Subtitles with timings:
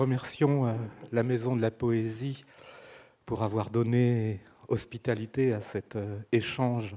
[0.00, 0.72] remercions euh,
[1.12, 2.46] la Maison de la Poésie
[3.26, 6.96] pour avoir donné hospitalité à cet euh, échange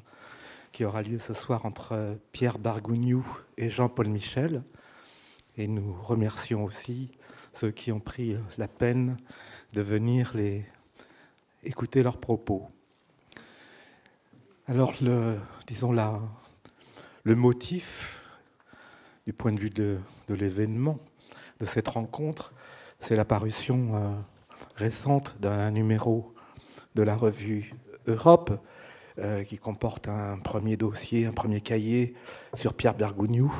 [0.71, 3.25] qui aura lieu ce soir entre euh, Pierre Bargougnou
[3.57, 4.63] et Jean-Paul Michel.
[5.57, 7.11] Et nous remercions aussi
[7.51, 9.17] ceux qui ont pris la peine
[9.73, 10.65] de venir les
[11.65, 12.69] écouter leurs propos.
[14.67, 16.21] Alors, le, disons là,
[17.23, 18.23] le motif,
[19.27, 20.99] du point de vue de, l'événement,
[21.59, 22.53] de cette rencontre,
[23.03, 24.11] c'est l'apparition euh,
[24.77, 26.33] récente d'un numéro
[26.95, 27.73] de la revue
[28.07, 28.57] Europe
[29.19, 32.15] euh, qui comporte un premier dossier, un premier cahier
[32.53, 33.51] sur Pierre Bergogneau,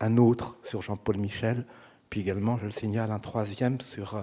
[0.00, 1.66] un autre sur Jean-Paul Michel,
[2.08, 4.22] puis également, je le signale, un troisième sur euh,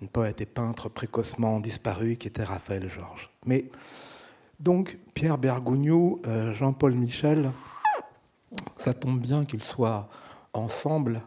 [0.00, 3.28] une poète et peintre précocement disparue qui était Raphaël Georges.
[3.44, 3.66] Mais
[4.60, 7.50] donc Pierre Bergogneau, euh, Jean-Paul Michel,
[8.78, 10.08] ça tombe bien qu'ils soient
[10.54, 11.20] ensemble,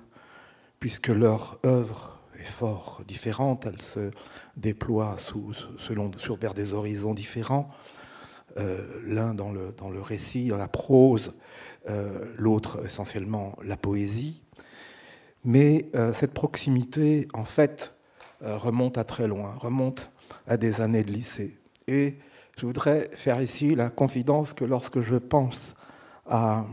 [0.79, 4.11] puisque leur œuvre fort différente, elle se
[4.57, 7.69] déploie sous, selon, sur, vers des horizons différents,
[8.57, 11.37] euh, l'un dans le, dans le récit, dans la prose,
[11.89, 14.41] euh, l'autre essentiellement la poésie.
[15.45, 17.97] Mais cette proximité, en fait,
[18.39, 20.09] remonte à très loin, remonte
[20.47, 21.57] à des années de lycée.
[21.89, 22.17] Et
[22.57, 25.75] je voudrais faire ici la confidence que lorsque je pense
[26.27, 26.65] à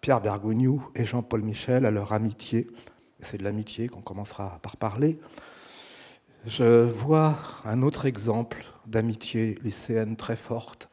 [0.00, 2.68] Pierre Bergogneau et Jean-Paul Michel, à leur amitié,
[3.20, 5.18] c'est de l'amitié qu'on commencera par parler,
[6.46, 10.88] je vois un autre exemple d'amitié lycéenne très forte.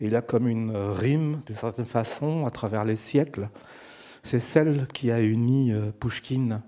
[0.00, 3.48] Il a comme une rime, d'une certaine façon, à travers les siècles.
[4.22, 6.62] C'est celle qui a uni euh, Pouchkine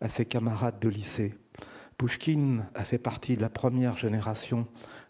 [0.00, 1.34] à ses camarades de lycée.
[1.96, 4.66] Pouchkine a fait partie de la première génération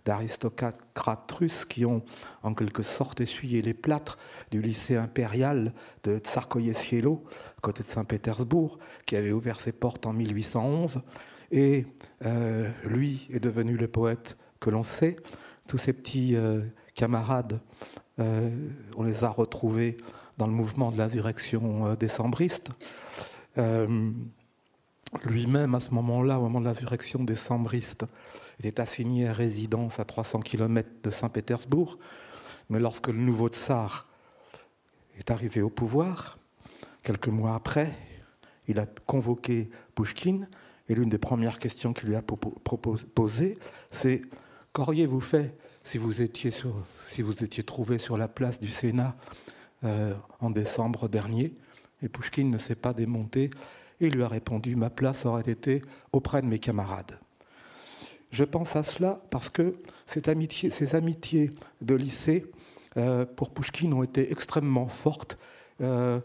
[0.08, 2.02] d'aristocrates russes qui ont
[2.42, 4.16] en quelque sorte essuyé les plâtres
[4.50, 7.22] du lycée impérial de Tsarkoye-Sielo,
[7.60, 11.02] côté de Saint-Pétersbourg, qui avait ouvert ses portes en 1811.
[11.52, 11.84] Et
[12.24, 15.16] euh, lui est devenu le poète que l'on sait.
[15.68, 16.62] Tous ses petits euh,
[16.94, 17.60] camarades,
[18.18, 19.98] euh, on les a retrouvés
[20.38, 22.70] dans le mouvement de l'insurrection décembriste.
[25.24, 28.04] Lui-même, à ce moment-là, au moment de l'insurrection décembriste,
[28.58, 31.98] était assigné à résidence à 300 km de Saint-Pétersbourg.
[32.70, 34.08] Mais lorsque le nouveau tsar
[35.18, 36.38] est arrivé au pouvoir,
[37.02, 37.94] quelques mois après,
[38.66, 40.48] il a convoqué Pouchkine
[40.88, 43.58] et l'une des premières questions qu'il lui a posées,
[43.90, 44.22] c'est
[44.72, 49.16] qu'auriez-vous fait si vous, étiez trouvé sur la place du Sénat
[49.84, 51.54] euh, en décembre dernier?
[52.02, 53.50] Et Pouchkine ne s'est pas démonté
[54.00, 55.82] et il lui a répondu Ma place aurait été
[56.12, 57.18] auprès de mes camarades.
[58.30, 61.50] Je pense à cela parce que ces amitiés
[61.80, 62.44] de lycée,
[62.96, 65.38] euh, pour Pouchkine, ont été extrêmement fortes.
[65.80, 66.20] Euh,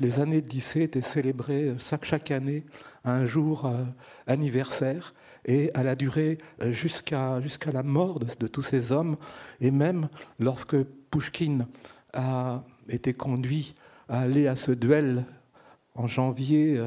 [0.00, 2.64] les années de lycée étaient célébrées chaque, année
[3.04, 3.84] un jour euh,
[4.26, 5.14] anniversaire
[5.44, 9.16] et elle a duré jusqu'à jusqu'à la mort de, de, tous ces hommes.
[9.60, 10.08] Et même
[10.38, 10.80] lorsque
[11.10, 11.66] Pouchkine
[12.12, 13.74] a été conduit
[14.08, 15.26] à aller à ce duel
[15.94, 16.80] en janvier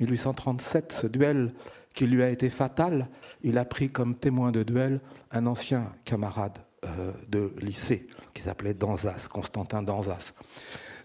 [0.00, 1.48] 1837, ce duel
[1.96, 3.08] qui lui a été fatal,
[3.42, 5.00] il a pris comme témoin de duel
[5.32, 10.34] un ancien camarade euh, de lycée qui s'appelait Danzas, Constantin Danzas.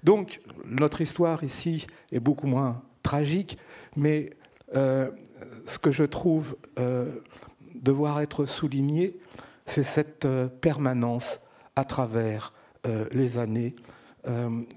[0.04, 3.58] Donc notre histoire ici est beaucoup moins tragique,
[3.96, 4.32] mais
[4.76, 5.10] euh,
[5.66, 7.22] ce que je trouve euh,
[7.74, 9.18] devoir être souligné,
[9.66, 10.28] c'est cette
[10.60, 11.40] permanence
[11.78, 12.54] à travers
[13.12, 13.76] les années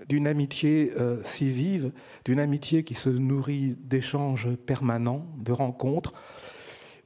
[0.09, 1.93] d'une amitié euh, si vive,
[2.25, 6.15] d'une amitié qui se nourrit d'échanges permanents, de rencontres.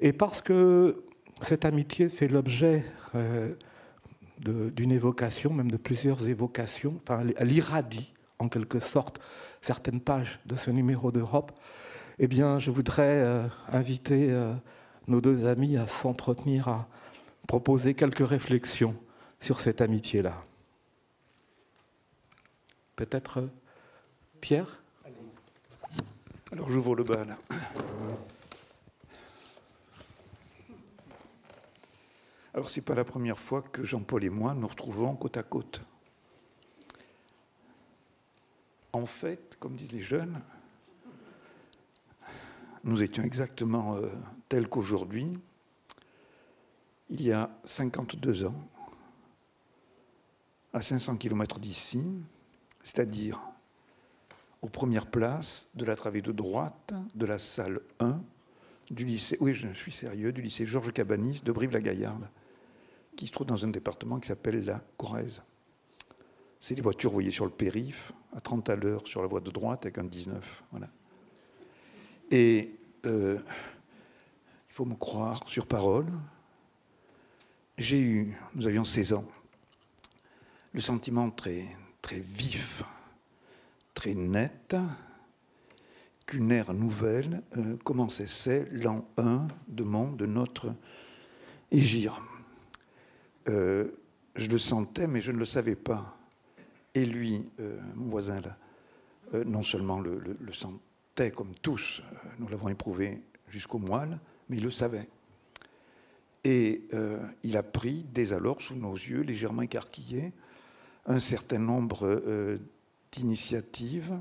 [0.00, 1.02] Et parce que
[1.42, 2.84] cette amitié fait l'objet
[3.14, 3.54] euh,
[4.40, 9.20] d'une évocation, même de plusieurs évocations, enfin, elle irradie en quelque sorte
[9.60, 11.52] certaines pages de ce numéro d'Europe,
[12.20, 14.32] eh bien, je voudrais inviter
[15.08, 16.88] nos deux amis à s'entretenir, à
[17.48, 18.94] proposer quelques réflexions
[19.40, 20.47] sur cette amitié-là.
[22.98, 23.46] Peut-être euh,
[24.40, 24.82] Pierre?
[26.50, 27.36] Alors j'ouvre le bal.
[32.54, 35.80] Alors c'est pas la première fois que Jean-Paul et moi nous retrouvons côte à côte.
[38.92, 40.40] En fait, comme disent les jeunes,
[42.82, 44.08] nous étions exactement euh,
[44.48, 45.38] tels qu'aujourd'hui,
[47.10, 48.68] il y a 52 ans,
[50.72, 52.02] à 500 km d'ici,
[52.88, 53.38] c'est-à-dire
[54.62, 58.18] aux premières places de la travée de droite de la salle 1
[58.90, 62.26] du lycée, oui je suis sérieux, du lycée Georges Cabanis de Brive-la-Gaillarde,
[63.14, 65.42] qui se trouve dans un département qui s'appelle la Corrèze.
[66.58, 69.40] C'est les voitures, vous voyez, sur le périph, à 30 à l'heure sur la voie
[69.40, 70.64] de droite avec un 19.
[70.70, 70.88] Voilà.
[72.30, 72.74] Et
[73.04, 73.38] euh,
[74.70, 76.06] il faut me croire sur parole,
[77.76, 79.26] j'ai eu, nous avions 16 ans,
[80.72, 81.66] le sentiment très,
[82.08, 82.84] très vif,
[83.92, 84.74] très net,
[86.24, 90.72] qu'une ère nouvelle euh, commençait, c'est l'an 1 de, mon, de notre
[91.70, 92.18] égir.
[93.50, 93.88] Euh,
[94.36, 96.16] je le sentais, mais je ne le savais pas.
[96.94, 98.56] Et lui, euh, mon voisin là,
[99.44, 102.02] non seulement le, sentait comme tous,
[102.38, 104.18] nous l'avons éprouvé jusqu'au moelle,
[104.48, 105.10] mais il le savait.
[106.42, 106.88] Et
[107.42, 110.32] il a pris, dès alors, sous nos yeux, légèrement écarquillés,
[111.08, 112.60] un certain nombre
[113.10, 114.16] d'initiatives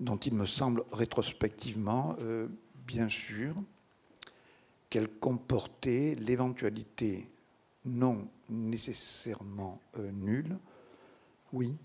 [0.00, 2.48] dont il me semble rétrospectivement, euh,
[2.86, 3.54] bien sûr,
[4.90, 7.30] qu'elle comportait l'éventualité
[7.84, 10.58] non nécessairement euh, nulle,
[11.52, 11.76] oui,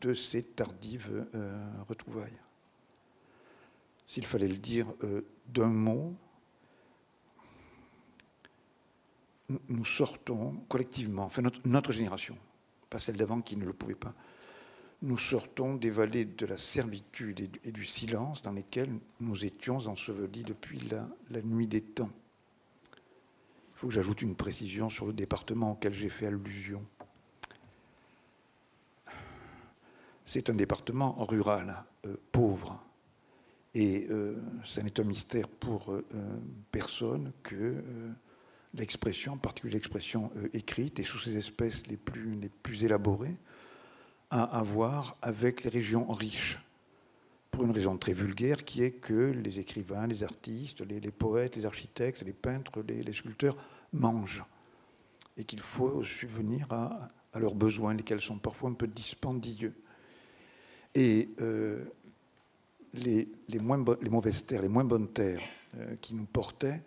[0.00, 2.40] de ces tardives euh, retrouvailles.
[4.06, 4.86] S'il fallait le dire
[5.48, 6.14] d'un mot,
[9.68, 12.38] nous sortons collectivement, enfin notre génération,
[12.90, 14.14] pas celle d'avant qui ne le pouvait pas,
[15.02, 20.42] nous sortons des vallées de la servitude et du silence dans lesquelles nous étions ensevelis
[20.42, 20.80] depuis
[21.30, 22.10] la, nuit des temps.
[22.94, 26.82] Il faut que j'ajoute une précision sur le département auquel j'ai fait allusion.
[30.24, 32.82] C'est un département rural, euh, pauvre.
[33.74, 36.02] Et euh, ça n'est un mystère pour euh,
[36.72, 37.82] personne que
[38.76, 43.36] l'expression, en particulier l'expression écrite, et sous ses espèces les plus, les plus élaborées,
[44.30, 46.58] à avoir avec les régions riches,
[47.50, 51.64] pour une raison très vulgaire qui est que les écrivains, les artistes, les, poètes, les
[51.64, 53.56] architectes, les peintres, les, sculpteurs
[53.92, 54.44] mangent,
[55.38, 57.08] et qu'il faut subvenir à,
[57.38, 59.74] leurs besoins, lesquels sont parfois un peu dispendieux.
[60.94, 61.84] Et euh,
[62.94, 63.28] les,
[63.60, 65.42] moins les, mauvaises terres, les moins bonnes terres
[65.78, 66.82] euh, qui nous portaient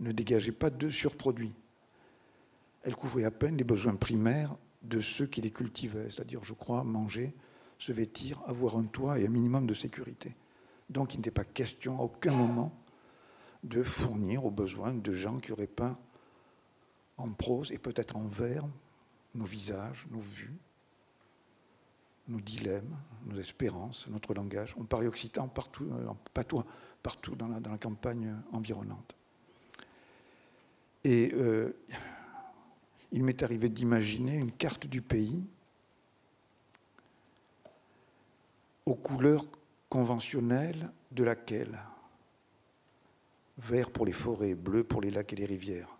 [0.00, 1.54] ne dégageaient pas de surproduits.
[2.82, 6.84] Elles couvraient à peine les besoins primaires de ceux qui les cultivaient, c'est-à-dire, je crois,
[6.84, 7.34] manger,
[7.78, 10.34] se vêtir, avoir un toit et un minimum de sécurité.
[10.88, 12.72] Donc il n'était pas question à aucun moment
[13.64, 15.98] de fournir aux besoins de gens qui auraient peint
[17.16, 18.64] en prose et peut-être en vers
[19.34, 20.56] nos visages, nos vues,
[22.28, 22.96] nos dilemmes,
[23.26, 24.74] nos espérances, notre langage.
[24.78, 26.64] On parlait occitan partout, euh, patois,
[27.02, 29.16] partout dans la campagne environnante.
[31.06, 31.72] Et euh,
[33.12, 35.44] il m'est arrivé d'imaginer une carte du pays
[38.84, 39.46] aux couleurs
[39.88, 41.78] conventionnelles de laquelle?
[43.58, 45.96] Vert pour les forêts, bleu pour les lacs et les rivières,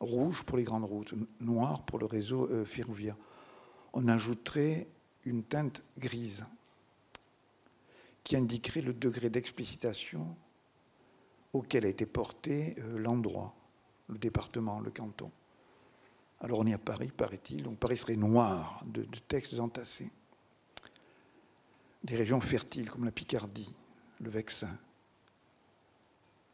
[0.00, 3.16] rouge pour les grandes routes, noir pour le réseau euh, ferroviaire.
[3.94, 4.86] On ajouterait
[5.24, 6.44] une teinte grise
[8.22, 10.36] qui indiquerait le degré d'explicitation
[11.54, 13.54] auquel a été porté euh, l'endroit,
[14.08, 15.30] le département, le canton.
[16.40, 20.10] Alors on est à Paris, paraît-il, donc Paris serait noir de, textes entassés.
[22.04, 23.74] Des régions fertiles comme la Picardie,
[24.20, 24.78] le Vexin,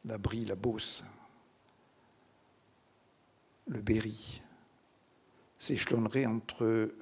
[0.05, 1.05] la Brie, la Beauce,
[3.67, 4.41] le Berry,
[5.59, 6.95] s'échelonneraient entre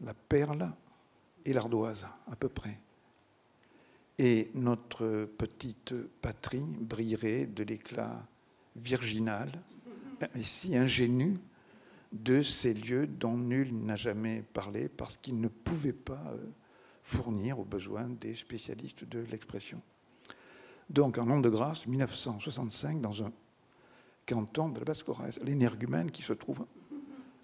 [0.00, 0.72] la Perle
[1.44, 2.78] et l'Ardoise, à peu près.
[4.18, 8.22] Et notre petite patrie brillerait de l'éclat
[8.76, 9.50] virginal,
[10.42, 11.38] si ingénu
[12.12, 16.38] de ces lieux dont nul n'a jamais parlé parce qu'ils ne pouvaient pas euh,
[17.04, 19.80] fournir aux besoins des spécialistes de l'expression.
[20.88, 23.32] Donc, en nom de grâce, 1965, dans un
[24.26, 26.66] canton de la Basse-Corrèze, l'énergumène qui se trouve,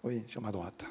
[0.02, 0.84] oui, sur ma droite,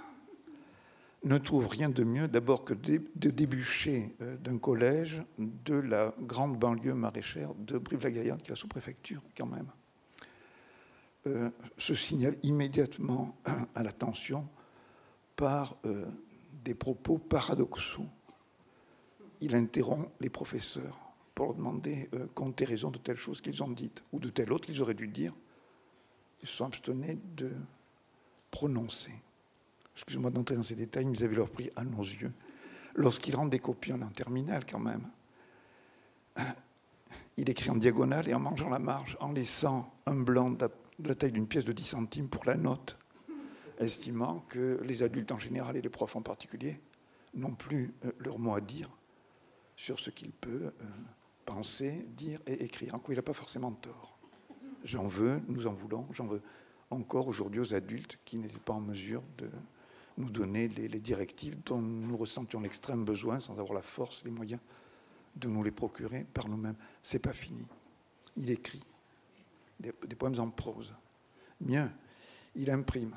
[1.26, 6.58] ne trouve rien de mieux d'abord que de déboucher euh, d'un collège de la grande
[6.58, 9.68] banlieue maraîchère de Brive-la-Gaillarde, qui est la sous-préfecture quand même.
[11.28, 13.36] Euh, se signale immédiatement
[13.74, 14.48] à l'attention
[15.36, 16.06] par euh,
[16.64, 18.06] des propos paradoxaux.
[19.42, 21.00] Il interrompt les professeurs
[21.34, 24.30] pour leur demander euh, compte et raison de telle chose qu'ils ont dite ou de
[24.30, 25.34] telle autre qu'ils auraient dû dire.
[26.44, 27.52] Ils se sont abstenus de
[28.52, 29.14] prononcer.
[29.96, 32.34] Excusez-moi d'entrer dans ces détails, mais ils avaient leur prix à nos yeux.
[32.94, 35.10] Lorsqu'il rend des copies, en terminale quand même,
[37.38, 40.52] il écrit en diagonale et en mangeant la marge, en laissant un blanc
[41.00, 42.98] de la taille d'une pièce de 10 centimes pour la note,
[43.80, 46.80] estimant que les adultes en général et les profs en particulier
[47.34, 48.90] n'ont plus euh, leur mot à dire
[49.76, 50.72] sur ce qu'il peut euh,
[51.46, 52.96] penser, dire et écrire.
[52.96, 54.18] En quoi il n'a pas forcément tort.
[54.84, 56.42] J'en veux, nous en voulons, j'en veux
[56.92, 59.50] encore aujourd'hui aux adultes qui n'étaient pas en mesure de
[60.18, 64.62] nous donner les, directives dont nous ressentions l'extrême besoin sans avoir la force, les moyens
[65.36, 66.78] de nous les procurer par nous-mêmes.
[67.02, 67.66] C'est pas fini.
[68.38, 68.82] il écrit
[69.80, 70.94] des, poèmes en prose.
[71.62, 71.90] Mieux,
[72.56, 73.16] il imprime.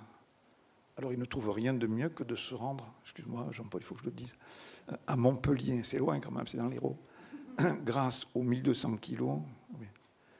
[0.97, 3.95] Alors il ne trouve rien de mieux que de se rendre, excuse-moi Jean-Paul, il faut
[3.95, 4.35] que je le dise,
[5.07, 6.99] à Montpellier, c'est loin quand même, c'est dans l'Hérault,
[7.85, 9.39] grâce aux 1200 kilos,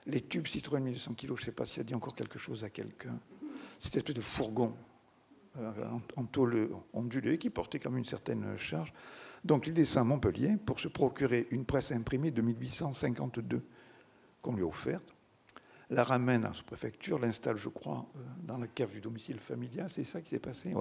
[0.07, 2.65] les tubes Citroën 1200 kilos, je ne sais pas si ça dit encore quelque chose
[2.65, 3.21] à quelqu'un,
[3.79, 4.75] cette espèce de fourgon
[5.59, 5.73] euh,
[6.17, 8.93] en tôle ondulée qui portait comme une certaine charge.
[9.45, 13.63] Donc il descend à Montpellier pour se procurer une presse imprimée de 1852
[14.41, 15.15] qu'on lui a offerte,
[15.91, 19.89] la ramène à sa préfecture, l'installe, je crois, euh, dans la cave du domicile familial,
[19.89, 20.75] c'est ça qui s'est passé.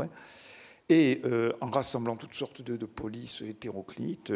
[0.89, 4.33] Et euh, en rassemblant toutes sortes de, polices hétéroclites,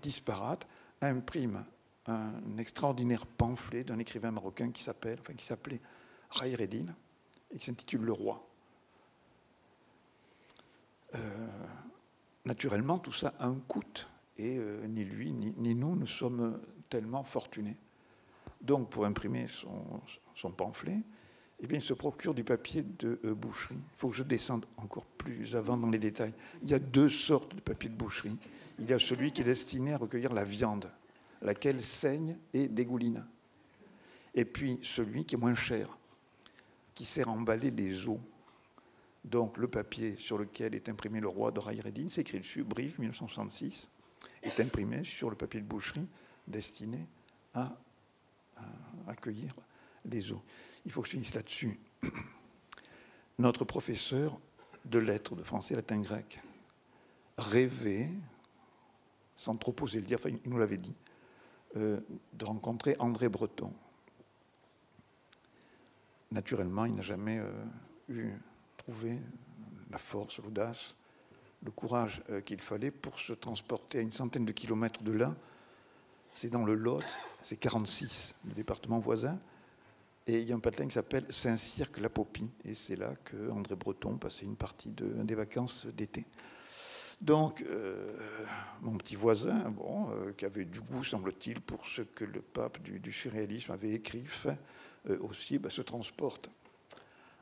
[0.00, 0.66] disparates,
[1.00, 1.64] imprime
[2.06, 5.80] un extraordinaire pamphlet d'un écrivain marocain qui s'appelle, enfin qui s'appelait
[6.30, 8.44] Ray et qui s'intitule Le Roi.
[11.14, 11.18] Euh,
[12.44, 13.82] naturellement, tout ça a un coût,
[14.38, 17.76] et euh, ni lui ni, nous ne sommes tellement fortunés.
[18.62, 20.98] Donc, pour imprimer son, pamphlet,
[21.60, 23.76] eh bien, il se procure du papier de euh, boucherie.
[23.76, 26.32] Il faut que je descende encore plus avant dans les détails.
[26.62, 28.36] Il y a deux sortes de papier de boucherie.
[28.78, 30.90] Il y a celui qui est destiné à recueillir la viande,
[31.40, 33.24] laquelle saigne et dégouline.
[34.34, 35.96] Et puis celui qui est moins cher,
[36.94, 38.18] qui sert à emballer les os.
[39.24, 42.98] Donc le papier sur lequel est imprimé le roi de Rayreddin, c'est écrit dessus, Brive
[42.98, 43.88] 1966,
[44.42, 46.06] est imprimé sur le papier de boucherie
[46.48, 47.06] destiné
[47.54, 47.76] à,
[49.06, 49.54] accueillir
[50.04, 50.40] les os.
[50.84, 51.78] Il faut que je finisse là-dessus.
[53.38, 54.38] Notre professeur
[54.84, 56.40] de lettres de français, latin, grec
[57.38, 58.10] rêvait,
[59.36, 60.94] sans trop poser le dire, enfin, il nous l'avait dit,
[61.76, 62.00] euh,
[62.32, 63.72] de rencontrer André Breton.
[66.30, 67.50] Naturellement, il n'a jamais euh,
[68.08, 68.32] eu
[68.76, 69.18] trouvé
[69.90, 70.96] la force, l'audace,
[71.64, 75.34] le courage euh, qu'il fallait pour se transporter à une centaine de kilomètres de là.
[76.34, 77.04] C'est dans le Lot,
[77.42, 79.38] c'est 46, le département voisin.
[80.26, 82.48] Et il y a un patelin qui s'appelle Saint-Cirque-la-Popie.
[82.64, 86.24] Et c'est là que André Breton passait une partie de, des vacances d'été.
[87.20, 88.16] Donc, euh,
[88.80, 89.72] mon petit voisin,
[90.10, 94.24] euh, qui avait du goût, semble-t-il, pour ce que le pape du, surréalisme avait écrit,
[94.24, 94.58] fait,
[95.08, 96.50] euh, aussi, bah, se transporte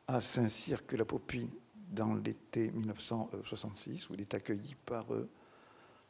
[0.06, 5.06] à Saint-Cyr-que-la-Popie dans l'été 1966, où il est accueilli par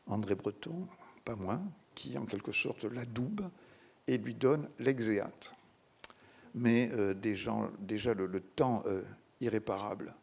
[0.07, 0.89] André Breton,
[1.25, 1.63] pas moins,
[1.95, 3.43] qui en quelque sorte l'adoube
[4.07, 5.55] et lui donne l'exéate.
[6.55, 8.83] Mais déjà, déjà le, temps
[9.41, 10.15] irréparable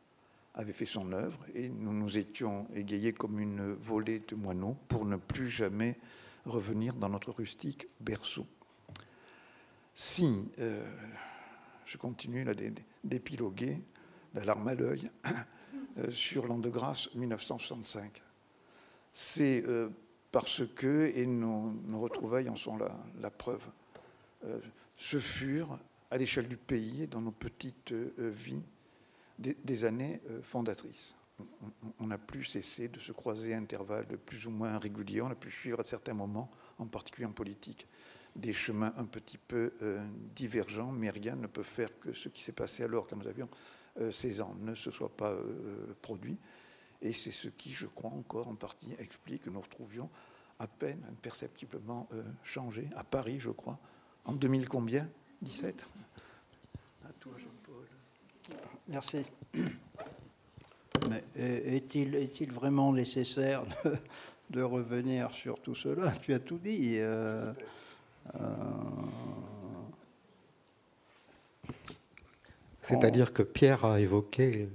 [0.55, 5.05] avait fait son œuvre et nous nous étions égayés comme une volée de moineaux pour
[5.05, 5.95] ne plus jamais
[6.45, 8.45] revenir dans notre rustique berceau.
[9.93, 10.83] Si euh,
[11.85, 12.53] je continue là
[13.03, 13.81] d'épiloguer,
[14.33, 15.09] la larme à l'œil,
[15.97, 18.21] euh, sur l'an de grâce 1965,
[19.11, 19.89] c'est euh,
[20.39, 23.63] parce que, et nos, retrouvailles en sont la, preuve,
[24.95, 25.79] ce furent,
[26.11, 28.61] à l'échelle du pays dans nos petites vies,
[29.37, 31.15] des, années euh, fondatrices.
[31.99, 35.21] On n'a plus cessé de se croiser à intervalles plus ou moins réguliers.
[35.21, 37.87] On a pu suivre à certains moments, en particulier en politique,
[38.35, 40.03] des chemins un petit peu euh,
[40.35, 43.49] divergents, mais rien ne peut faire que ce qui s'est passé alors, quand nous avions
[44.11, 45.35] 16 euh, ans, ne se soit pas
[46.01, 46.37] produit.
[47.03, 50.09] Et c'est ce qui, je crois encore en partie, explique que nous retrouvions
[50.59, 52.07] à peine imperceptiblement
[52.43, 53.77] changé à Paris, je crois,
[54.25, 55.07] en 2000 combien?
[55.41, 55.85] 17
[57.05, 57.33] À toi,
[58.87, 59.25] Merci.
[61.09, 63.63] Mais est-il est vraiment nécessaire
[64.49, 66.11] de, revenir sur tout cela?
[66.21, 66.97] Tu as tout dit.
[66.97, 67.53] Euh,
[68.35, 68.39] euh,
[72.81, 74.69] C'est-à-dire que Pierre a évoqué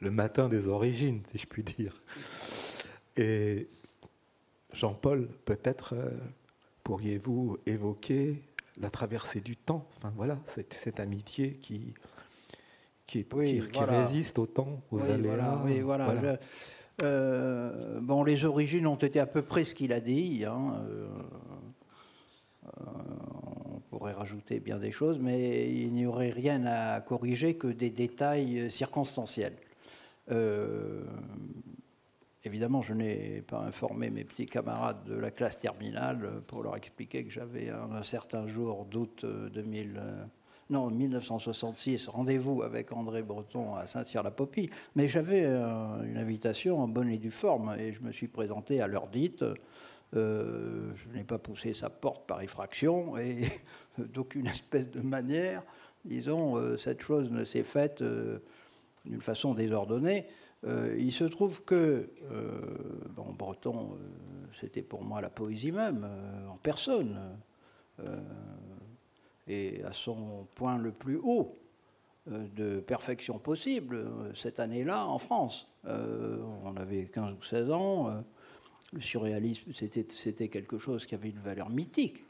[0.00, 1.98] le matin des origines, si je puis dire.
[3.16, 3.68] Et
[4.74, 6.10] Jean-Paul, peut-être euh,
[6.82, 8.42] pourriez-vous évoquer
[8.78, 9.88] la traversée du temps?
[9.96, 11.94] Enfin voilà, cette amitié qui,
[13.06, 15.60] qui, résiste au temps, aux aléas.
[15.64, 16.12] oui, voilà.
[17.02, 20.44] Euh, bon, les origines ont été à peu près ce qu'il a dit.
[20.44, 21.08] Hein, euh,
[22.66, 22.80] euh,
[23.74, 27.90] on pourrait rajouter bien des choses, mais il n'y aurait rien à corriger que des
[27.90, 29.56] détails circonstanciels.
[32.44, 37.24] Évidemment, je n'ai pas informé mes petits camarades de la classe terminale pour leur expliquer
[37.24, 40.00] que j'avais un, certain jour d'août 2000
[40.70, 47.10] non, 1966, rendez-vous avec André Breton à Saint-Cyr-la-Popie, mais j'avais euh, une invitation en bonne
[47.10, 49.44] et due forme, et je me suis présenté à l'heure dite.
[50.16, 53.42] Euh, je n'ai pas poussé sa porte par effraction, et
[53.98, 55.62] d'aucune espèce de manière,
[56.06, 58.02] disons, euh, cette chose ne s'est faite
[59.04, 60.26] d'une façon désordonnée.
[60.66, 62.08] Il se trouve que,
[63.14, 63.98] bon, Breton,
[64.58, 66.08] c'était pour moi la poésie même,
[66.48, 67.18] en personne
[69.46, 71.54] et à son point le plus haut
[72.26, 75.68] de perfection possible cette année-là en France.
[75.84, 78.24] on avait 15 ou 16 ans,
[78.94, 82.24] le surréalisme c'était quelque chose qui avait une valeur mythique.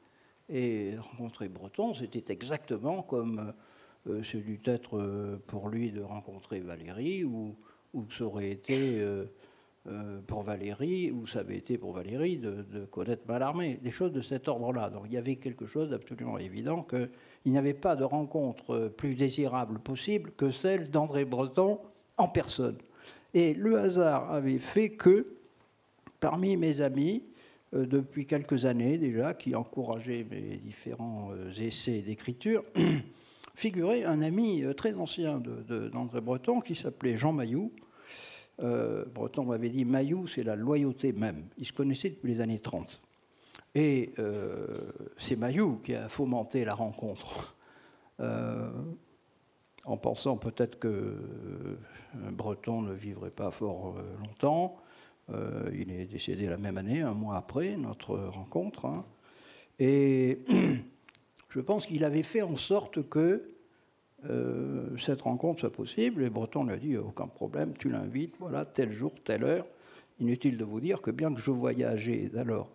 [0.49, 3.55] Et rencontrer Breton, c'était exactement comme
[4.09, 7.57] euh, ce dû être euh, pour lui de rencontrer Valérie, ou,
[7.95, 13.23] ou ça aurait été euh, pour Valérie, ou ça avait été pour Valérie de, connaître
[13.29, 14.91] Mallarmé, des choses de cet ordre-là.
[14.91, 17.09] Donc il y avait quelque chose d'absolument évident qu'il
[17.53, 21.81] n'y avait pas de rencontre plus désirable possible que celle d'André Breton
[22.17, 22.79] en personne.
[23.33, 25.27] Et le hasard avait fait que,
[26.21, 27.25] parmi mes amis,
[27.73, 32.65] depuis quelques années déjà, qui encourageaient mes différents essais d'écriture,
[33.55, 35.41] figurait un ami euh, très ancien
[35.93, 37.73] d'André Breton qui s'appelait Jean Mailloux.
[38.63, 41.45] Euh, Breton m'avait dit Mailloux, c'est la loyauté même.
[41.59, 43.01] Ils se connaissaient depuis les années 30.
[43.75, 47.57] Et euh, c'est Mailloux qui a fomenté la rencontre,
[48.21, 51.17] en pensant peut-être que
[52.15, 54.77] Breton ne vivrait pas fort longtemps.
[55.73, 58.87] il est décédé la même année, un mois après notre rencontre.
[58.87, 59.05] Hein.
[59.81, 60.45] Et
[61.49, 63.54] je pense qu'il avait fait en sorte que
[64.31, 66.23] euh, cette rencontre soit possible.
[66.23, 69.67] Et Breton lui a dit aucun problème, tu l'invites, voilà, tel jour, telle heure.
[70.21, 72.71] Inutile de vous dire que bien que je voyageais alors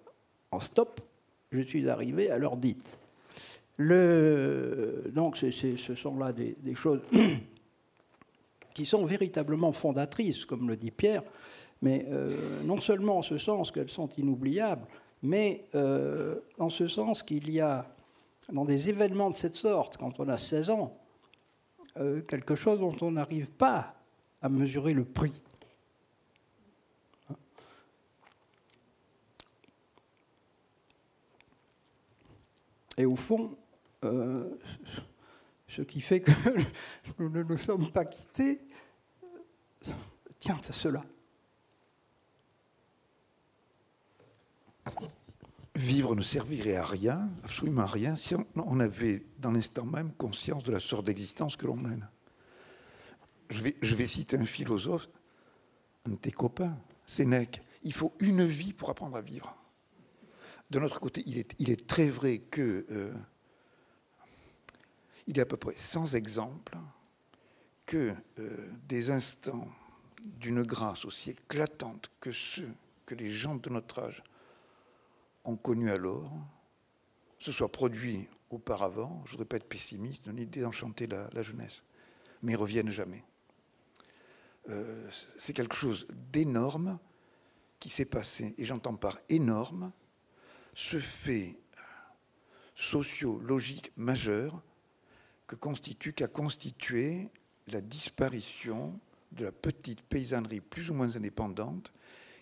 [0.51, 0.99] en stop,
[1.51, 2.99] je suis arrivé à l'heure dite.
[3.79, 6.99] Donc, ce sont là des, choses
[8.73, 11.23] qui sont véritablement fondatrices, comme le dit Pierre,
[11.81, 14.85] mais euh, non seulement en ce sens qu'elles sont inoubliables,
[15.23, 17.85] mais euh, en ce sens qu'il y a
[18.51, 20.98] dans des événements de cette sorte, quand on a 16 ans,
[21.97, 23.95] euh, quelque chose dont on n'arrive pas
[24.41, 25.41] à mesurer le prix.
[32.97, 33.57] Et au fond,
[34.03, 34.57] euh,
[35.67, 36.31] ce qui fait que
[37.19, 38.59] nous ne nous sommes pas quittés
[40.37, 41.03] tient à cela.
[45.79, 50.63] Vivre ne servirait à rien, absolument à rien, si on avait dans l'instant même conscience
[50.63, 52.07] de la sorte d'existence que l'on mène.
[53.49, 55.09] Je vais, je vais, citer un philosophe,
[56.05, 57.63] un de tes copains, Sénèque.
[57.83, 59.55] Il faut une vie pour apprendre à vivre.
[60.69, 63.13] De notre côté, il est, il très vrai que euh,
[65.25, 66.77] il est à peu près sans exemple
[67.85, 69.67] que euh, des instants
[70.23, 72.69] d'une grâce aussi éclatante que ceux
[73.05, 74.23] que les gens de notre âge
[75.49, 76.31] ont connu alors,
[77.39, 81.83] se soit produit auparavant, je ne voudrais pas être pessimiste, ni désenchanter la, la jeunesse,
[82.41, 83.23] mais ils reviennent jamais.
[84.69, 86.99] Euh, c'est quelque chose d'énorme
[87.79, 89.91] qui s'est passé, et j'entends par énorme
[90.73, 91.57] ce fait
[92.75, 94.61] sociologique majeur
[95.47, 97.29] que constitue, qu'a constitué
[97.67, 98.99] la disparition
[99.31, 101.91] de la petite paysannerie plus ou moins indépendante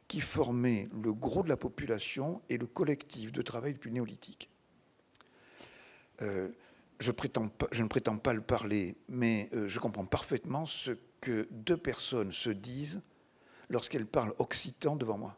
[0.08, 4.50] qui formait le gros de la population et le collectif de travail depuis le néolithique.
[6.22, 6.50] Euh,
[7.00, 10.92] je, ne prétends pas le parler, mais euh, je comprends parfaitement ce
[11.22, 13.02] que deux personnes se disent
[13.70, 15.38] lorsqu'elles parlent occitan devant moi.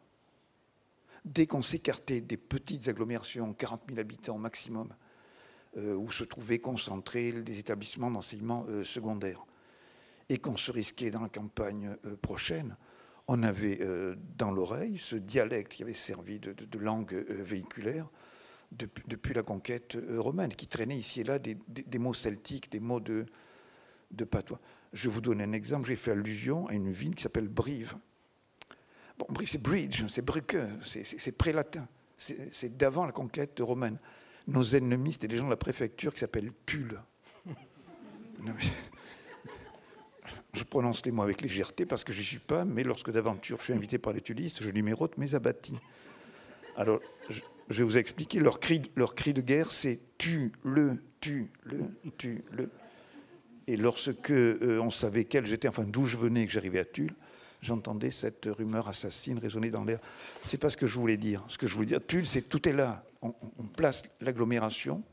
[1.24, 4.88] Dès qu'on s'écartait des petites agglomérations, 40 000 habitants au maximum,
[5.76, 9.44] euh, où se trouvaient concentrés des établissements d'enseignement secondaire,
[10.30, 12.76] et qu'on se risquait dans la campagne prochaine,
[13.32, 18.08] on avait euh, dans l'oreille ce dialecte qui avait servi de, langue euh, véhiculaire
[18.72, 21.56] depuis, la conquête euh, romaine, qui traînait ici et là des,
[21.98, 23.24] mots celtiques, des mots de,
[24.28, 24.58] patois.
[24.92, 25.88] Je vous donner un exemple.
[25.88, 27.94] J'ai fait allusion à une ville qui s'appelle Brive.
[29.16, 31.86] Bon, Brive, c'est Bridge, c'est Brücke, c'est pré-latin.
[32.16, 33.98] C'est d'avant la conquête romaine.
[34.48, 37.00] Nos ennemis, c'était des gens de la préfecture qui s'appellent Tulle.
[40.52, 43.58] Je prononce les mots avec légèreté parce que je n'y suis pas, mais lorsque d'aventure
[43.58, 45.78] je suis invité par les tulistes, je numérote mes abattis.
[46.76, 48.40] Alors, je, vais vous expliquer.
[48.40, 51.84] Leur cri, leur cri de guerre, c'est tue-le, tue-le,
[52.18, 52.70] tue-le.
[53.66, 57.14] Et lorsque euh, on savait quel j'étais, enfin d'où je venais, que j'arrivais à Tulle,
[57.60, 60.00] j'entendais cette rumeur assassine résonner dans l'air.
[60.44, 61.44] C'est pas ce que je voulais dire.
[61.46, 63.04] Ce que je voulais dire, Tulle, c'est tout est là.
[63.22, 63.32] on
[63.76, 65.04] place l'agglomération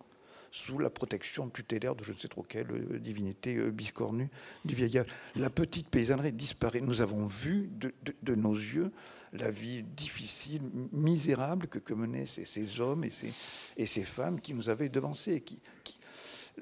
[0.57, 4.29] sous la protection tutélaire de je ne sais trop quelle euh, divinité euh, biscornue
[4.65, 5.05] du vieillage.
[5.35, 6.81] La petite paysannerie disparaît.
[6.81, 8.91] Nous avons vu de, nos yeux
[9.33, 15.41] la vie difficile, misérable que, menaient ces, hommes et ces, femmes qui nous avaient devancés.
[15.41, 15.59] Qui,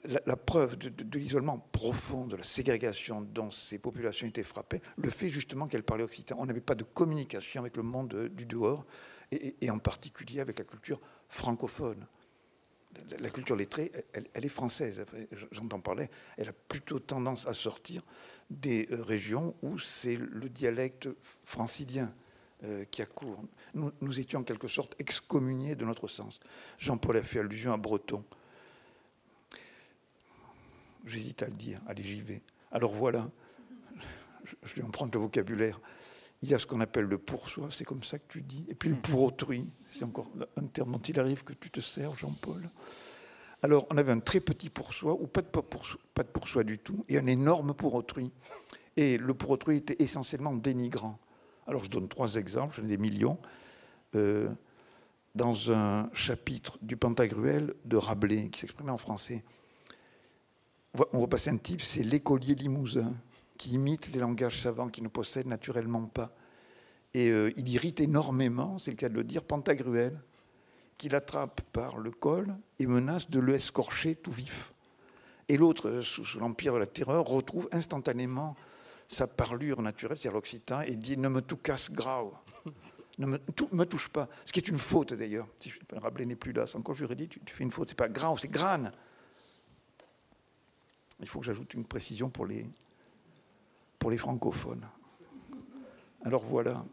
[0.04, 5.30] la, preuve de, l'isolement profond, de la ségrégation dont ces populations étaient frappées, le fait
[5.30, 6.36] justement qu'elles parlaient occitan.
[6.38, 8.86] On n'avait pas de communication avec le monde du dehors,
[9.32, 12.06] et en particulier avec la culture francophone
[13.20, 15.06] la culture lettrée, elle, est française.
[15.52, 18.02] J'entends parler, elle a plutôt tendance à sortir
[18.50, 21.10] des euh, régions où c'est le dialecte
[21.44, 22.14] francilien
[22.64, 23.44] euh, qui a cours.
[23.74, 26.40] Nous, étions en quelque sorte excommuniés de notre sens.
[26.78, 28.24] Jean-Paul a fait allusion à breton.
[31.06, 31.82] J'hésite à le dire.
[31.88, 32.42] Allez, j'y vais.
[32.72, 33.30] Alors voilà,
[34.64, 35.80] je, lui emprunte le vocabulaire.
[36.46, 38.68] Il y a ce qu'on appelle le pour soi, c'est comme ça que tu dis.
[38.70, 41.80] Et puis le pour autrui, c'est encore un terme dont il arrive que tu te
[41.80, 42.70] sers, Jean-Paul.
[43.64, 45.66] Alors, on avait un très petit pour soi, ou pas de pour,
[46.14, 48.32] pas de soi du tout, et un énorme pour autrui.
[48.96, 51.18] Et le pour autrui était essentiellement dénigrant.
[51.66, 53.40] Alors, je donne trois exemples, j'en ai des millions.
[54.14, 54.48] Euh,
[55.34, 59.44] dans un chapitre du Pantagruel de Rabelais, qui s'exprimait en français,
[61.12, 63.16] on va passer un type, c'est l'écolier limousin,
[63.58, 66.36] qui imite les langages savants qui ne possèdent naturellement pas.
[67.14, 70.20] Et euh, il irrite énormément, c'est le cas de le dire, Pantagruel,
[70.98, 74.74] qui l'attrape par le col et menace de le escorcher tout vif.
[75.48, 78.56] Et l'autre, euh, sous, l'empire de la terreur, retrouve instantanément
[79.08, 81.42] sa parlure naturelle, c'est-à-dire l'occitan, et dit Ne me.
[83.18, 84.28] Ne me, touche pas.
[84.44, 85.48] Ce qui est une faute d'ailleurs.
[85.62, 87.88] Si je Rabelais n'est plus là, c'est encore juridique, tu, tu fais une faute.
[87.88, 88.92] C'est pas grau, c'est grane.
[91.22, 92.68] Il faut que j'ajoute une précision pour les,
[94.00, 94.86] pour les francophones.
[96.24, 96.86] Alors voilà.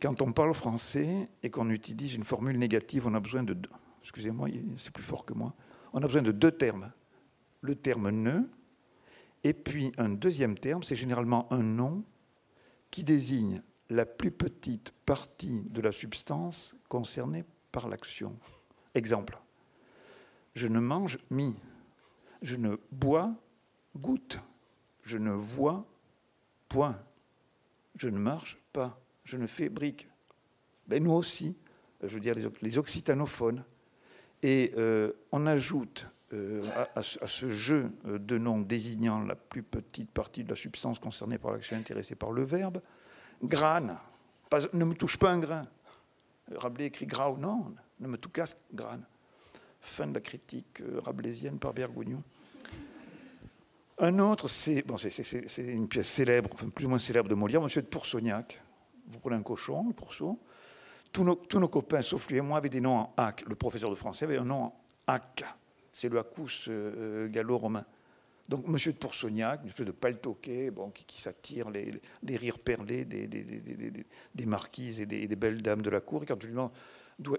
[0.00, 3.70] Quand on parle français et qu'on utilise une formule négative, on a besoin de deux.
[4.02, 5.54] Excusez-moi, c'est plus fort que moi.
[5.92, 6.90] On a besoin de deux termes.
[7.60, 8.48] Le terme ne,
[9.44, 12.04] et puis un deuxième terme, c'est généralement un nom
[12.90, 18.36] qui désigne la plus petite partie de la substance concernée par l'action.
[18.94, 19.38] Exemple.
[20.54, 21.56] Je ne mange mi.
[22.42, 23.34] Je ne bois
[23.96, 24.40] goutte.
[25.02, 25.84] Je ne vois
[26.68, 26.98] point.
[27.96, 30.08] Je ne marche pas je ne fais brique.
[30.86, 31.56] Ben, nous aussi,
[32.02, 33.64] je veux dire les, occitanophones.
[34.42, 36.62] Et euh, on ajoute euh,
[36.94, 41.52] à, ce jeu de noms désignant la plus petite partie de la substance concernée par
[41.52, 42.80] l'action intéressée par le verbe,
[43.42, 43.96] grane.
[44.72, 45.62] ne me touche pas un grain.
[46.52, 49.04] Rabelais écrit grau, non, ne me touche casse, grane.
[49.80, 52.22] Fin de la critique euh, rabelaisienne par Bergogneau.
[54.02, 54.82] Un autre, c'est
[55.58, 58.62] une pièce célèbre, plus ou moins célèbre de Molière, Monsieur de Poursognac,
[59.08, 60.38] vous prenez un cochon, le pourceau.
[61.12, 63.44] Tous nos, copains, sauf lui et moi, avaient des noms en hac.
[63.46, 64.74] Le professeur de français avait un nom en
[65.06, 65.44] hac.
[65.92, 67.84] C'est le hacus euh, gallo-romain.
[68.48, 74.46] Donc, monsieur de Poursognac, une espèce de paltoquet bon, qui, s'attire les, rires perlés des
[74.46, 76.22] marquises et des, belles dames de la cour.
[76.22, 76.72] Et quand tu lui demandes
[77.18, 77.36] D'où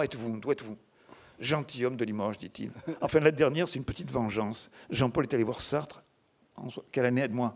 [0.00, 0.76] êtes-vous D'où êtes-vous
[1.38, 2.70] Gentilhomme de Limoges, dit-il.
[3.00, 4.70] Enfin, la dernière, c'est une petite vengeance.
[4.90, 6.02] Jean-Paul est allé voir Sartre.
[6.56, 7.54] En, quelle année, aide-moi?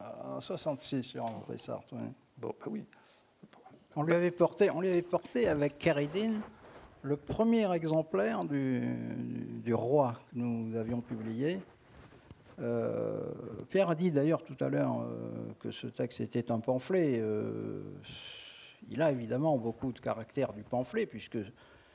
[0.00, 1.92] En 66, j'ai rencontré Sartre.
[1.92, 2.00] Oui.
[2.36, 2.84] Bon, bah oui.
[3.94, 6.40] On lui avait porté, on lui avait porté avec Caridine
[7.02, 8.80] le premier exemplaire du,
[9.62, 11.60] du, roi que nous avions publié.
[12.60, 13.20] Euh,
[13.68, 17.18] Pierre a dit d'ailleurs tout à l'heure euh, que ce texte était un pamphlet.
[17.18, 17.82] Euh,
[18.88, 21.38] il a évidemment beaucoup de caractère du pamphlet, puisque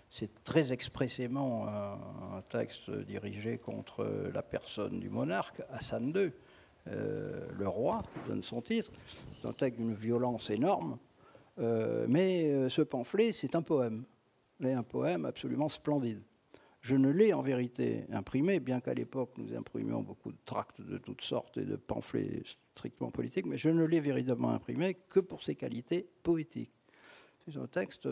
[0.09, 6.31] c'est très expressément un, texte dirigé contre la personne du monarque, Hassan II.
[6.89, 8.91] Euh, le roi, donne son titre.
[9.31, 10.97] C'est un texte d'une violence énorme.
[11.59, 14.05] Euh, mais euh, ce pamphlet, c'est un poème.
[14.61, 16.21] C'est un poème absolument splendide.
[16.81, 20.97] Je ne l'ai en vérité imprimé, bien qu'à l'époque nous imprimions beaucoup de tracts de
[20.97, 22.43] toutes sortes et de pamphlets
[22.75, 26.71] strictement politiques, mais je ne l'ai véritablement imprimé que pour ses qualités poétiques.
[27.45, 28.07] C'est un texte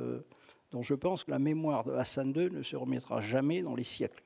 [0.72, 3.84] dont je pense que la mémoire de Hassan II ne se remettra jamais dans les
[3.84, 4.24] siècles.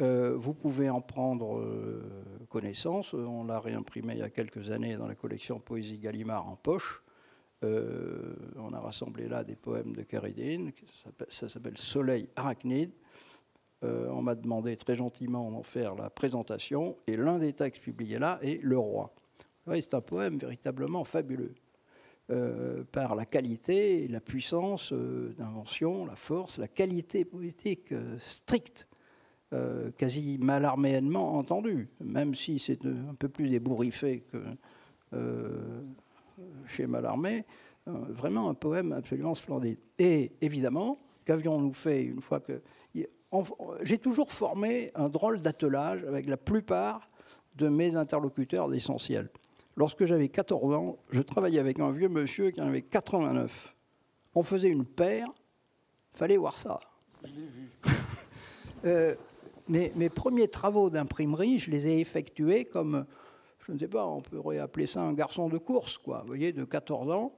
[0.00, 2.02] Euh, vous pouvez en prendre euh,
[2.48, 3.14] connaissance.
[3.14, 7.02] On l'a réimprimé il y a quelques années dans la collection Poésie Gallimard en poche.
[7.64, 10.70] Euh, on a rassemblé là des poèmes de Caridine.
[11.28, 12.92] Ça s'appelle Soleil arachnide.
[13.82, 16.96] on m'a demandé très gentiment d'en faire la présentation.
[17.08, 19.12] Et l'un des textes publiés là est Le Roi.
[19.66, 21.54] C'est un poème véritablement fabuleux.
[22.92, 27.26] Par la qualité la puissance d'invention, la force, la qualité
[28.18, 28.88] stricte
[29.54, 34.36] euh, quasi malarméennement entendu, même si c'est un peu plus ébouriffé que
[35.14, 35.80] euh,
[36.66, 37.46] chez Malarmé.
[37.88, 39.78] Euh, vraiment un poème absolument splendide.
[39.98, 42.60] Et évidemment, qu'avions-nous fait une fois que.
[43.82, 47.08] J'ai toujours formé un drôle d'attelage avec la plupart
[47.56, 49.30] de mes interlocuteurs essentiels.
[49.78, 53.76] Lorsque j'avais 14 ans, je travaillais avec un vieux monsieur qui en avait 89.
[54.34, 55.28] On faisait une paire,
[56.14, 56.80] fallait voir ça.
[57.22, 57.30] Je
[58.82, 59.16] vu.
[59.68, 63.06] mes, premiers travaux d'imprimerie, je les ai effectués comme,
[63.64, 66.50] je ne sais pas, on pourrait appeler ça un garçon de course, quoi, vous voyez,
[66.50, 67.36] de 14 ans,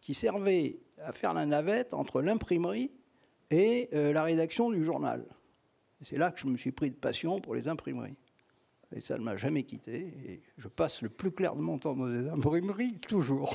[0.00, 2.90] qui servait à faire la navette entre l'imprimerie
[3.50, 5.26] et euh, la rédaction du journal.
[6.00, 8.16] C'est là que je me suis pris de passion pour les imprimeries.
[8.94, 10.12] Et ça ne m'a jamais quitté.
[10.26, 13.54] Et je passe le plus clair de mon temps dans des imprimeries, toujours.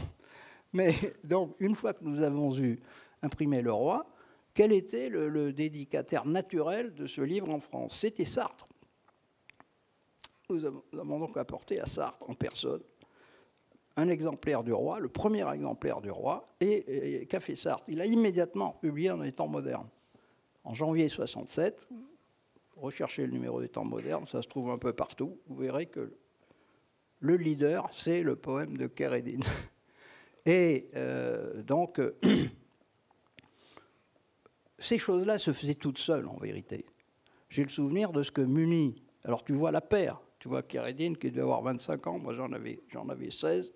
[0.74, 2.80] Mais donc, une fois que nous avons eu
[3.22, 4.08] imprimé Le Roi,
[4.54, 8.00] quel était le, dédicataire naturel de ce livre en France?
[8.00, 8.68] C'était Sartre.
[10.50, 12.82] Nous avons, donc apporté à Sartre en personne
[13.98, 17.84] un exemplaire du roi, le premier exemplaire du roi, et, qu'a fait Sartre?
[17.88, 19.90] Il a immédiatement publié les temps modernes.
[20.64, 21.80] En janvier 67,
[22.80, 26.14] recherchez le numéro des temps modernes, ça se trouve un peu partout, vous verrez que
[27.20, 29.42] le leader, c'est le poème de Keredin.
[30.46, 32.00] Et euh, donc,
[34.80, 36.86] ces choses-là se faisaient toutes seules, en vérité.
[37.50, 41.16] J'ai le souvenir de ce que Muni, alors tu vois la paire, tu vois Keredin
[41.16, 43.74] qui devait avoir 25 ans, moi j'en avais, j'en avais 16,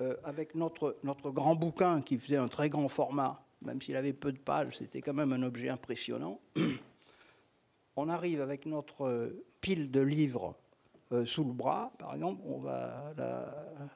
[0.00, 4.12] euh, avec notre, notre grand bouquin qui faisait un très grand format, même s'il avait
[4.12, 6.40] peu de pages, c'était quand même un objet impressionnant.
[8.00, 10.56] On arrive avec notre pile de livres
[11.12, 13.12] euh, sous le bras, par exemple, on va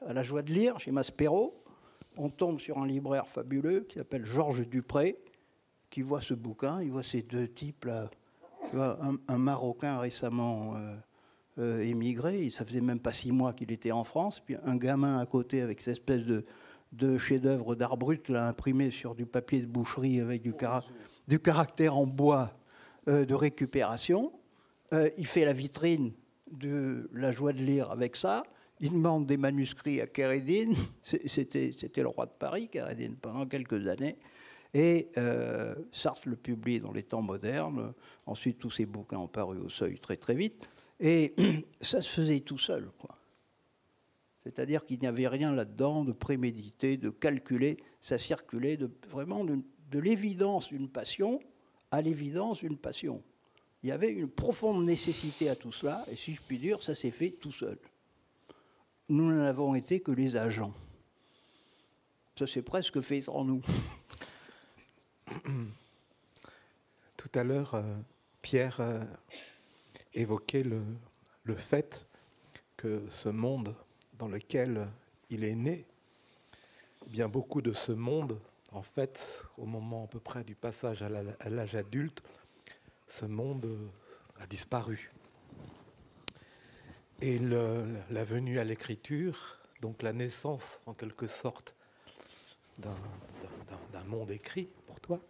[0.05, 1.57] à la, joie de lire chez Maspero,
[2.15, 5.17] on tombe sur un libraire fabuleux qui s'appelle Georges Dupré,
[5.89, 7.85] qui voit ce bouquin, il voit ces deux types
[8.73, 10.95] là, un, Marocain récemment euh,
[11.57, 15.17] euh, émigré, ça faisait même pas six mois qu'il était en France, puis un gamin
[15.17, 19.67] à côté avec cette espèce de, chef-d'œuvre d'art brut là, imprimé sur du papier de
[19.67, 20.53] boucherie avec du,
[21.39, 22.51] caractère en bois.
[22.51, 22.64] euh,
[23.07, 24.31] de récupération.
[24.91, 26.13] il fait la vitrine
[26.51, 28.43] de la joie de lire avec ça.
[28.79, 30.75] Il demande des manuscrits à Kérédine.
[31.01, 34.17] C'était, le roi de Paris, Kérédine, pendant quelques années.
[34.73, 37.93] Et euh, Sartre le publie dans les temps modernes.
[38.25, 40.67] Ensuite, tous ses bouquins ont paru au seuil très très vite.
[40.99, 41.33] Et
[41.81, 42.89] ça se faisait tout seul.
[44.43, 47.77] C'est-à-dire qu'il n'y avait rien là-dedans de prémédité, de calculé.
[48.01, 51.39] Ça circulait de, vraiment de l'évidence d'une passion
[51.95, 53.21] à l'évidence d'une passion.
[53.83, 56.95] Il y avait une profonde nécessité à tout cela, et si je puis dire, ça
[56.95, 57.77] s'est fait tout seul
[59.09, 60.73] nous n'avons été que les agents.
[62.37, 63.61] Ça s'est presque fait sans nous.
[67.17, 67.97] Tout à l'heure, euh,
[68.41, 69.03] Pierre euh,
[70.13, 70.81] évoquait le,
[71.43, 72.07] le, fait
[72.77, 73.75] que ce monde
[74.17, 74.87] dans lequel
[75.29, 75.85] il est né,
[77.07, 78.39] bien beaucoup de ce monde,
[78.75, 82.21] en fait, au moment à peu près du passage à l'âge adulte,
[83.07, 83.89] ce monde
[84.37, 85.11] a disparu.
[87.21, 91.73] Et la venue à l'écriture, donc la naissance en quelque sorte
[92.79, 95.21] d'un monde écrit pour toi,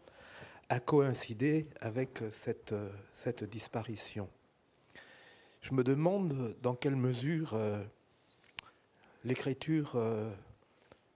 [0.69, 2.73] a coïncidé avec cette,
[3.13, 4.27] cette disparition.
[5.61, 7.83] Je me demande dans quelle mesure euh,
[9.23, 10.31] l'écriture euh,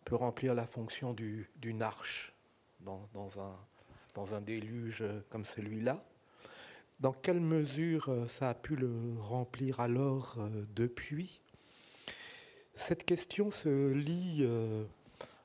[0.06, 2.34] peut remplir la fonction d'une arche
[2.80, 3.00] dans,
[3.40, 3.56] un,
[4.16, 6.04] dans un déluge comme celui-là,
[7.00, 11.42] dans quelle mesure euh, ça a pu le remplir alors euh, depuis?
[12.76, 14.84] Cette question se lie euh,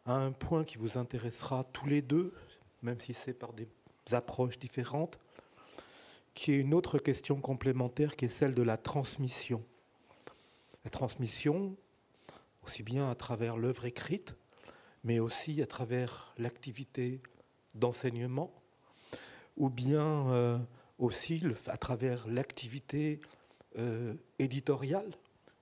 [0.05, 2.35] à un point qui vous intéressera tous les deux,
[2.83, 3.69] même si c'est par des
[4.11, 5.19] approches différentes,
[6.35, 9.65] qui est une autre question complémentaire qui est celle de la transmission.
[10.85, 11.77] La transmission,
[12.65, 14.35] aussi bien à travers l'œuvre écrite,
[15.05, 17.21] mais aussi à travers l'activité
[17.75, 18.53] d'enseignement,
[19.57, 20.67] ou bien
[20.99, 23.21] aussi à travers l'activité
[23.79, 25.11] euh, éditoriale,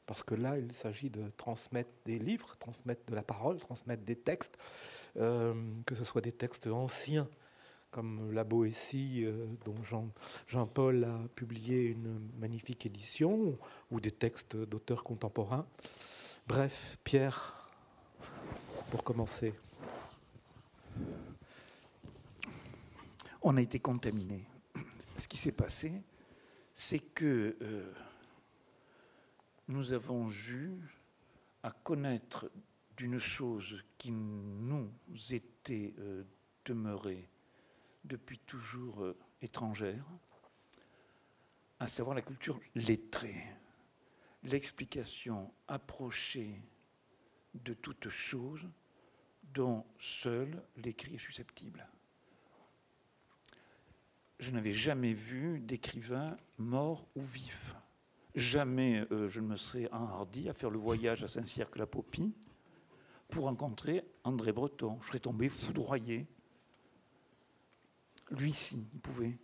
[0.06, 4.16] parce que là, il s'agit de transmettre des livres, transmettre de la parole, transmettre des
[4.16, 4.58] textes,
[5.16, 5.54] euh,
[5.86, 7.28] que ce soit des textes anciens,
[7.90, 9.76] comme La Boétie, euh, dont
[10.48, 13.56] Jean-Paul a publié une magnifique édition,
[13.90, 15.66] ou des textes d'auteurs contemporains.
[16.46, 17.61] Bref, Pierre,
[18.92, 19.54] pour commencer.
[23.40, 24.46] On a été contaminé
[25.16, 26.02] ce qui s'est passé,
[26.74, 27.90] c'est que euh,
[29.68, 30.78] nous avons eu
[31.62, 32.50] à connaître
[32.94, 34.90] d'une chose qui nous
[35.30, 36.24] était euh,
[36.66, 37.30] demeurée
[38.04, 40.04] depuis toujours euh, étrangère,
[41.80, 43.42] à savoir la culture lettrée,
[44.42, 46.60] l'explication approchée
[47.54, 48.68] de toute chose
[49.54, 51.86] dont seul l'écrit est susceptible
[54.42, 57.76] je n'avais jamais vu d'écrivain mort ou vif.
[58.34, 62.34] Jamais euh, je ne me serais enhardi à faire le voyage à Saint-Cirque-la-Popie
[63.28, 64.98] pour rencontrer André Breton.
[65.00, 66.26] Je serais tombé foudroyé.
[68.30, 69.38] Lui, si, il pouvait.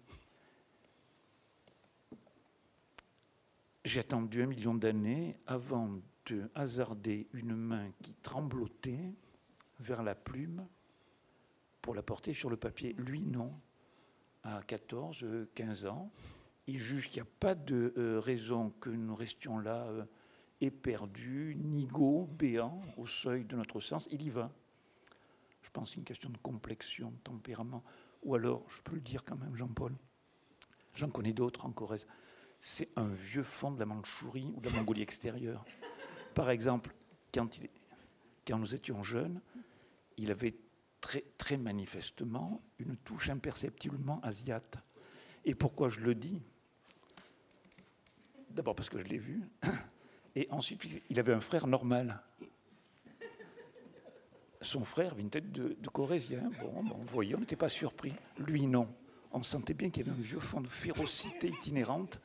[3.85, 9.15] J'ai attendu un million d'années avant de hasarder une main qui tremblotait
[9.81, 10.67] vers la plume
[11.83, 12.95] pour la porter sur le papier.
[12.99, 13.51] Lui, non
[14.43, 16.11] à 14, 15 ans.
[16.67, 20.05] Il juge qu'il n'y a pas de euh, raison que nous restions là euh,
[20.61, 24.09] éperdus, nigauds, béants, au seuil de notre sens.
[24.11, 24.53] Il y va.
[25.63, 27.83] Je pense une question de complexion, de tempérament.
[28.23, 29.95] Ou alors, je peux le dire quand même, Jean-Paul,
[30.95, 32.07] j'en connais d'autres en Corrèze,
[32.61, 35.65] c'est un vieux fond de la Mandchourie ou de la Mongolie extérieure.
[36.35, 36.95] Par exemple,
[37.33, 37.69] quand, il,
[38.47, 39.41] quand nous étions jeunes,
[40.19, 40.55] il avait
[41.01, 44.77] très, manifestement une touche imperceptiblement asiate.
[45.45, 46.43] Et pourquoi je le dis?
[48.51, 49.43] D'abord parce que je l'ai vu,
[50.35, 52.21] et ensuite il avait un frère normal.
[54.61, 56.51] Son frère avait une tête de, corésien.
[56.61, 58.13] Bon, voyez, on n'était pas surpris.
[58.39, 58.89] Lui, non.
[59.31, 62.21] On sentait bien qu'il y avait un vieux fond de férocité itinérante.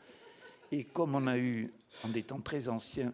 [0.72, 1.72] Et comme on a eu,
[2.04, 3.14] en des temps très anciens,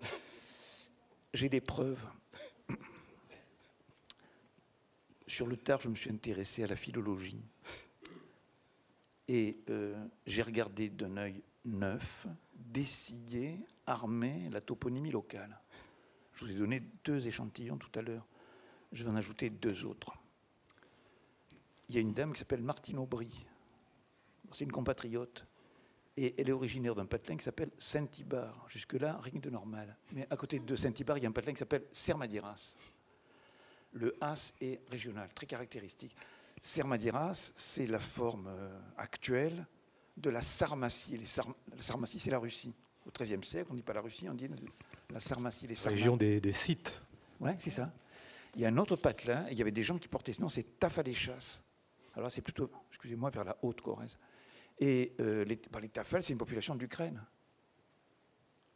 [1.34, 2.00] j'ai des preuves.
[5.40, 7.42] Sur le tard, je me suis intéressé à la philologie.
[9.30, 15.58] Et euh, j'ai regardé d'un œil neuf, dessillé, armé, la toponymie locale.
[16.34, 18.28] Je vous ai donné deux échantillons tout à l'heure.
[18.92, 20.12] Je vais en ajouter deux autres.
[21.88, 23.46] Il y a une dame qui s'appelle Martine Aubry.
[24.52, 25.46] C'est une compatriote.
[26.18, 28.66] Et elle est originaire d'un patelin qui s'appelle Saint-Ibar.
[28.68, 29.96] Jusque-là, rien de normal.
[30.12, 32.76] Mais à côté de Saint-Ibar, il y a un patelin qui s'appelle Sermadiras.
[33.94, 36.16] Le as est régional, très caractéristique.
[36.62, 39.66] Sermadiras, c'est la forme euh, actuelle
[40.18, 41.18] de la Sarmatie.
[41.18, 42.74] La Sarmatie, c'est la Russie.
[43.06, 44.50] Au XIIIe siècle, on ne dit pas la Russie, on dit
[45.10, 45.68] la Sarmatie.
[45.68, 47.02] Les La région des, des sites.
[47.40, 47.92] Oui, c'est ça.
[48.56, 50.42] Il y a un autre patelin, et il y avait des gens qui portaient ce
[50.42, 51.64] nom, c'est Tafalechas.
[52.16, 54.18] Alors c'est plutôt, excusez-moi, vers la Haute-Corrèze.
[54.80, 57.24] Et euh, les, bah, les Tafels, c'est une population d'Ukraine.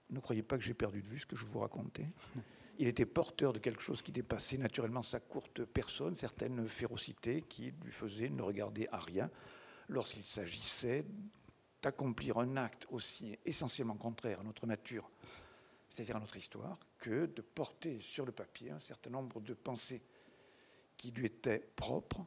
[0.10, 2.08] Ne croyez pas que j'ai perdu de vue ce que je vous racontais.
[2.84, 7.72] Il était porteur de quelque chose qui dépassait naturellement sa courte personne, certaines férocités qui
[7.82, 9.32] lui faisaient ne regarder à rien.
[9.88, 11.06] Lorsqu'il s'agissait
[11.82, 15.10] d'accomplir un acte aussi essentiellement contraire à notre nature,
[15.88, 20.02] c'est-à-dire à notre histoire, que de porter sur le papier un certain nombre de pensées
[20.98, 22.26] qui lui étaient propres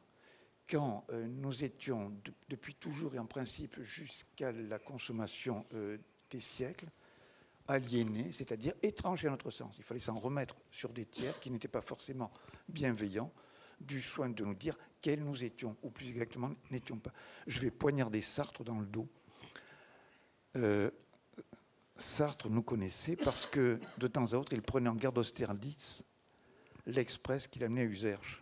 [0.67, 2.11] quand euh, nous étions,
[2.49, 5.99] depuis toujours et en principe jusqu'à la consommation euh,
[6.31, 6.89] des siècles,
[7.67, 9.75] aliénés, c'est-à-dire étrangers à notre sens.
[9.77, 12.31] Il fallait s'en remettre sur des tiers qui n'étaient pas forcément
[12.69, 13.31] bienveillants,
[13.79, 17.11] du soin de nous dire quels nous étions, ou plus exactement n'étions pas.
[17.45, 19.07] Je vais poignarder Sartre dans le dos.
[20.55, 20.89] Euh,
[21.95, 26.03] Sartre nous connaissait parce que de temps à autre, il prenait en garde Austerlitz
[26.85, 28.41] l'express qu'il amenait à Userche.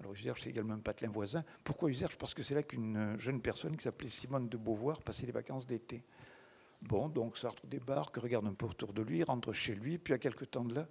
[0.00, 1.44] Alors Userche, c'est également un patelin voisin.
[1.62, 5.26] Pourquoi Userche Parce que c'est là qu'une jeune personne qui s'appelait Simone de Beauvoir passait
[5.26, 6.02] les vacances d'été.
[6.82, 10.18] Bon, donc Sartre débarque, regarde un peu autour de lui, rentre chez lui, puis à
[10.18, 10.88] quelque temps de là,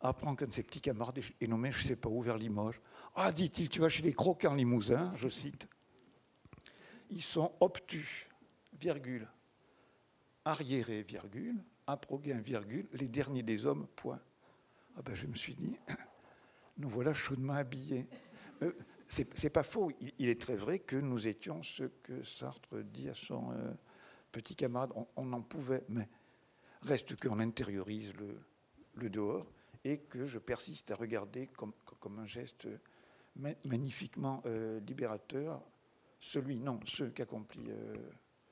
[0.00, 2.80] apprend qu'un de ses petits camarades est nommé, je ne sais pas où, vers Limoges.
[3.14, 5.68] Ah, dit-il, tu vas chez les croquants limousins, je cite.
[7.10, 8.28] Ils sont obtus,
[8.80, 9.28] virgule,
[10.44, 14.20] arriérés, virgule, aproguins, virgule, les derniers des hommes, point.
[14.96, 15.76] Ah ben, je me suis dit,
[16.78, 18.08] nous voilà chaudement habillés.
[18.62, 18.72] Euh,
[19.06, 19.92] c'est pas faux.
[20.18, 23.72] Il, est très vrai que nous étions ce que Sartre dit à son euh,
[24.32, 24.92] petit camarade.
[25.16, 26.08] On, en pouvait, mais
[26.82, 28.40] reste qu'on intériorise le,
[28.94, 29.46] le, dehors
[29.84, 31.74] et que je persiste à regarder comme,
[32.18, 32.66] un geste
[33.36, 35.62] magnifiquement euh, libérateur
[36.22, 37.92] celui, non, ce qu'accomplit euh,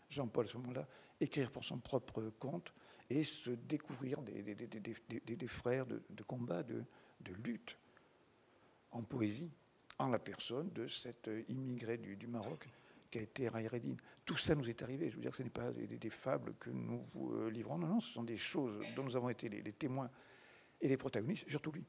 [0.09, 0.89] Jean-Paul à ce moment-là,
[1.21, 2.75] écrire pour son propre compte
[3.09, 4.43] et se découvrir des,
[5.47, 6.85] frères de, combat, de,
[7.45, 7.79] lutte
[8.91, 9.53] en poésie
[9.99, 12.69] en la personne de cet immigré du, Maroc
[13.11, 13.97] qui a été Rayreddin.
[14.25, 15.11] Tout ça nous est arrivé.
[15.11, 17.79] Je veux dire que ce n'est pas des, fables que nous vous euh, livrons.
[17.79, 20.11] Non, non, ce sont des choses dont nous avons été les, témoins
[20.81, 21.85] et les protagonistes, surtout lui,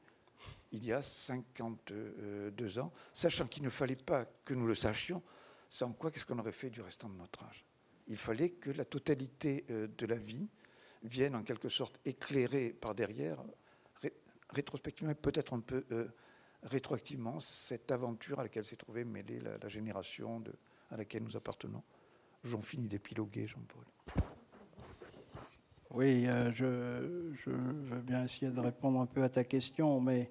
[0.72, 5.22] il y a 52 ans, sachant qu'il ne fallait pas que nous le sachions,
[5.68, 7.64] sans quoi qu'est-ce qu'on aurait fait du restant de notre âge?
[8.08, 10.48] Il fallait que la totalité euh, de la vie
[11.04, 13.42] vienne en quelque sorte éclairer par derrière,
[14.50, 15.84] rétrospectivement, peut-être un peu
[16.62, 20.52] rétroactivement cette aventure à laquelle s'est trouvée mêlée la, génération de,
[20.92, 21.82] à laquelle nous appartenons.
[22.44, 23.84] J'en finis d'épiloguer, Jean-Paul.
[25.90, 30.30] Oui, euh, je, je, veux bien essayer de répondre un peu à ta question, mais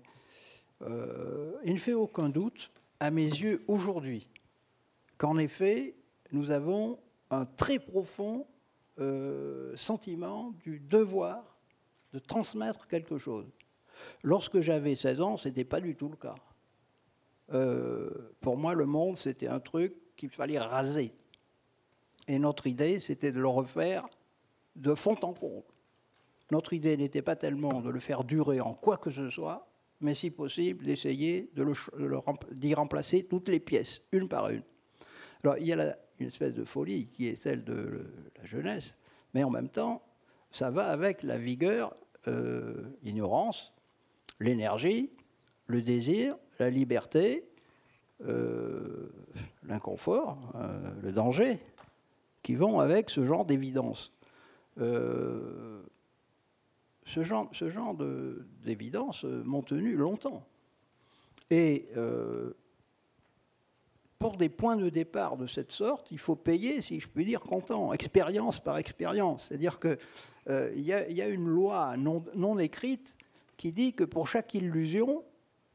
[0.82, 4.28] euh, il ne fait aucun doute, à mes yeux, aujourd'hui,
[5.18, 5.96] qu'en effet,
[6.32, 7.00] nous avons
[7.30, 8.46] un très profond
[9.00, 11.58] euh, sentiment du devoir
[12.14, 13.46] de transmettre quelque chose.
[14.24, 16.36] Lorsque j'avais 16 ans, ce n'était pas du tout le cas.
[18.40, 21.14] Pour moi, le monde, c'était un truc qu'il fallait raser.
[22.28, 24.08] Et notre idée, c'était de le refaire
[24.76, 25.64] de fond en comble.
[26.52, 29.68] Notre idée n'était pas tellement de le faire durer en quoi que ce soit,
[30.02, 31.52] mais si possible, d'essayer
[32.52, 34.64] d'y remplacer toutes les pièces, une par une.
[35.44, 38.06] Alors, il y a une espèce de folie qui est celle de
[38.38, 38.96] la jeunesse,
[39.34, 40.04] mais en même temps,
[40.52, 41.96] ça va avec la vigueur,
[42.28, 43.74] euh, l'ignorance,
[44.40, 45.12] l'énergie,
[45.68, 47.51] le désir, la liberté,
[49.64, 51.60] l'inconfort, euh, le danger,
[52.44, 54.12] qui vont avec ce genre d'évidence.
[54.78, 55.84] ce
[57.06, 57.96] genre, ce genre
[58.64, 60.44] d'évidence m'ont tenu longtemps.
[61.50, 61.90] Et
[64.22, 67.40] pour des points de départ de cette sorte, il faut payer, si je puis dire,
[67.40, 69.48] comptant, expérience par expérience.
[69.48, 69.98] C'est-à-dire qu'il
[70.48, 73.16] euh, y, a une loi non, écrite
[73.58, 75.24] qui dit que pour chaque illusion,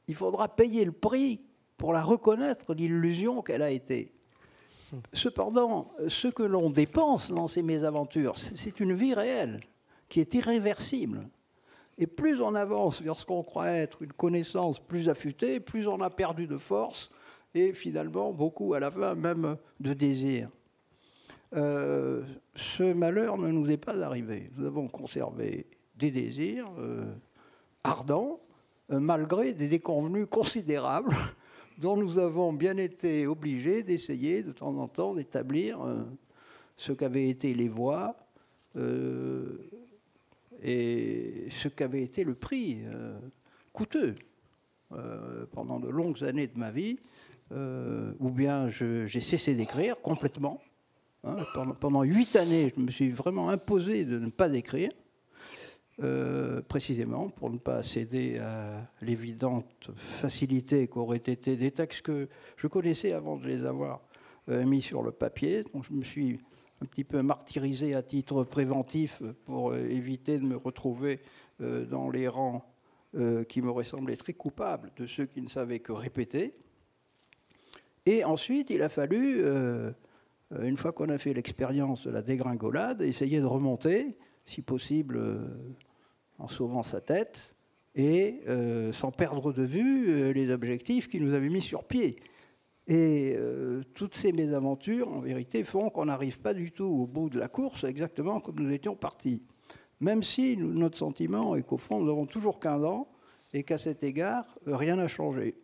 [0.06, 1.40] il faudra payer le prix
[1.76, 4.12] pour la reconnaître, l'illusion qu'elle a été.
[5.12, 9.60] Cependant, ce que l'on dépense dans ces mésaventures, c'est une vie réelle
[10.08, 11.28] qui est irréversible.
[11.98, 16.00] Et plus on avance vers ce qu'on croit être une connaissance plus affûtée, plus on
[16.00, 17.10] a perdu de force,
[17.54, 20.50] et finalement beaucoup à la fin même de désir.
[21.54, 22.22] Euh,
[22.54, 24.50] ce malheur ne nous est pas arrivé.
[24.56, 25.66] Nous avons conservé
[25.96, 27.06] des désirs euh,
[27.82, 28.40] ardents,
[28.92, 31.14] euh, malgré des déconvenus considérables
[31.78, 35.78] dont nous avons bien été obligés d'essayer de temps en temps d'établir
[36.76, 38.16] ce qu'avaient été les voies
[40.62, 42.78] et ce qu'avait été le prix
[43.72, 44.14] coûteux
[45.52, 46.98] pendant de longues années de ma vie
[47.52, 50.60] euh, ou bien j'ai cessé d'écrire complètement.
[51.22, 51.36] Hein.
[51.80, 54.90] pendant huit années, je me suis vraiment imposé de ne pas écrire,
[56.02, 62.66] euh, précisément pour ne pas céder à l'évidente facilité qu'auraient été des textes que je
[62.66, 64.02] connaissais avant de les avoir
[64.48, 65.64] euh, mis sur le papier.
[65.72, 66.40] Donc je me suis
[66.82, 71.20] un petit peu martyrisé à titre préventif pour éviter de me retrouver
[71.58, 72.62] dans les rangs
[73.48, 76.52] qui m'auraient semblé très coupables de ceux qui ne savaient que répéter.
[78.06, 79.90] Et ensuite, il a fallu, euh,
[80.62, 85.38] une fois qu'on a fait l'expérience de la dégringolade, essayer de remonter, si possible euh,
[86.38, 87.54] en sauvant sa tête,
[87.94, 92.16] et euh, sans perdre de vue les objectifs qui nous avaient mis sur pied.
[92.88, 93.36] Et
[93.94, 97.48] toutes ces mésaventures, en vérité, font qu'on n'arrive pas du tout au bout de la
[97.48, 99.42] course exactement comme nous étions partis.
[100.00, 103.08] Même si notre sentiment est qu'au fond, nous avons toujours 15 ans
[103.52, 105.56] et qu'à cet égard, rien n'a changé.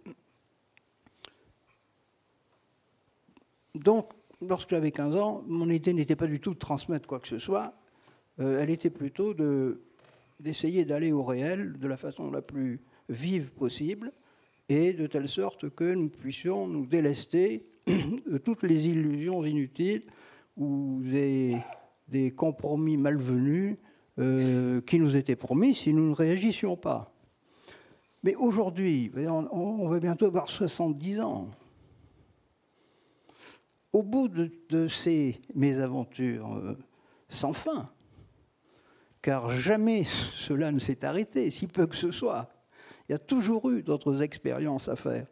[3.75, 4.11] Donc,
[4.41, 7.39] lorsque j'avais 15 ans, mon idée n'était pas du tout de transmettre quoi que ce
[7.39, 7.75] soit.
[8.41, 9.35] Euh, elle était plutôt
[10.43, 14.13] d'essayer d'aller au réel de la façon la plus vive possible
[14.69, 20.05] et de telle sorte que nous puissions nous délester de toutes les illusions inutiles
[20.57, 21.57] ou des,
[22.37, 23.77] compromis malvenus
[24.19, 27.15] euh, qui nous étaient promis si nous ne réagissions pas.
[28.23, 29.11] Mais aujourd'hui,
[29.51, 31.49] on va bientôt avoir 70 ans
[33.93, 36.79] au bout de, ces mésaventures euh,
[37.29, 37.87] sans fin,
[39.23, 42.49] car jamais cela ne s'est arrêté, si peu que ce soit.
[43.09, 45.27] Il y a toujours eu d'autres expériences à faire.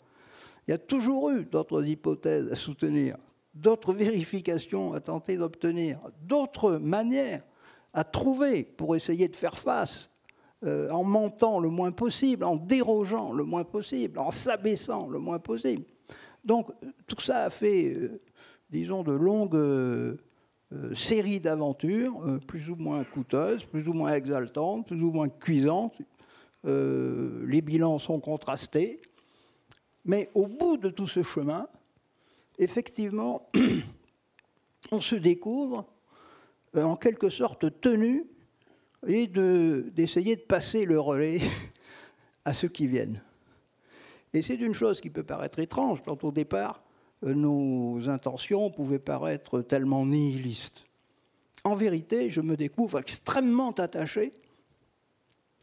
[0.66, 3.16] Il y a toujours eu d'autres hypothèses à soutenir,
[3.55, 7.43] d'autres vérifications à tenter d'obtenir, d'autres manières
[7.93, 10.11] à trouver pour essayer de faire face,
[10.64, 15.41] euh, en mentant le moins possible, en dérogeant le moins possible, en s'abaissant le moins
[15.41, 15.84] possible.
[16.45, 16.70] Donc
[17.07, 18.20] tout ça a fait euh,
[18.70, 20.18] disons, de longues
[20.72, 25.28] euh, séries d'aventures, euh, plus ou moins coûteuses, plus ou moins exaltantes, plus ou moins
[25.28, 25.96] cuisantes.
[26.64, 29.00] les bilans sont contrastés.
[30.04, 31.66] Mais au bout de tout ce chemin,
[32.58, 33.48] effectivement,
[34.92, 35.86] on se découvre
[36.74, 38.26] en quelque sorte tenu
[39.06, 41.40] et d'essayer de, de passer le relais
[42.44, 43.22] à ceux qui viennent.
[44.32, 46.82] Et c'est une chose qui peut paraître étrange quand au départ,
[47.22, 50.84] nos intentions pouvaient paraître tellement nihilistes.
[51.64, 54.32] En vérité, je me découvre extrêmement attaché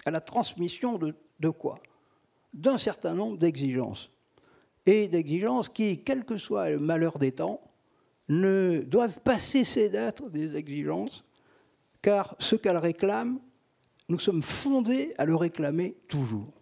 [0.06, 1.80] à la transmission de, de quoi?
[2.54, 4.08] D'un certain nombre d'exigences.
[4.86, 7.62] Et d'exigences qui, quel que soit le malheur des temps,
[8.30, 11.24] ne doivent pas cesser d'être des exigences,
[12.02, 13.40] car ce qu'elles réclament,
[14.10, 16.54] nous sommes fondés à le réclamer toujours.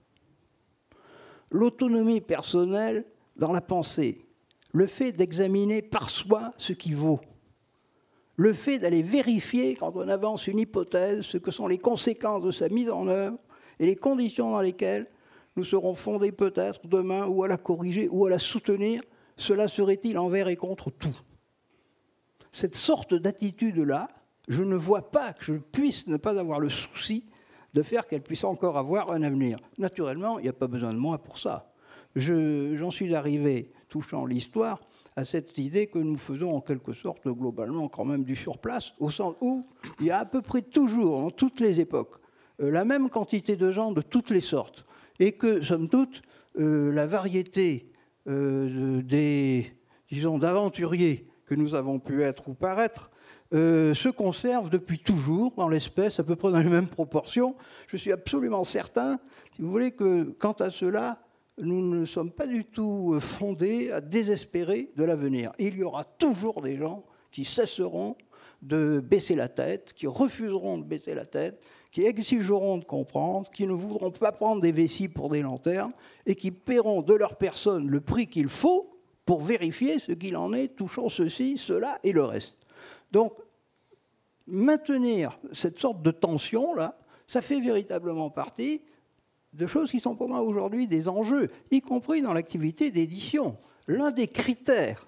[1.51, 4.24] L'autonomie personnelle dans la pensée,
[4.75, 7.21] le fait d'examiner par soi ce qui vaut,
[8.35, 12.51] le fait d'aller vérifier quand on avance une hypothèse ce que sont les conséquences de
[12.51, 13.37] sa mise en œuvre
[13.79, 15.07] et les conditions dans lesquelles
[15.55, 19.01] nous serons fondés peut-être demain ou à la corriger ou à la soutenir,
[19.37, 21.15] cela serait-il envers et contre tout?
[22.51, 24.09] Cette sorte d'attitude-là,
[24.49, 27.23] je ne vois pas que je puisse ne pas avoir le souci
[27.73, 29.57] de faire qu'elle puisse encore avoir un avenir.
[29.77, 31.71] Naturellement, il n'y a pas besoin de moi pour ça.
[32.17, 34.81] J'en suis arrivé touchant l'histoire,
[35.15, 39.09] à cette idée que nous faisons en quelque sorte globalement quand même du surplace, au
[39.09, 39.65] sens où
[40.01, 42.17] il y a à peu près toujours, dans toutes les époques,
[42.59, 44.85] euh, la même quantité de gens de toutes les sortes,
[45.21, 46.23] et que, somme toute,
[46.59, 47.89] euh, la variété
[48.27, 49.71] euh, des,
[50.11, 53.11] disons, d'aventuriers que nous avons pu être ou paraître
[53.53, 57.55] se conserve depuis toujours dans l'espèce, à peu près dans les mêmes proportions.
[57.87, 59.17] Je suis absolument certain,
[59.53, 61.24] si vous voulez, que quant à cela,
[61.57, 65.51] nous ne sommes pas du tout fondés à désespérer de l'avenir.
[65.59, 68.15] Il y aura toujours des gens qui cesseront
[68.61, 73.67] de baisser la tête, qui refuseront de baisser la tête, qui exigeront de comprendre, qui
[73.67, 75.93] ne voudront pas prendre des vessies pour des lanternes
[76.25, 78.89] et qui paieront de leur personne le prix qu'il faut
[79.25, 82.57] pour vérifier ce qu'il en est touchant ceci, cela et le reste.
[83.11, 83.33] Donc,
[84.47, 86.97] maintenir cette sorte de tension-là,
[87.27, 88.81] ça fait véritablement partie
[89.55, 93.57] de choses qui sont pour moi aujourd'hui des enjeux, y compris dans l'activité d'édition.
[93.87, 95.07] L'un des critères,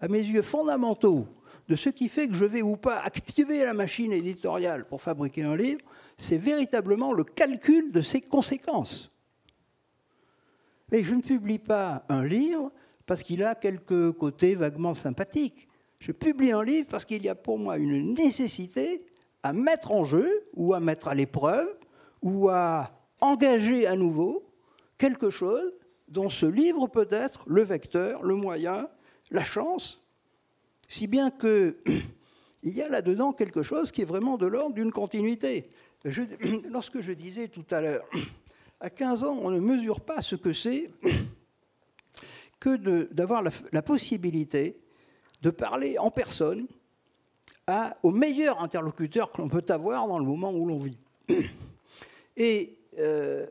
[0.00, 1.26] à mes yeux fondamentaux,
[1.68, 5.42] de ce qui fait que je vais ou pas activer la machine éditoriale pour fabriquer
[5.42, 5.80] un livre,
[6.18, 9.10] c'est véritablement le calcul de ses conséquences.
[10.92, 12.70] Et je ne publie pas un livre
[13.06, 15.68] parce qu'il a quelques côtés vaguement sympathiques.
[15.98, 19.04] Je publie un livre parce qu'il y a pour moi une nécessité
[19.42, 21.68] à mettre en jeu ou à mettre à l'épreuve
[22.22, 22.93] ou à
[23.24, 24.44] engager à nouveau
[24.98, 25.72] quelque chose
[26.08, 28.88] dont ce livre peut être le vecteur, le moyen,
[29.30, 30.02] la chance,
[30.88, 31.74] si bien qu'il
[32.62, 35.70] y a là-dedans quelque chose qui est vraiment de l'ordre d'une continuité.
[36.70, 38.04] lorsque je disais tout à l'heure,
[38.80, 40.90] à 15 ans, on ne mesure pas ce que c'est
[42.60, 42.76] que
[43.12, 44.78] d'avoir la, possibilité
[45.40, 46.66] de parler en personne
[48.02, 50.98] au meilleur interlocuteur que l'on peut avoir dans le moment où l'on vit.
[52.36, 53.46] Et euh,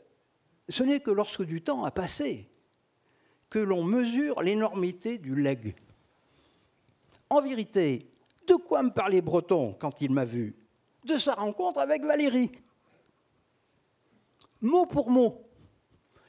[0.69, 2.49] ce n'est que lorsque du temps a passé
[3.49, 5.75] que l'on mesure l'énormité du leg.
[7.29, 8.09] En vérité,
[8.47, 10.55] de quoi me parlait Breton quand il m'a vu?
[11.05, 12.51] De sa rencontre avec Valérie.
[14.61, 15.43] Mot pour mot.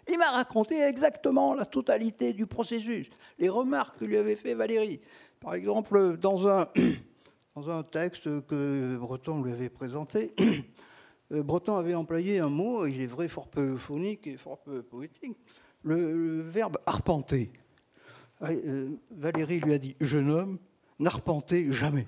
[0.09, 3.09] Il m'a raconté exactement la totalité du processus,
[3.39, 5.01] les remarques que lui avait fait Valérie.
[5.41, 6.69] Par exemple, dans un,
[7.91, 10.35] texte que Breton lui avait présenté,
[11.43, 15.37] Breton avait employé un mot, il est vrai fort peu phonique et fort peu poétique,
[15.83, 17.51] le, verbe arpenter.
[18.41, 20.59] Ah, euh, Valérie lui a dit Jeune homme,
[20.99, 22.07] n'arpentez jamais.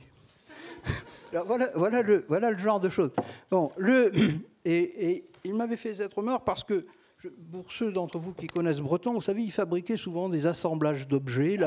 [1.45, 3.13] voilà, le, genre de choses.
[3.51, 4.13] Bon, le,
[4.65, 6.87] et, il m'avait fait cette remarque parce que,
[7.51, 11.59] pour ceux d'entre vous qui connaissent Breton, vous savez, il fabriquait souvent des assemblages d'objets.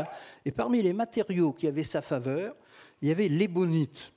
[0.45, 2.55] Et parmi les matériaux qui avaient sa faveur,
[3.01, 4.14] il y avait l'ébonite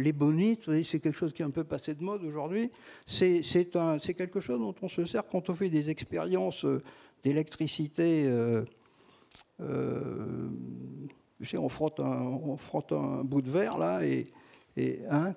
[0.00, 2.70] l'ébonite, c'est quelque chose qui est un peu passé de mode aujourd'hui.
[3.06, 3.42] C'est
[4.16, 6.82] quelque chose dont on se sert quand on fait des expériences euh,
[7.22, 8.24] d'électricité.
[8.26, 8.64] Euh,
[9.60, 10.48] euh,
[11.54, 14.26] on, frotte un, bout de verre là et,
[15.10, 15.34] hein,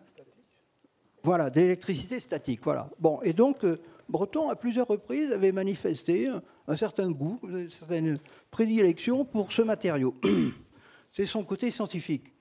[1.23, 2.61] voilà, d'électricité statique.
[2.63, 2.89] Voilà.
[2.99, 3.65] Bon, et donc
[4.09, 6.29] Breton à plusieurs reprises avait manifesté
[6.67, 8.17] un, certain goût, une certaine
[8.51, 10.15] prédilection pour ce matériau.
[11.11, 12.33] C'est son côté scientifique.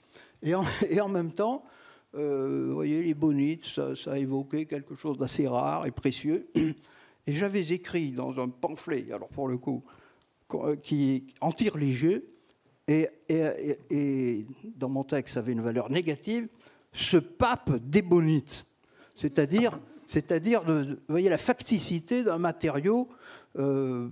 [0.42, 1.62] Et en, et en même temps,
[2.14, 6.48] euh, voyez, les bonites, ça, évoqué quelque chose d'assez rare et précieux.
[7.24, 9.84] Et j'avais écrit dans un pamphlet, alors pour le coup,
[10.54, 12.26] euh, qui anti-religieux,
[12.88, 14.44] et,
[14.76, 16.48] dans mon texte, ça avait une valeur négative,
[16.92, 18.66] ce pape débonite.
[19.14, 23.08] C'est-à-dire, c'est-à-dire vous voyez, la facticité d'un matériau
[23.56, 24.08] euh,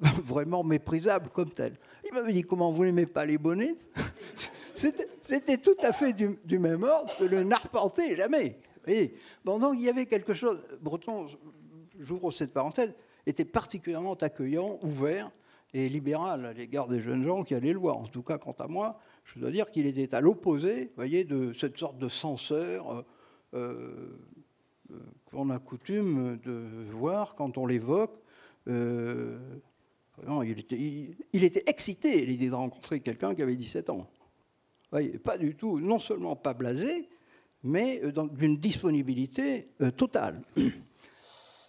[0.24, 1.74] vraiment méprisable comme tel.
[2.04, 3.88] Il m'avait dit comment vous n'aimez pas les bonites?
[5.28, 8.56] c'était tout à fait du, même ordre que le n'arpentait jamais.
[9.44, 10.58] Donc il y avait quelque chose.
[10.80, 11.26] Breton,
[11.98, 12.94] j'ouvre cette parenthèse,
[13.26, 15.30] était particulièrement accueillant, ouvert
[15.74, 17.98] et libéral à l'égard des jeunes gens qui allaient le voir.
[17.98, 21.52] En tout cas, quant à moi, je dois dire qu'il était à l'opposé, voyez, de
[21.52, 23.04] cette sorte de censeur
[23.52, 24.16] euh,
[24.90, 28.18] euh, qu'on a coutume de voir quand on l'évoque.
[28.68, 29.38] Euh,
[30.42, 34.08] il, il, était, excité l'idée de rencontrer quelqu'un qui avait 17 ans
[35.22, 37.08] pas du tout, non seulement pas blasé,
[37.62, 40.42] mais euh, d'une disponibilité euh, totale.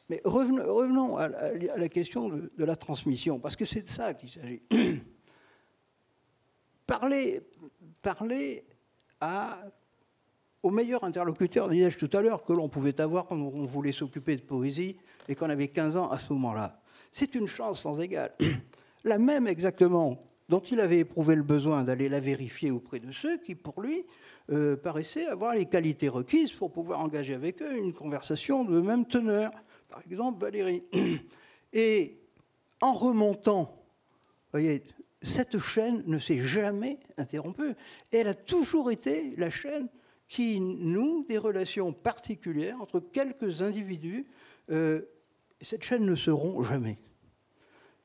[0.09, 4.63] Mais revenons, à, la question de, la transmission, parce que c'est de ça qu'il s'agit.
[6.87, 7.43] parler,
[10.63, 14.35] au meilleur interlocuteur, disais-je tout à l'heure, que l'on pouvait avoir quand on voulait s'occuper
[14.35, 14.97] de poésie
[15.27, 16.81] et qu'on avait 15 ans à ce moment-là.
[17.11, 18.33] C'est une chance sans égale.
[19.03, 23.37] La même exactement dont il avait éprouvé le besoin d'aller la vérifier auprès de ceux
[23.37, 24.05] qui, pour lui,
[24.51, 29.05] euh, paraissaient avoir les qualités requises pour pouvoir engager avec eux une conversation de même
[29.05, 29.51] teneur.
[29.87, 30.83] Par exemple, Valérie.
[31.73, 32.17] Et
[32.81, 33.79] en remontant,
[34.51, 34.83] voyez,
[35.21, 37.75] cette chaîne ne s'est jamais interrompue.
[38.11, 39.87] Elle a toujours été la chaîne
[40.27, 44.25] qui noue des relations particulières entre quelques individus.
[44.71, 45.01] Euh,
[45.61, 46.97] cette chaîne ne se rompt jamais.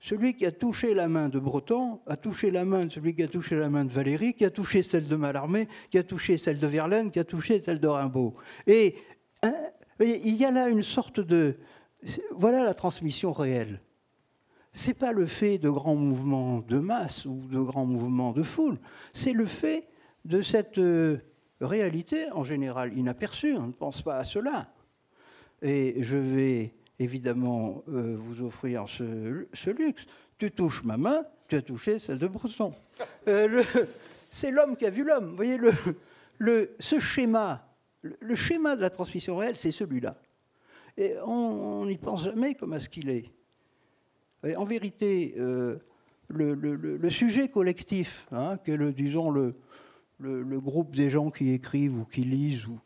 [0.04, 3.22] Celui qui a touché la main de Breton a touché la main de celui qui
[3.22, 6.36] a touché la main de Valérie, qui a touché celle de Mallarmé, qui a touché
[6.36, 8.34] celle de Verlaine, qui a touché celle de Rimbaud.
[8.66, 8.96] Et
[9.42, 9.54] hein,
[10.00, 11.56] il y a là une sorte de...
[12.32, 13.80] Voilà la transmission réelle.
[14.74, 18.42] Ce n'est pas le fait de grands mouvements de masse ou de grands mouvements de
[18.42, 18.76] foule,
[19.14, 19.88] c'est le fait
[20.26, 21.16] de cette euh,
[21.62, 23.56] réalité en général inaperçue.
[23.56, 24.70] On ne pense pas à cela.
[25.62, 30.06] Et je vais évidemment euh, vous offrir ce, luxe.
[30.38, 32.72] Tu touches ma main, tu as touché celle de Breton.
[33.28, 33.62] Euh,
[34.30, 35.30] c'est l'homme qui a vu l'homme.
[35.30, 35.58] Vous voyez,
[36.78, 37.66] ce schéma,
[38.02, 40.16] le, schéma de la transmission réelle, c'est celui-là.
[40.96, 43.30] Et on n'y pense jamais comme à ce qu'il est.
[44.56, 45.76] en vérité, euh,
[46.28, 49.54] le, sujet collectif, hein, que le, disons le,
[50.60, 52.78] groupe des gens qui écrivent ou qui lisent ou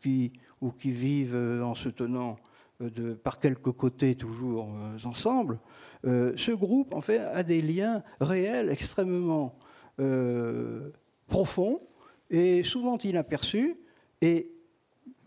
[0.71, 2.37] qui vivent en se tenant
[2.79, 5.59] de, par quelques côtés toujours euh, ensemble,
[6.05, 9.57] euh, ce groupe en fait a des liens réels extrêmement
[9.99, 10.91] euh,
[11.27, 11.81] profonds
[12.29, 13.75] et souvent inaperçus.
[14.21, 14.51] Et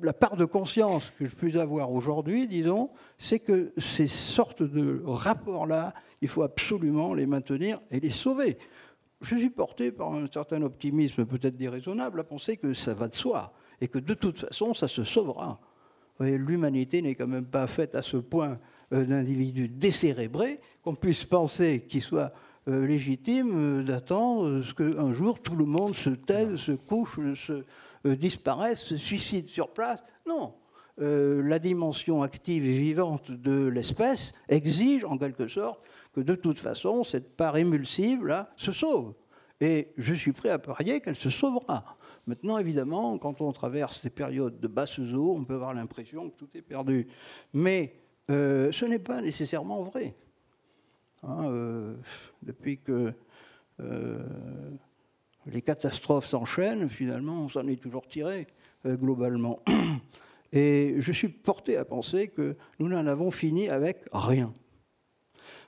[0.00, 5.02] la part de conscience que je peux avoir aujourd'hui, disons, c'est que ces sortes de
[5.04, 8.58] rapports-là, il faut absolument les maintenir et les sauver.
[9.20, 13.14] Je suis porté par un certain optimisme peut-être déraisonnable à penser que ça va de
[13.14, 15.60] soi et que de toute façon, ça se sauvera.
[16.20, 18.58] L'humanité n'est quand même pas faite à ce point
[18.92, 22.32] euh, d'individus décérébrés qu'on puisse penser qu'il soit
[22.68, 27.64] euh, légitime euh, d'attendre ce qu'un jour tout le monde se taise, se couche, se
[28.04, 30.00] disparaisse, se suicide sur place.
[30.26, 30.54] Non.
[30.98, 35.80] la dimension active et vivante de l'espèce exige en quelque sorte
[36.14, 39.14] que de toute façon cette part émulsive là se sauve.
[39.60, 41.96] Et je suis prêt à parier qu'elle se sauvera.
[42.26, 46.36] Maintenant, évidemment, quand on traverse ces périodes de basses eaux, on peut avoir l'impression que
[46.36, 47.08] tout est perdu.
[47.52, 47.94] Mais
[48.30, 50.14] euh, ce n'est pas nécessairement vrai.
[51.24, 51.96] Hein, euh,
[52.42, 53.12] depuis que
[53.80, 54.18] euh,
[55.46, 58.46] les catastrophes s'enchaînent, finalement, on s'en est toujours tiré
[58.86, 59.58] globalement.
[60.52, 64.52] Et je suis porté à penser que nous n'en avons fini avec rien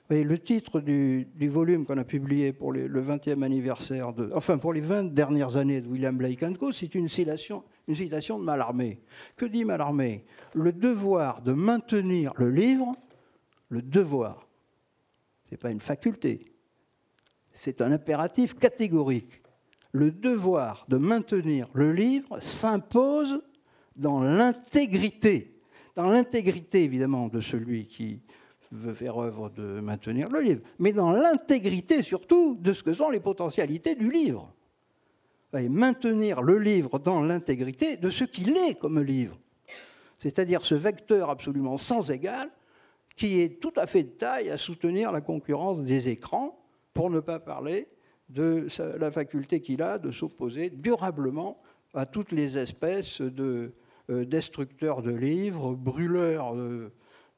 [0.09, 5.13] le titre du, volume qu'on a publié pour le 20e anniversaire, enfin pour les 20
[5.13, 8.99] dernières années de William Blake Co., c'est une citation, une citation de Mallarmé.
[9.35, 10.23] Que dit Mallarmé?
[10.53, 12.95] Le devoir de maintenir le livre,
[13.69, 14.47] le devoir,
[15.45, 16.39] ce n'est pas une faculté,
[17.51, 19.41] c'est un impératif catégorique.
[19.91, 23.41] Le devoir de maintenir le livre s'impose
[23.95, 25.61] dans l'intégrité,
[25.95, 28.21] dans l'intégrité évidemment de celui qui
[28.71, 33.09] veut faire œuvre de maintenir le livre, mais dans l'intégrité surtout de ce que sont
[33.09, 34.51] les potentialités du livre.
[35.53, 39.37] Maintenir le livre dans l'intégrité de ce qu'il est comme livre.
[40.19, 42.49] C'est-à-dire ce vecteur absolument sans égal
[43.15, 46.59] qui est tout à fait de taille à soutenir la concurrence des écrans,
[46.93, 47.87] pour ne pas parler
[48.29, 51.61] de la faculté qu'il a de s'opposer durablement
[51.93, 53.71] à toutes les espèces de
[54.09, 56.91] euh, destructeurs de livres, brûleurs de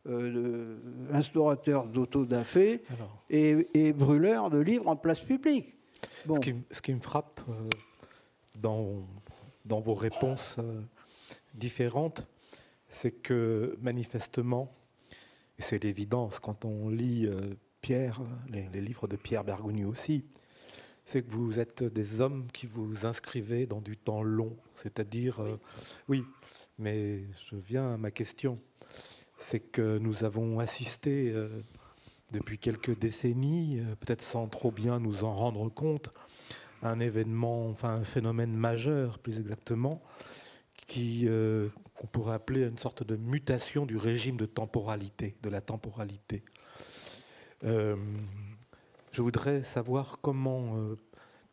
[0.07, 0.77] euh,
[1.11, 2.81] instaurateur d'autodafé
[3.29, 5.75] et, et brûleur de livres en place publique.
[6.71, 7.69] Ce, qui, me frappe euh,
[8.55, 9.05] dans,
[9.65, 10.81] dans vos réponses euh,
[11.55, 12.25] différentes,
[12.87, 14.73] c'est que manifestement,
[15.59, 17.29] et c'est l'évidence quand on lit
[17.81, 20.23] Pierre, les, livres de Pierre Bergogny aussi,
[21.05, 24.55] c'est que vous êtes des hommes qui vous inscrivez dans du temps long.
[24.75, 25.41] C'est-à-dire,
[26.07, 26.23] oui,
[26.79, 28.57] mais je viens à ma question
[29.37, 31.49] c'est que nous avons assisté euh,
[32.31, 36.09] depuis quelques décennies, euh, peut-être sans trop bien nous en rendre compte,
[36.81, 40.01] à un événement, enfin un phénomène majeur plus exactement,
[40.87, 45.61] qui euh, qu'on pourrait appeler une sorte de mutation du régime de temporalité, de la
[45.61, 46.43] temporalité.
[47.63, 50.75] je voudrais savoir comment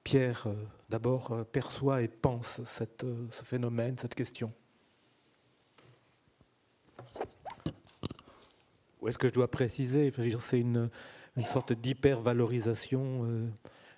[0.03, 0.47] Pierre
[0.91, 4.53] d'abord perçoit et pense ce phénomène, cette question.
[9.09, 10.91] Est-ce que je dois préciser C'est une,
[11.45, 13.49] sorte d'hyper-valorisation euh,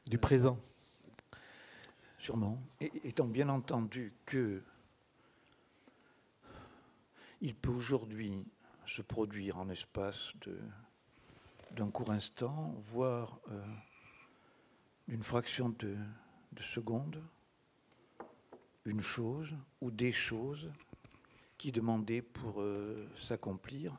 [0.07, 0.59] du présent?
[2.19, 2.61] Sûrement.
[2.81, 4.63] Et, étant bien entendu que
[7.41, 8.47] il peut aujourd'hui
[8.87, 10.33] se produire en espace
[11.73, 13.63] d'un court instant, voire euh,
[15.09, 15.97] d'une fraction de,
[16.61, 17.23] seconde,
[18.87, 20.73] une chose ou des choses
[21.59, 23.95] qui demandaient pour euh, s'accomplir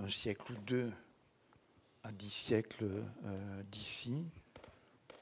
[0.00, 0.92] un siècle ou deux
[2.02, 4.24] à dix siècles euh, d'ici,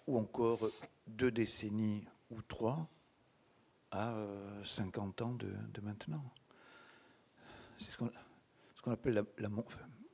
[0.06, 0.70] ou encore
[1.06, 2.88] deux décennies ou trois
[3.90, 4.14] à
[4.64, 6.22] 50 ans de, maintenant.
[7.78, 9.48] C'est ce qu'on appelle la,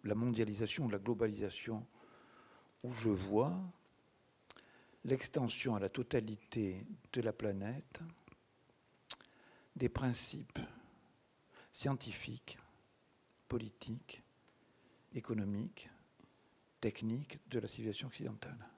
[0.04, 1.86] la, mondialisation, la globalisation,
[2.82, 3.52] où je vois
[5.04, 8.00] l'extension à la totalité de la planète
[9.76, 10.60] des principes
[11.72, 12.58] scientifiques,
[13.48, 14.23] politiques,
[15.14, 15.90] économiques,
[16.80, 18.68] techniques de la civilisation occidentale.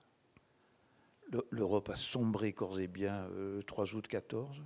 [1.51, 4.63] L'Europe a sombré corps et bien le 3 août 14,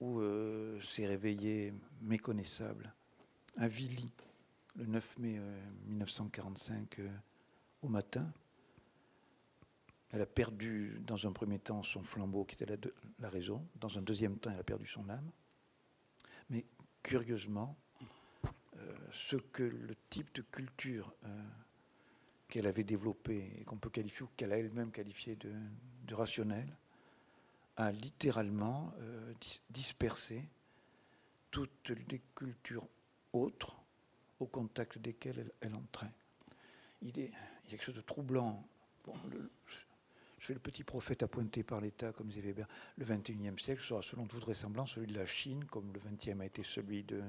[0.00, 2.92] où euh, s'est réveillé méconnaissable,
[3.56, 4.10] avili,
[4.76, 5.40] le 9 mai
[5.86, 7.08] 1945 euh, euh,
[7.82, 8.32] au matin.
[10.10, 12.78] Elle a perdu dans un premier temps son flambeau qui était
[13.18, 15.30] la, raison, dans un deuxième temps elle a perdu son âme.
[16.48, 16.64] Mais
[17.02, 17.76] curieusement,
[19.12, 21.14] ce que le type de culture
[22.48, 25.52] qu'elle avait développé et qu'on peut qualifier ou qu'elle a elle-même qualifié de,
[26.06, 26.66] de rationnel,
[27.76, 29.32] a littéralement euh,
[29.70, 30.44] dispersé
[31.50, 32.88] toutes les cultures
[33.32, 33.76] autres
[34.40, 36.12] au contact desquelles elle, entrait.
[37.02, 37.30] Il, y a
[37.68, 38.66] quelque chose de troublant.
[39.06, 42.66] je fais le petit prophète appointé par l'État, comme disait Weber.
[42.96, 46.46] Le XXIe siècle sera, selon toute vraisemblance, celui de la Chine, comme le XXe a
[46.46, 47.22] été celui de,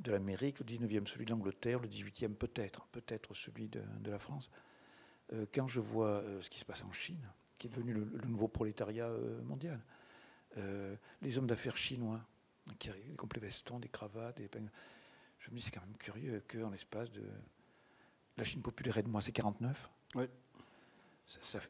[0.00, 4.50] de l'Amérique, le XIXe celui de l'Angleterre, le XVIIIe peut-être, peut-être celui de, la France.
[5.32, 7.28] Euh, quand je vois euh, ce qui se passe en Chine,
[7.58, 9.80] qui est devenu le, nouveau prolétariat euh, mondial.
[11.22, 12.20] Les hommes d'affaires chinois
[12.80, 14.50] qui arrivent, des complets vestons, des cravates, des
[15.38, 17.22] Je me dis, c'est quand même curieux qu'en l'espace de.
[18.36, 19.88] La Chine populaire est de moins, c'est 49.
[20.16, 20.24] Oui.
[21.26, 21.60] Ça,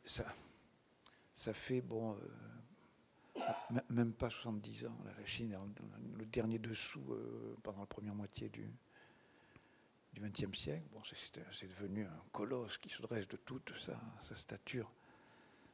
[1.34, 2.16] ça, fait, bon,
[3.88, 4.98] même pas 70 ans.
[5.04, 7.04] La Chine est le dernier dessous
[7.62, 8.70] pendant la première moitié du,
[10.18, 10.84] XXe siècle.
[10.92, 14.90] Bon, c'est devenu un colosse qui se dresse de toute sa stature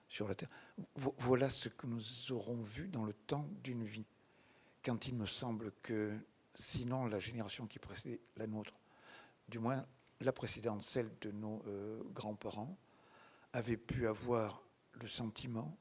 [0.09, 0.51] sur la terre.
[0.95, 4.07] Voilà ce que nous aurons vu dans le temps d'une vie.
[4.85, 6.17] Quand il me semble que,
[6.55, 8.75] sinon la génération qui précédait la nôtre,
[9.49, 9.85] du moins
[10.21, 12.77] la précédente, celle de nos euh, grands-parents,
[13.53, 15.77] avait pu avoir le sentiment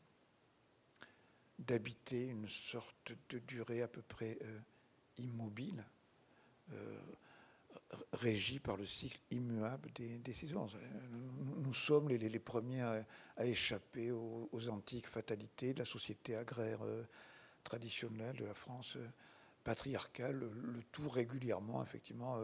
[1.60, 4.60] d'habiter une sorte de durée à peu près euh,
[5.18, 5.84] immobile,
[6.74, 7.00] euh,
[8.14, 10.68] régi par le cycle immuable des, saisons.
[11.58, 13.06] Nous, sommes les, premiers à,
[13.46, 17.04] échapper aux, antiques fatalités de la société agraire euh,
[17.64, 18.98] traditionnelle de la France
[19.64, 22.40] patriarcale, le, tout régulièrement, effectivement,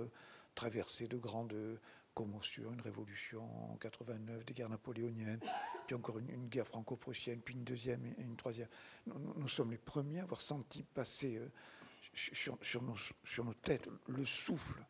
[0.55, 1.80] traversé de grandes
[2.14, 5.39] commotions, une révolution en 89, des guerres napoléoniennes,
[5.88, 8.68] puis encore une, guerre franco-prussienne, puis une deuxième et une troisième.
[9.07, 11.39] Nous, sommes les premiers à avoir senti passer
[12.82, 14.84] nos, sur nos têtes le souffle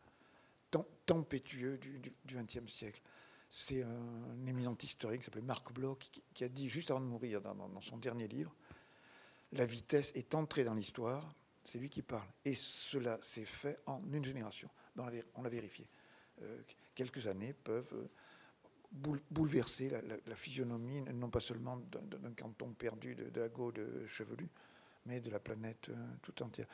[1.05, 3.01] tempétueux du XXe siècle.
[3.53, 7.41] C'est un éminent historique qui s'appelait Marc Bloch qui, a dit juste avant de mourir
[7.41, 8.55] dans, son dernier livre,
[9.51, 12.29] la vitesse est entrée dans l'histoire, c'est lui qui parle.
[12.45, 14.69] Et cela s'est fait en une génération.
[14.95, 15.85] on l'a vérifié.
[16.41, 16.61] Euh,
[16.95, 18.07] quelques années peuvent
[19.29, 24.49] bouleverser la, physionomie, non pas seulement d'un canton perdu de, de de chevelu,
[25.05, 26.67] mais de la planète euh, tout entière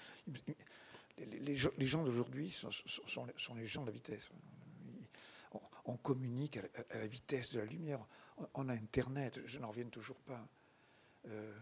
[1.17, 4.29] les, gens d'aujourd'hui sont, les gens de la vitesse.
[5.85, 8.05] On, communique à la, vitesse de la lumière.
[8.53, 10.45] On, a Internet, je n'en reviens toujours pas.
[11.27, 11.57] Euh,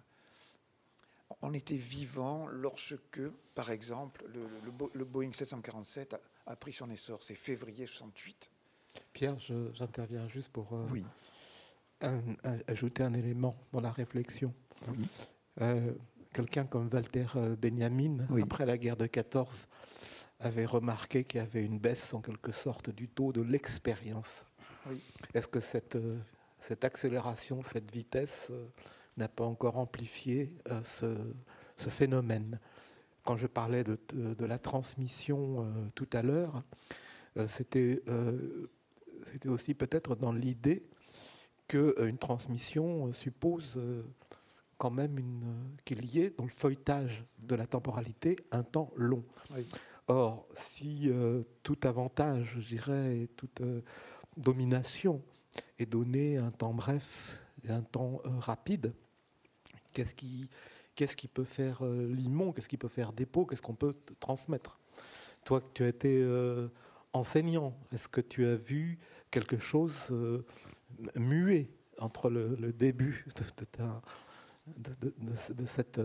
[1.42, 3.22] on était vivant lorsque,
[3.54, 4.26] par exemple,
[4.94, 6.20] le, Boeing 747 a,
[6.60, 7.24] pris son essor.
[7.24, 8.52] C'est février 68.
[9.14, 10.70] Pierre, j'interviens juste pour
[12.04, 12.14] euh,
[12.68, 14.54] ajouter un élément dans la réflexion.
[14.88, 15.08] Oui.
[15.62, 15.94] Euh,
[16.34, 19.68] quelqu'un comme Walter euh, Benjamin, après la guerre de 14,
[20.40, 24.46] avait remarqué qu'il y avait une baisse en quelque sorte du taux de l'expérience.
[25.34, 25.98] Est-ce que cette,
[26.60, 28.68] cette accélération, cette vitesse euh,
[29.18, 30.50] n'a pas encore amplifié
[30.84, 31.18] ce,
[31.78, 32.60] ce, phénomène?
[33.26, 36.64] Quand je parlais de, de, la transmission tout à l'heure,
[37.48, 38.02] c'était
[39.26, 40.84] c'était aussi peut-être dans l'idée
[41.68, 43.80] qu'une transmission suppose
[44.78, 45.20] quand même
[45.86, 49.24] qu'il y ait dans le feuilletage de la temporalité un temps long.
[50.08, 53.82] Or, si euh, tout avantage, je dirais, toute euh,
[54.38, 55.22] domination
[55.80, 58.94] est donné un temps bref et un temps euh, rapide,
[59.94, 60.50] qu'est-ce qui,
[60.96, 64.80] qu'est-ce qui peut faire limon, qu'est-ce qui peut faire dépôt, qu'est-ce qu'on peut transmettre?
[65.44, 66.26] Toi, tu as été
[67.14, 69.00] enseignant, est-ce que tu as vu
[69.32, 69.94] quelque chose
[71.16, 71.70] muet
[72.00, 74.02] entre le, début de ta
[74.68, 76.00] de, cet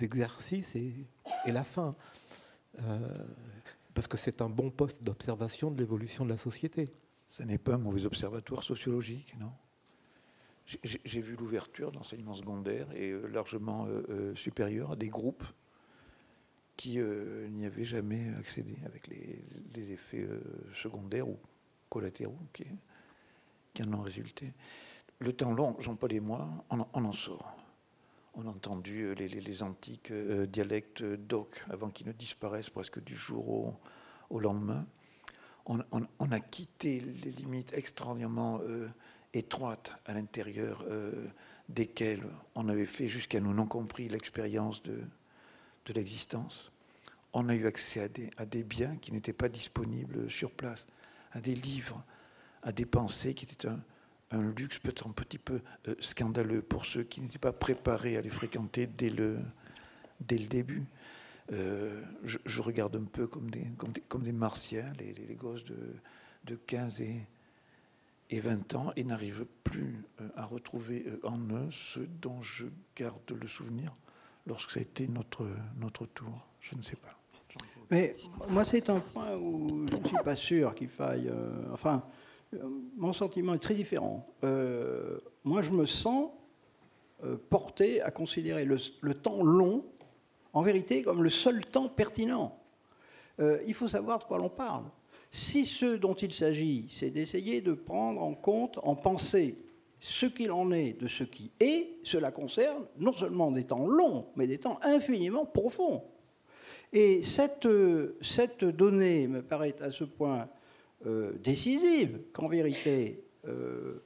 [0.00, 1.06] exercice et,
[1.46, 1.94] la fin?
[2.80, 2.98] Euh,
[3.94, 6.88] parce que c'est un bon poste d'observation de l'évolution de la société.
[7.28, 9.52] Ce n'est pas un mauvais observatoire sociologique, non?
[10.66, 15.44] J'ai vu l'ouverture d'enseignement secondaire et euh, largement euh, euh, supérieure à des groupes
[16.76, 20.26] qui n'y avaient jamais accédé avec les, effets
[20.74, 21.38] secondaires ou
[21.88, 22.64] collatéraux qui,
[23.86, 24.52] en ont résulté.
[25.20, 27.54] Le temps long, Jean-Paul et moi, on, en sort.
[28.34, 33.78] On a entendu les, antiques dialectes d'Oc avant qu'ils ne disparaissent presque du jour
[34.30, 34.84] au lendemain
[35.66, 38.60] on, a quitté les limites extraordinairement
[39.34, 41.26] étroites à l'intérieur euh,
[41.68, 42.24] desquelles
[42.54, 45.00] on avait fait jusqu'à nous non compris l'expérience de,
[45.94, 46.70] l'existence.
[47.32, 50.86] On a eu accès à des, biens qui n'étaient pas disponibles sur place,
[51.32, 52.04] à des livres,
[52.62, 57.02] à des pensées qui étaient un, luxe peut-être un petit peu euh, scandaleux pour ceux
[57.02, 59.38] qui n'étaient pas préparés à les fréquenter dès le
[60.20, 60.84] début.
[61.52, 63.66] Euh, je, regarde un peu comme des,
[64.08, 65.76] comme des, martiens, les, les, gosses de,
[66.44, 67.26] de 15 et,
[68.32, 72.66] et 20 ans, et n'arrive plus euh, à retrouver euh, en eux ce dont je
[72.96, 73.92] garde le souvenir
[74.46, 75.46] lorsque ça a été notre,
[75.78, 76.46] notre tour.
[76.60, 77.16] Je ne sais pas.
[77.90, 78.16] Mais
[78.48, 81.30] moi, c'est un point où je ne suis pas sûr qu'il faille.
[81.72, 82.02] enfin,
[82.96, 84.26] mon sentiment est très différent.
[85.44, 86.30] moi, je me sens
[87.50, 89.84] porté à considérer le, temps long
[90.54, 92.58] en vérité comme le seul temps pertinent.
[93.40, 94.84] Euh, il faut savoir de quoi l'on parle.
[95.34, 99.56] Si ce dont il s'agit, c'est d'essayer de prendre en compte, en pensée,
[99.98, 104.26] ce qu'il en est de ce qui est, cela concerne non seulement des temps longs,
[104.36, 106.04] mais des temps infiniment profonds.
[106.92, 107.66] Et cette,
[108.20, 110.50] cette donnée me paraît à ce point
[111.06, 114.02] euh, décisive qu'en vérité, euh,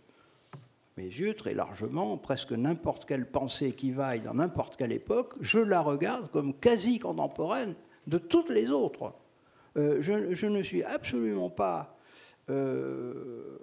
[0.96, 5.58] mes yeux, très largement, presque n'importe quelle pensée qui vaille dans n'importe quelle époque, je
[5.58, 7.74] la regarde comme quasi contemporaine
[8.06, 9.12] de toutes les autres.
[9.76, 11.98] Euh, je, ne suis absolument pas,
[12.48, 13.58] euh,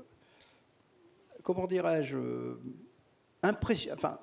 [1.42, 2.18] comment dirais-je,
[3.42, 3.96] impressionné.
[3.98, 4.20] Enfin,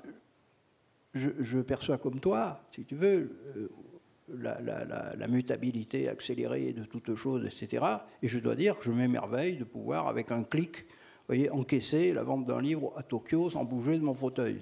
[1.15, 3.69] je, perçois comme toi, si tu veux, euh,
[4.39, 7.85] la, mutabilité accélérée de toutes choses, etc.
[8.23, 10.87] Et je dois dire que je m'émerveille de pouvoir, avec un clic,
[11.27, 14.61] voyez, encaisser la vente d'un livre à Tokyo sans bouger de mon fauteuil.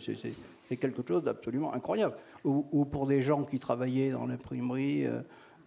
[0.69, 2.17] C'est quelque chose d'absolument incroyable.
[2.45, 5.07] Ou, pour des gens qui travaillaient dans l'imprimerie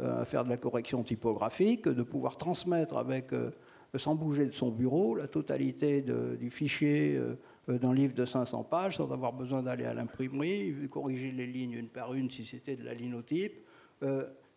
[0.02, 2.96] euh, à faire de la correction typographique, de pouvoir transmettre
[3.34, 3.50] euh,
[3.96, 7.20] sans bouger de son bureau la totalité du fichier
[7.68, 11.90] d'un livre de 500 pages sans avoir besoin d'aller à l'imprimerie, corriger les lignes une
[11.90, 13.66] par une si c'était de la linotype.
[14.02, 14.08] vous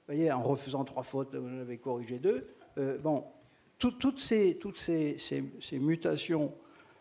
[0.07, 2.47] voyez, en refaisant trois fautes, en avez corrigé deux.
[3.03, 3.24] bon,
[3.78, 4.59] toutes, ces,
[5.18, 6.53] ces, mutations,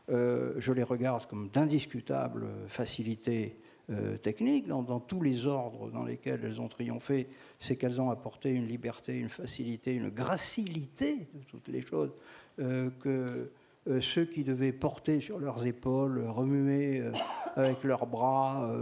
[0.09, 3.57] euh, je les regarde comme d'indiscutables facilités
[3.89, 7.27] euh, techniques dans, tous les ordres dans lesquels elles ont triomphé,
[7.59, 12.11] c'est qu'elles ont apporté une liberté, une facilité, une gracilité de toutes les choses
[12.59, 13.51] euh, que
[13.99, 17.03] ceux qui devaient porter sur leurs épaules, remuer
[17.57, 18.73] avec leurs bras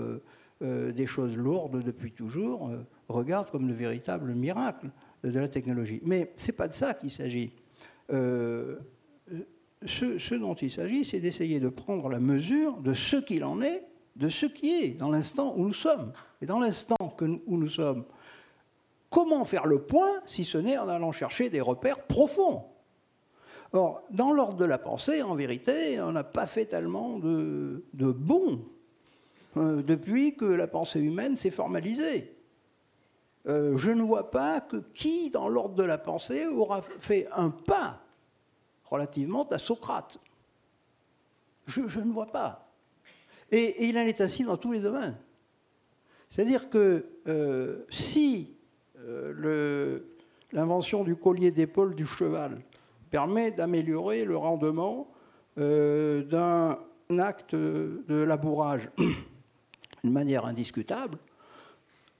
[0.62, 2.70] des choses lourdes depuis toujours,
[3.10, 4.92] regardent comme de véritables miracles
[5.24, 6.02] de la technologie.
[6.06, 7.52] Mais ce n'est pas de ça qu'il s'agit.
[8.12, 8.78] Euh,
[9.86, 13.84] ce, dont il s'agit, c'est d'essayer de prendre la mesure de ce qu'il en est,
[14.16, 16.12] de ce qui est dans l'instant où nous sommes.
[16.42, 18.06] Et dans l'instant où nous sommes,
[19.10, 22.64] comment faire le point si ce n'est en allant chercher des repères profonds?
[23.74, 28.12] Or, dans l'ordre de la pensée, en vérité, on n'a pas fait tellement de, de
[28.12, 28.66] bon
[29.58, 32.36] euh, depuis que la pensée humaine s'est formalisée.
[33.48, 37.50] Euh, je ne vois pas que qui, dans l'ordre de la pensée, aura fait un
[37.50, 38.02] pas
[38.86, 40.20] relativement à Socrate.
[41.68, 42.71] Je, ne vois pas.
[43.52, 45.18] Et, il en est ainsi dans tous les domaines.
[46.30, 48.54] C'est-à-dire que euh, si
[49.00, 50.00] euh,
[50.52, 52.62] l'invention du collier d'épaule du cheval
[53.10, 55.08] permet d'améliorer le rendement
[55.58, 56.78] d'un
[57.20, 58.90] acte de labourage
[60.04, 61.18] d'une manière indiscutable,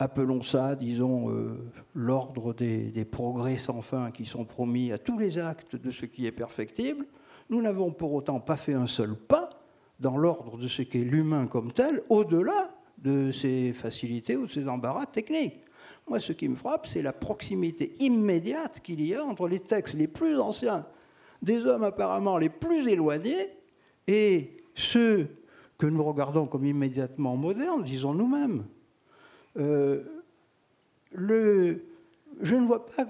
[0.02, 1.58] appelons ça, disons, euh,
[1.94, 6.26] l'ordre des, progrès sans fin qui sont promis à tous les actes de ce qui
[6.26, 7.06] est perfectible,
[7.50, 9.61] nous n'avons pour autant pas fait un seul pas
[10.02, 14.68] dans l'ordre de ce qu'est l'humain comme tel, au-delà de ses facilités ou de ses
[14.68, 15.64] embarras techniques.
[16.10, 19.96] Moi, ce qui me frappe, c'est la proximité immédiate qu'il y a entre les textes
[19.96, 20.86] les plus anciens
[21.42, 23.50] des hommes apparemment les plus éloignés
[24.08, 25.28] et ceux
[25.78, 28.66] que nous regardons comme immédiatement modernes, disons nous-mêmes.
[29.58, 30.04] Euh,
[31.12, 31.84] le,
[32.42, 33.08] je ne vois pas.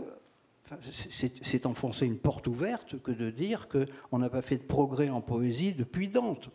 [0.82, 5.22] c'est enfoncer une porte ouverte que de dire qu'on n'a pas fait de progrès en
[5.22, 6.50] poésie depuis Dante,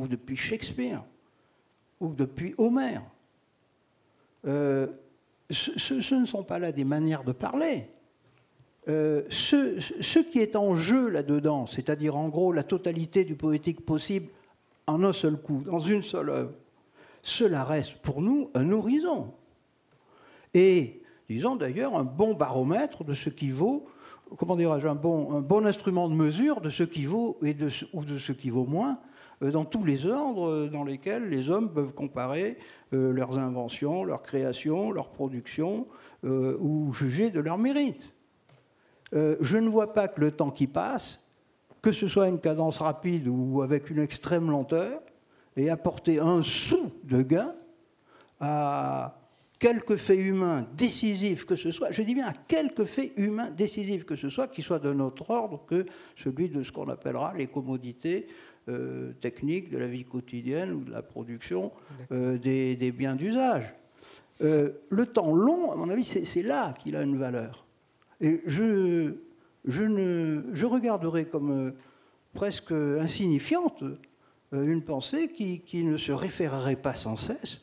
[0.00, 1.04] ou depuis Shakespeare,
[2.00, 3.02] ou depuis Homère.
[4.46, 4.86] Euh,
[5.50, 7.86] ce, ne sont pas là des manières de parler.
[8.88, 14.28] euh, ce, qui est en jeu là-dedans, c'est-à-dire en gros la totalité du poétique possible
[14.86, 16.52] en un seul coup, dans une seule œuvre,
[17.22, 19.34] cela reste pour nous un horizon.
[20.54, 23.86] Et, disons d'ailleurs, un bon baromètre de ce qui vaut,
[24.38, 27.54] comment dirais-je, un bon, un bon instrument de mesure de ce qui vaut et
[27.92, 28.98] ou de ce qui vaut moins
[29.40, 32.58] dans tous les ordres dans lesquels les hommes peuvent comparer
[32.92, 35.86] euh, leurs inventions, leurs créations, leurs productions,
[36.22, 38.12] ou juger de leur mérite.
[39.14, 41.26] Euh, je ne vois pas que le temps qui passe,
[41.82, 45.00] que ce soit une cadence rapide ou avec une extrême lenteur,
[45.56, 47.54] ait apporté un sou de gain
[48.38, 49.16] à
[49.58, 54.04] quelque fait humain décisif que ce soit, je dis bien à quelque fait humain décisif
[54.04, 55.84] que ce soit, qui soit de notre ordre que
[56.16, 58.26] celui de ce qu'on appellera les commodités
[58.68, 61.72] euh, techniques de la vie quotidienne ou de la production
[62.12, 63.74] euh, des, biens d'usage.
[64.40, 67.66] le temps long, à mon avis, c'est là qu'il a une valeur.
[68.20, 69.14] Et je,
[69.64, 71.70] je, ne, je regarderai comme euh,
[72.34, 77.62] presque insignifiante euh, une pensée qui, qui, ne se référerait pas sans cesse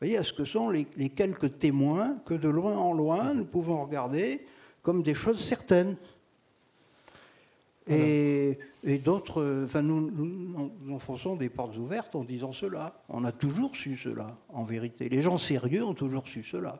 [0.00, 3.82] voyez, à ce que sont les, quelques témoins que de loin en loin nous pouvons
[3.82, 4.46] regarder
[4.82, 5.96] comme des choses certaines.
[7.88, 13.02] Et, et d'autres, enfin, nous, enfonçons des portes ouvertes en disant cela.
[13.08, 15.08] On a toujours su cela, en vérité.
[15.08, 16.76] Les gens sérieux ont toujours su cela.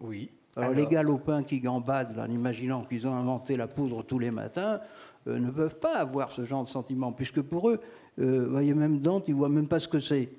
[0.00, 4.30] Oui, alors, les galopins qui gambadent en imaginant qu'ils ont inventé la poudre tous les
[4.30, 4.80] matins
[5.28, 7.80] euh, ne peuvent pas avoir ce genre de sentiment, puisque pour eux,
[8.18, 10.30] euh, voyez même Dante, ils ne voient même pas ce que c'est.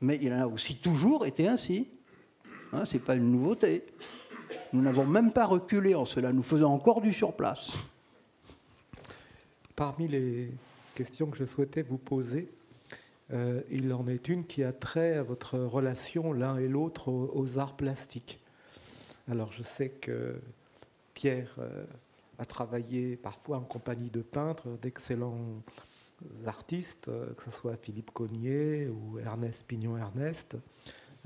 [0.00, 1.88] Mais il en a aussi toujours été ainsi.
[2.72, 3.84] Hein, ce n'est pas une nouveauté.
[4.72, 7.72] Nous n'avons même pas reculé en cela, nous faisons encore du surplace.
[9.76, 10.50] Parmi les
[10.94, 12.48] questions que je souhaitais vous poser,
[13.30, 17.58] euh, il en est une qui a trait à votre relation l'un et l'autre aux
[17.58, 18.40] arts plastiques.
[19.30, 20.40] Alors je sais que
[21.12, 21.84] Pierre euh,
[22.38, 25.62] a travaillé parfois en compagnie de peintres, d'excellents
[26.46, 30.56] artistes, euh, que ce soit Philippe Cognier ou Ernest Pignon-Ernest,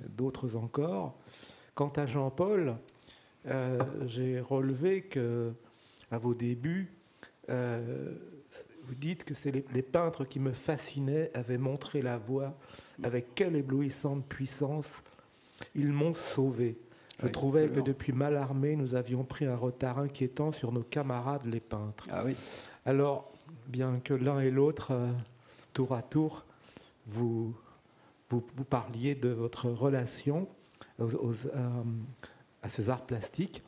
[0.09, 1.17] d'autres encore.
[1.77, 2.77] Quant à Jean-Paul,
[4.07, 5.53] j'ai relevé que
[6.11, 6.93] à vos débuts,
[8.91, 12.59] vous dites que c'est les, peintres qui me fascinaient avaient montré la voie
[13.05, 15.05] avec quelle éblouissante puissance
[15.77, 16.77] ils m'ont sauvé.
[17.23, 21.61] Je trouvais que depuis Malarmé, nous avions pris un retard inquiétant sur nos camarades les
[21.61, 22.09] peintres.
[22.11, 22.35] Ah oui.
[22.85, 23.33] Alors,
[23.69, 25.13] bien que l'un et l'autre, euh,
[25.73, 26.45] tour à tour,
[27.07, 27.55] vous,
[28.29, 30.49] vous, parliez de votre relation
[30.99, 31.45] euh,
[32.63, 33.63] à ces arts plastiques,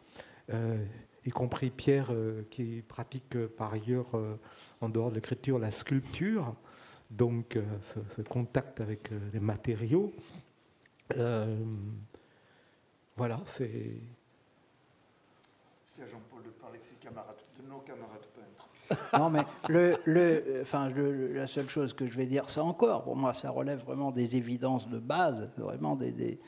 [0.52, 0.84] euh,
[1.24, 2.12] y compris Pierre
[2.50, 4.08] qui pratique par ailleurs,
[4.80, 6.54] en dehors de l'écriture, la sculpture,
[7.10, 10.12] donc ce, contact avec les matériaux.
[13.16, 14.00] Voilà, c'est.
[15.84, 18.68] C'est à Jean-Paul de parler de, ses camarades, de nos camarades peintres.
[19.18, 23.16] Non, mais le, le, enfin, la seule chose que je vais dire, c'est encore, pour
[23.16, 26.40] moi, ça relève vraiment des évidences de base, vraiment des,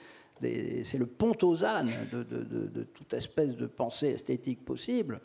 [0.43, 5.21] c'est le pont aux ânes de, toute espèce de pensée esthétique possible.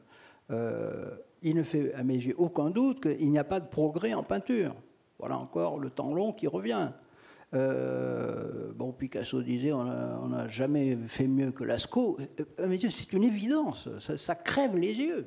[0.52, 4.14] Euh, il ne fait à mes yeux aucun doute qu'il n'y a pas de progrès
[4.14, 4.76] en peinture.
[5.20, 6.90] Voilà encore le temps long qui revient.
[7.56, 12.18] Euh, bon, Picasso disait on n'a jamais fait mieux que Lascaux.
[12.40, 15.26] Euh, mais c'est une évidence, ça, crève les yeux.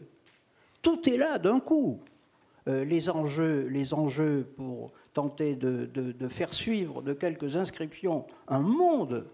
[0.81, 2.01] Tout est là d'un coup.
[2.69, 9.27] Euh, les, enjeux, les enjeux pour tenter de, faire suivre de quelques inscriptions un monde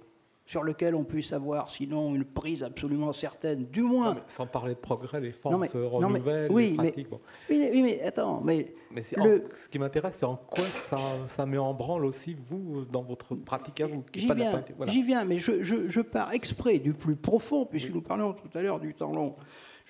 [0.48, 4.16] sur lequel on puisse avoir sinon une prise absolument certaine, du moins.
[4.28, 7.08] sans parler de progrès, les forces se renouvellent, oui, les pratiques.
[7.50, 8.74] Mais, oui, mais attends, mais.
[8.96, 13.34] ce qui m'intéresse, c'est en quoi ça, ça, met en branle aussi, vous, dans votre
[13.34, 14.02] pratique à vous.
[14.14, 14.64] J'y viens,
[15.04, 18.80] viens, mais je, je, pars exprès du plus profond, puisque nous parlions tout à l'heure
[18.80, 19.36] du temps long.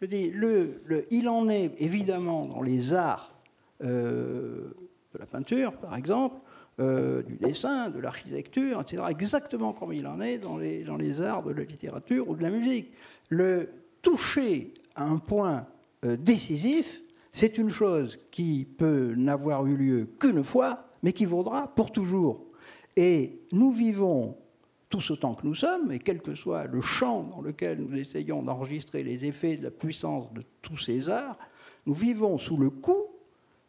[0.01, 3.33] Je dis, le, le, il en est évidemment dans les arts
[3.85, 4.75] euh,
[5.15, 6.35] de la peinture, par exemple,
[6.81, 11.53] euh, du dessin, de l'architecture, etc., exactement comme il en est dans les, arts de
[11.53, 12.93] la littérature ou de la musique.
[13.31, 13.69] Le
[14.01, 15.67] toucher à un point
[16.05, 17.01] euh, décisif,
[17.33, 22.47] c'est une chose qui peut n'avoir eu lieu qu'une fois, mais qui vaudra pour toujours.
[22.97, 24.37] Et nous vivons
[24.89, 28.43] tous autant que nous sommes, et quel que soit le champ dans lequel nous essayons
[28.43, 31.39] d'enregistrer les effets de la puissance de tous ces arts,
[31.87, 33.05] nous vivons sous le coup,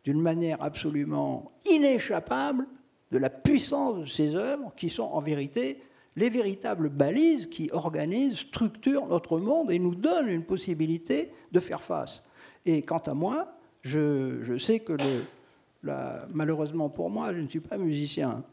[0.03, 2.67] d'une manière absolument inéchappable,
[3.11, 5.81] de la puissance de ces œuvres qui sont en vérité
[6.15, 11.81] les véritables balises qui organisent, structurent notre monde et nous donnent une possibilité de faire
[11.81, 12.25] face.
[12.65, 13.53] Et quant à moi,
[13.83, 15.93] je, sais que le,
[16.33, 18.43] malheureusement pour moi, je ne suis pas musicien.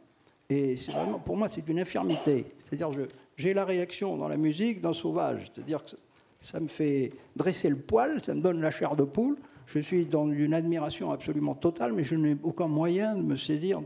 [0.49, 2.47] Et vraiment, pour moi, c'est une infirmité.
[2.65, 5.51] C'est-à-dire, j'ai la réaction dans la musique d'un sauvage.
[5.53, 5.97] C'est-à-dire que
[6.41, 9.37] ça me fait dresser le poil, ça me donne la chair de poule.
[9.67, 13.81] Je suis dans une admiration absolument totale, mais je n'ai aucun moyen de me saisir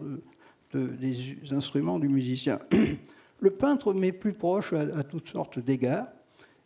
[0.74, 2.58] des instruments du musicien.
[3.40, 6.08] Le peintre m'est plus proche à, toutes sortes d'égards,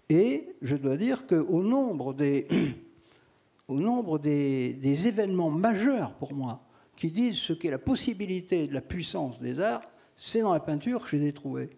[0.09, 2.47] et je dois dire qu'au nombre des,
[3.69, 6.61] au nombre des, événements majeurs pour moi
[6.97, 9.83] qui disent ce qu'est la possibilité de la puissance des arts,
[10.17, 11.71] c'est dans la peinture que je les ai trouvés.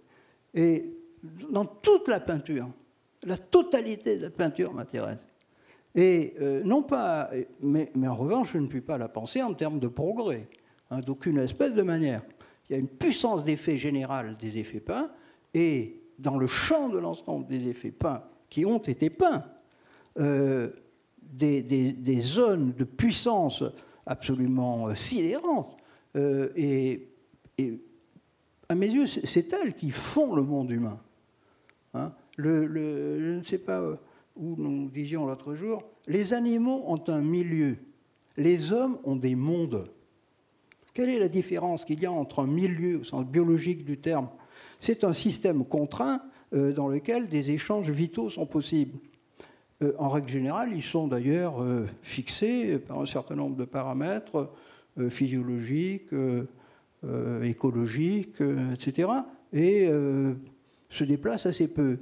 [0.55, 0.95] Et
[1.51, 2.69] dans toute la peinture,
[3.23, 5.19] la totalité de la peinture m'intéresse.
[5.95, 7.31] Et euh, non pas,
[7.63, 10.47] mais, en revanche, je ne puis pas la penser en termes de progrès,
[10.91, 12.23] hein, d'aucune espèce de manière.
[12.69, 15.11] Il y a une puissance d'effet général des effets peints,
[15.55, 19.45] et dans le champ de l'ensemble des effets peints qui ont été peints,
[20.19, 20.71] euh,
[21.21, 23.63] des, zones de puissance
[24.07, 25.77] absolument euh, sidérantes.
[26.15, 27.09] et,
[28.69, 30.99] à mes yeux, c'est elles qui font le monde humain.
[31.95, 32.13] Hein.
[32.37, 33.81] je ne sais pas
[34.37, 37.77] où nous disions l'autre jour, les animaux ont un milieu,
[38.37, 39.91] les hommes ont des mondes.
[40.97, 44.31] Quelle est la différence qu'il y a entre un milieu au sens biologique du terme
[44.79, 46.23] C'est un système contraint
[46.55, 48.99] euh, dans lequel des échanges vitaux sont possibles.
[49.83, 54.51] Euh, en règle générale, ils sont d'ailleurs euh, fixés par un certain nombre de paramètres
[55.11, 56.09] physiologiques,
[57.43, 58.41] écologiques,
[58.73, 59.09] etc.
[59.53, 59.91] et
[60.89, 61.99] se déplacent assez peu.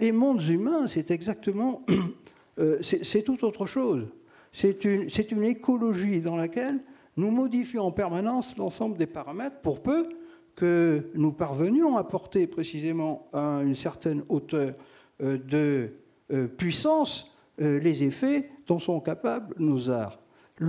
[0.00, 1.86] Les mondes humains, c'est exactement,
[2.80, 4.08] c'est tout autre chose.
[4.50, 6.80] C'est une, une, écologie dans laquelle
[7.16, 10.08] nous modifions en permanence l'ensemble des paramètres pour peu
[10.54, 14.74] que nous parvenions à porter précisément à une certaine hauteur
[15.22, 15.92] euh, de
[16.32, 20.18] euh, puissance les effets dont sont capables nos arts.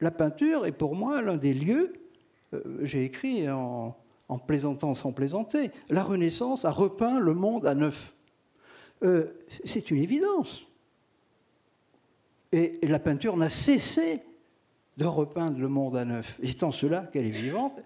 [0.00, 1.92] La peinture est pour moi l'un des lieux,
[2.80, 3.94] j'ai écrit en,
[4.28, 8.14] en plaisantant sans plaisanter, la Renaissance a repeint le monde à neuf.
[9.02, 9.26] Euh,
[9.64, 10.66] c'est une évidence.
[12.52, 14.22] Et, la peinture n'a cessé
[14.96, 16.38] de repeindre le monde à neuf.
[16.42, 17.80] Étant cela qu'elle est vivante,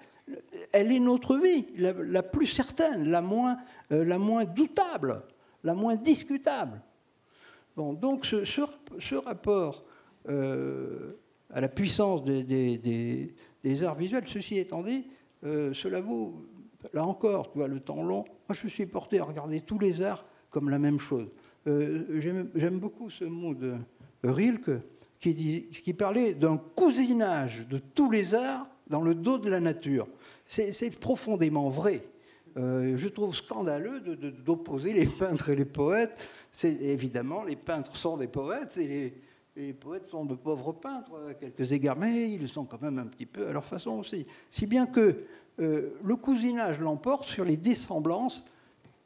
[0.72, 3.58] elle est notre vie, la, plus certaine, la moins,
[3.92, 5.22] euh, la moins doutable,
[5.64, 6.82] la moins discutable.
[7.76, 9.84] Bon, donc ce, rapport
[10.28, 11.14] euh,
[11.50, 12.44] à la puissance des,
[13.62, 15.08] des, arts visuels, ceci étant dit,
[15.44, 16.44] euh, cela vaut,
[16.92, 18.24] là encore, tu vois, le temps long.
[18.48, 21.28] Moi, je suis porté à regarder tous les arts comme la même chose.
[21.66, 23.74] J'aime beaucoup ce mot de
[24.24, 24.80] Rilke
[25.18, 30.06] qui, parlait d'un cousinage de tous les arts dans le dos de la nature.
[30.46, 32.02] C'est profondément vrai.
[32.56, 36.18] Euh, je trouve scandaleux d'opposer les peintres et les poètes.
[36.62, 39.14] Évidemment les peintres sont des poètes et
[39.56, 43.26] les, poètes sont de pauvres peintres quelques égards, mais ils sont quand même un petit
[43.26, 44.26] peu à leur façon aussi.
[44.48, 45.24] Si bien que
[45.60, 48.44] euh, le cousinage l'emporte sur les dissemblances,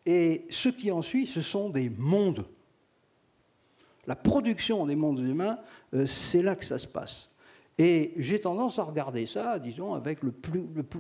[0.04, 2.44] et ce qui en suit, ce sont des mondes.
[4.06, 5.58] La production des mondes humains,
[5.94, 7.28] euh, c'est là que ça se passe.
[7.78, 10.20] Et j'ai tendance à regarder ça, disons, avec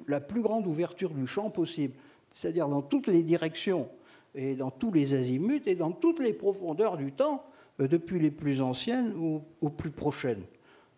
[0.08, 1.94] la plus grande ouverture du champ possible,
[2.32, 3.88] c'est-à-dire dans toutes les directions
[4.34, 7.44] et dans tous les azimuts et dans toutes les profondeurs du temps,
[7.80, 9.14] euh, depuis les plus anciennes
[9.60, 10.42] aux, plus prochaines.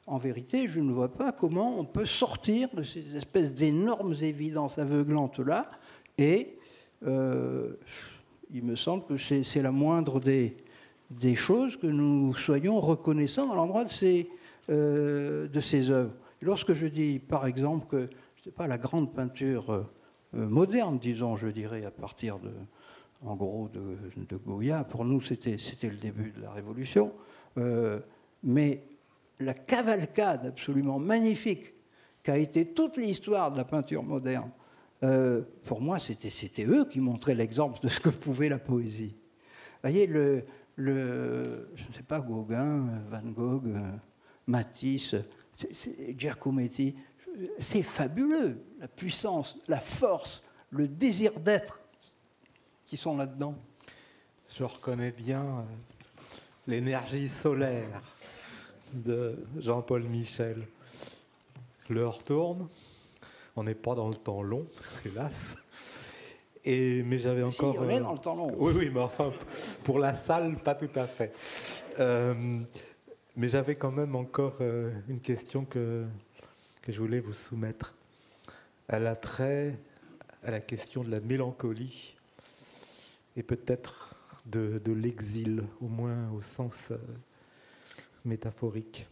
[0.07, 4.78] En vérité, je ne vois pas comment on peut sortir de ces espèces d'énormes évidences
[4.78, 5.70] aveuglantes-là,
[6.18, 6.59] et
[7.06, 7.74] euh,
[8.52, 10.56] il me semble que c'est la moindre des,
[11.20, 14.28] des, choses que nous soyons reconnaissants à l'endroit de ces,
[14.70, 16.12] euh, de ces œuvres.
[16.41, 19.86] lorsque je dis, par exemple, que je sais pas, la grande peinture
[20.32, 22.51] moderne, disons, je dirais, à partir de,
[23.24, 24.85] en gros, de, Goya.
[24.85, 27.12] Pour nous, c'était le début de la Révolution.
[27.59, 28.01] Euh,
[28.43, 28.82] mais
[29.41, 31.74] la cavalcade absolument magnifique
[32.23, 34.51] qu'a été toute l'histoire de la peinture moderne,
[35.03, 39.15] euh, pour moi, c'était eux qui montraient l'exemple de ce que pouvait la poésie.
[39.15, 40.45] Vous voyez, le,
[40.76, 43.72] le, je ne sais pas, Gauguin, Van Gogh,
[44.46, 45.16] Matisse,
[46.16, 46.96] Giacometti,
[47.59, 51.80] c'est fabuleux, la puissance, la force, le désir d'être
[52.84, 53.56] qui sont là-dedans
[54.48, 55.62] Je reconnais bien euh,
[56.66, 58.01] l'énergie solaire
[58.92, 60.66] de Jean-Paul Michel.
[61.88, 62.68] L'heure tourne,
[63.56, 64.66] on n'est pas dans le temps long,
[65.05, 65.56] hélas.
[66.65, 67.73] Et, mais j'avais encore.
[67.73, 68.55] Si, on est euh, dans le temps long.
[68.57, 69.32] Oui, oui, mais enfin,
[69.82, 71.35] pour la salle, pas tout à fait.
[71.99, 72.61] Euh,
[73.36, 74.57] mais j'avais quand même encore
[75.09, 76.05] une question que,
[76.82, 77.95] que je voulais vous soumettre.
[78.89, 79.78] Elle a trait
[80.45, 82.15] à la question de la mélancolie
[83.36, 84.15] et peut-être
[84.47, 86.99] de, l'exil, au moins au sens euh,
[88.24, 89.07] métaphorique.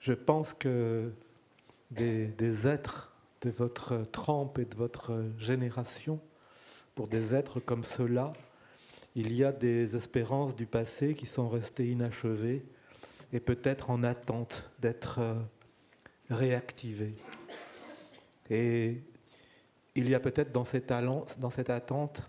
[0.00, 1.12] Je pense que
[1.90, 6.20] des, êtres de votre trempe et de votre génération,
[6.94, 8.32] pour des êtres comme ceux-là,
[9.14, 12.64] il y a des espérances du passé qui sont restées inachevées
[13.32, 15.34] et peut-être en attente d'être euh,
[16.30, 17.14] réactivées.
[18.50, 19.02] Et
[19.94, 20.90] il y a peut-être dans, cette
[21.70, 22.22] attente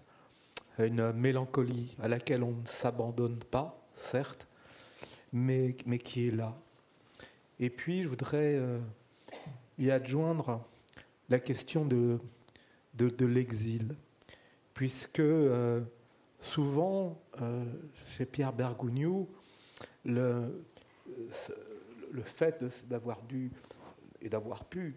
[0.78, 4.48] une mélancolie à laquelle on ne s'abandonne pas, certes,
[5.32, 6.56] mais, mais, qui est là.
[7.60, 8.80] Et puis, je voudrais euh,
[9.78, 10.66] y adjoindre
[11.30, 12.20] la question de,
[12.96, 13.96] de, l'exil,
[14.74, 15.82] puisque euh,
[16.42, 17.64] souvent, euh,
[18.08, 19.30] chez Pierre Bergogneau,
[20.06, 20.66] le,
[22.12, 23.52] le fait d'avoir dû
[24.22, 24.96] et d'avoir pu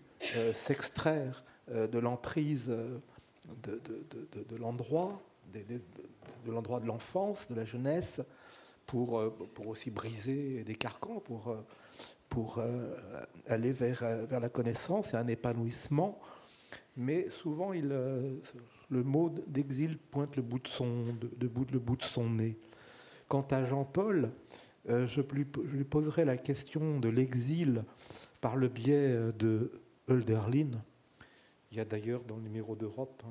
[0.53, 3.81] s'extraire de l'emprise de,
[4.49, 5.23] de l'endroit,
[5.53, 8.21] de l'endroit de l'enfance, de la jeunesse,
[8.87, 11.57] pour, pour aussi briser des carcans, pour
[12.33, 12.95] pour euh,
[13.47, 16.19] aller vers, euh, vers la connaissance et un épanouissement.
[16.97, 18.41] Mais souvent, euh,
[18.89, 21.49] le mot d'exil pointe le bout de, son, le
[21.79, 22.57] bout de son nez.
[23.29, 24.31] Quant à Jean-Paul,
[24.89, 27.85] je, lui, poserai la question de l'exil
[28.41, 29.71] par le biais de
[30.09, 30.71] Hölderlin.
[31.71, 33.23] Il y a d'ailleurs dans le numéro d'Europe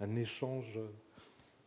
[0.00, 0.78] un, un, échange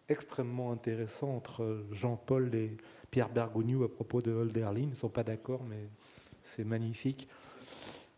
[0.10, 2.78] extrêmement intéressant entre Jean-Paul et
[3.12, 4.82] Pierre Bergogneau à propos de Hölderlin.
[4.82, 5.88] Ils ne sont pas d'accord, mais
[6.48, 7.28] c'est magnifique.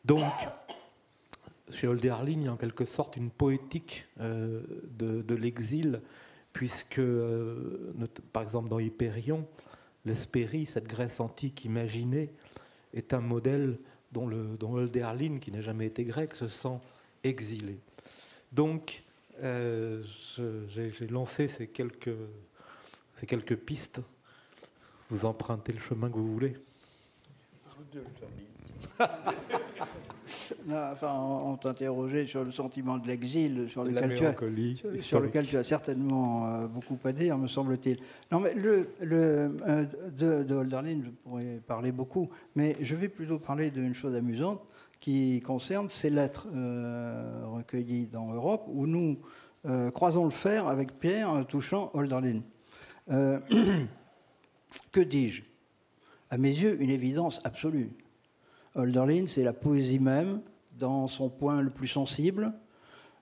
[0.05, 0.31] Donc,
[1.71, 4.61] chez Hölderlin, il y a en quelque sorte une poétique euh,
[4.97, 6.01] de, l'exil,
[6.53, 7.91] puisque, euh,
[8.31, 9.47] par exemple, dans Hyperion,
[10.05, 12.31] l'Hespérie, cette Grèce antique imaginée,
[12.93, 13.77] est un modèle
[14.11, 16.79] dont, le, dont Hölderlin, qui n'a jamais été grec, se sent
[17.23, 17.79] exilé.
[18.51, 19.03] Donc,
[19.41, 20.03] euh,
[20.67, 22.17] j'ai lancé ces quelques
[23.55, 24.01] pistes.
[25.09, 26.55] Vous empruntez le chemin que vous voulez.
[30.71, 34.35] Enfin, on t'interrogeait sur le sentiment de l'exil, sur, lequel tu, as,
[35.01, 37.97] sur lequel tu as certainement euh, beaucoup à dire, me semble-t-il.
[38.31, 39.85] Non, mais le, le euh,
[40.17, 44.61] de, de Holderlin, je pourrais parler beaucoup, mais je vais plutôt parler d'une chose amusante
[44.99, 49.17] qui concerne ces lettres euh, recueillies dans Europe, où nous
[49.93, 52.39] croisons le fer avec Pierre touchant Holderlin.
[53.09, 55.48] que dis-je?
[56.29, 57.91] À mes yeux, une évidence absolue.
[58.75, 60.41] Hölderlin, c'est la poésie même,
[60.77, 62.53] dans son point le plus sensible,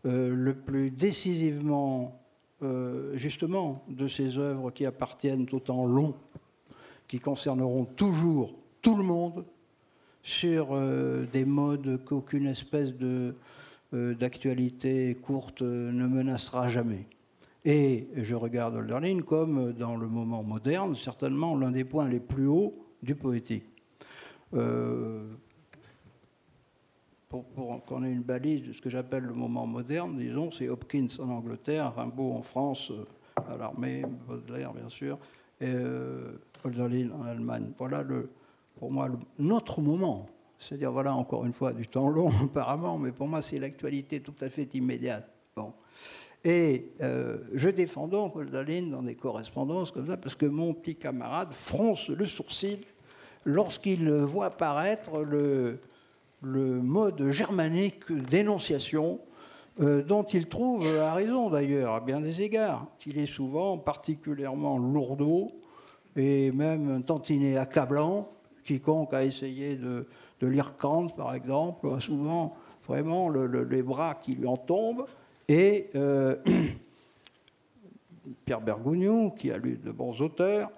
[0.05, 2.21] euh, le plus décisivement,
[2.61, 6.15] euh, justement, de ces œuvres qui appartiennent au temps long,
[7.07, 9.45] qui concerneront toujours tout le monde,
[10.21, 13.33] sur euh, des modes qu'aucune espèce de,
[13.93, 17.05] d'actualité courte ne menacera jamais.
[17.63, 22.47] Et je regarde Hölderlin comme, dans le moment moderne, certainement l'un des points les plus
[22.47, 23.65] hauts du poétique.
[24.53, 25.27] Euh,
[27.29, 27.45] pour,
[27.85, 31.29] qu'on ait une balise de ce que j'appelle le moment moderne, disons, c'est Hopkins en
[31.29, 33.05] Angleterre, Rimbaud en France, euh,
[33.35, 35.17] à l'armée, Baudelaire bien sûr,
[35.59, 37.71] et euh, en Allemagne.
[37.77, 38.29] Voilà le,
[38.79, 39.09] pour moi
[39.39, 40.25] notre moment.
[40.59, 44.35] C'est-à-dire, voilà encore une fois du temps long apparemment, mais pour moi c'est l'actualité tout
[44.41, 45.29] à fait immédiate.
[45.55, 45.73] Bon.
[46.47, 50.95] Et euh, je défends donc Hölderlin dans des correspondances comme ça, parce que mon petit
[50.95, 52.85] camarade fronce le sourcil
[53.43, 55.81] lorsqu'il voit apparaître le,
[56.41, 59.19] mode germanique d'énonciation,
[59.81, 64.77] euh, dont il trouve, à raison d'ailleurs, à bien des égards, qu'il est souvent particulièrement
[64.77, 65.51] lourdeau
[66.15, 68.29] et même un accablant.
[68.63, 70.07] Quiconque a essayé de,
[70.41, 72.55] lire Kant, par exemple, a souvent
[72.87, 75.05] vraiment les bras qui lui en tombent.
[75.47, 76.35] Et euh,
[78.45, 80.69] Pierre Bergogneau, qui a lu de bons auteurs,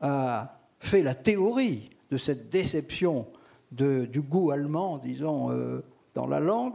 [0.00, 3.26] a fait la théorie de cette déception
[3.70, 5.82] du goût allemand, disons, euh,
[6.14, 6.74] dans la langue.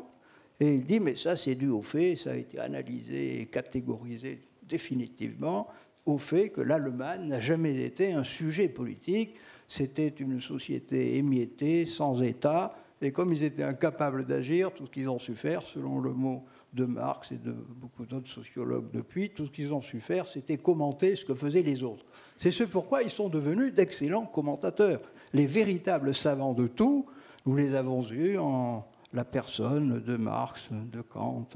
[0.60, 4.42] Et il dit, mais ça c'est dû au fait, ça a été analysé et catégorisé
[4.68, 5.68] définitivement,
[6.06, 9.36] au fait que l'Allemagne n'a jamais été un sujet politique,
[9.68, 15.10] c'était une société émiettée, sans État, et comme ils étaient incapables d'agir, tout ce qu'ils
[15.10, 16.44] ont su faire, selon le mot
[16.74, 20.58] de Marx et de beaucoup d'autres sociologues depuis, tout ce qu'ils ont su faire, c'était
[20.58, 22.06] commenter ce que faisaient les autres.
[22.38, 25.02] C'est ce pourquoi ils sont devenus d'excellents commentateurs.
[25.34, 27.06] Les véritables savants de tout,
[27.46, 31.48] nous les avons eus en la personne de Marx, de Kant,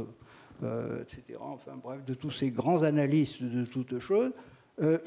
[0.63, 1.39] euh, etc.
[1.39, 4.31] Enfin bref, de tous ces grands analystes de toutes choses.
[4.81, 4.97] Euh,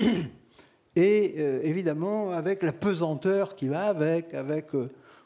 [0.96, 4.68] et euh, évidemment, avec la pesanteur qui va avec, avec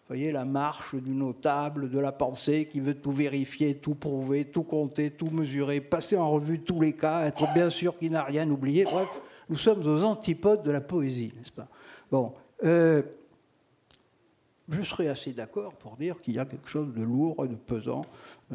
[0.09, 4.63] voyez, la marche du notable, de la pensée qui veut tout vérifier, tout prouver, tout
[4.63, 8.49] compter, tout mesurer, passer en revue tous les cas, être bien sûr qu'il n'a rien
[8.51, 8.85] oublié.
[8.85, 9.09] Bref,
[9.49, 11.69] nous sommes aux antipodes de la poésie, n'est-ce pas?
[12.11, 12.33] Bon.
[12.65, 13.03] Euh,
[14.69, 17.57] je serais assez d'accord pour dire qu'il y a quelque chose de lourd et de
[17.57, 18.05] pesant,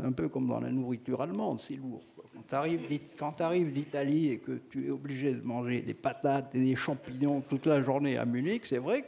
[0.01, 2.01] un peu comme dans la nourriture allemande, c'est lourd.
[3.17, 6.75] Quand tu arrives d'Italie et que tu es obligé de manger des patates et des
[6.75, 9.05] champignons toute la journée à Munich, c'est vrai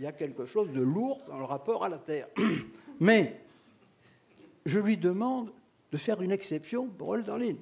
[0.00, 2.26] qu'il y a quelque chose de lourd dans le rapport à la terre.
[3.00, 3.38] Mais
[4.64, 5.50] je lui demande
[5.92, 7.56] de faire une exception pour Hölderlin.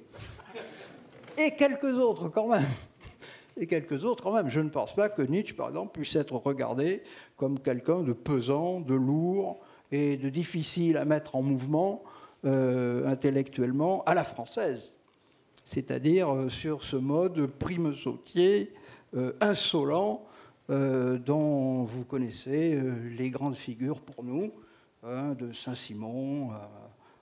[1.37, 2.65] Et quelques autres quand même
[3.57, 4.49] et quelques autres quand même.
[4.49, 7.03] Je ne pense pas que Nietzsche, par exemple, puisse être regardé
[7.35, 9.59] comme quelqu'un de pesant, de lourd
[9.91, 12.03] et de difficile à mettre en mouvement
[12.45, 14.93] euh, intellectuellement à la française.
[15.65, 18.71] C'est-à-dire euh, sur ce mode prime sautier,
[19.17, 20.23] euh, insolent,
[20.69, 22.79] dont vous connaissez
[23.17, 24.51] les grandes figures pour nous,
[25.03, 26.51] hein, de Saint-Simon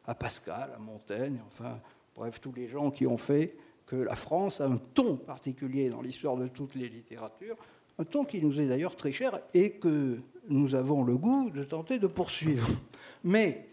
[0.06, 1.80] à Pascal, à Montaigne, enfin,
[2.16, 6.02] bref, tous les gens qui ont fait que la France a un ton particulier dans
[6.02, 7.58] l'histoire de toutes les littératures,
[8.00, 10.20] un ton qui nous est d'ailleurs très cher et que
[10.50, 12.68] nous avons le goût de tenter de poursuivre.
[13.24, 13.70] Mais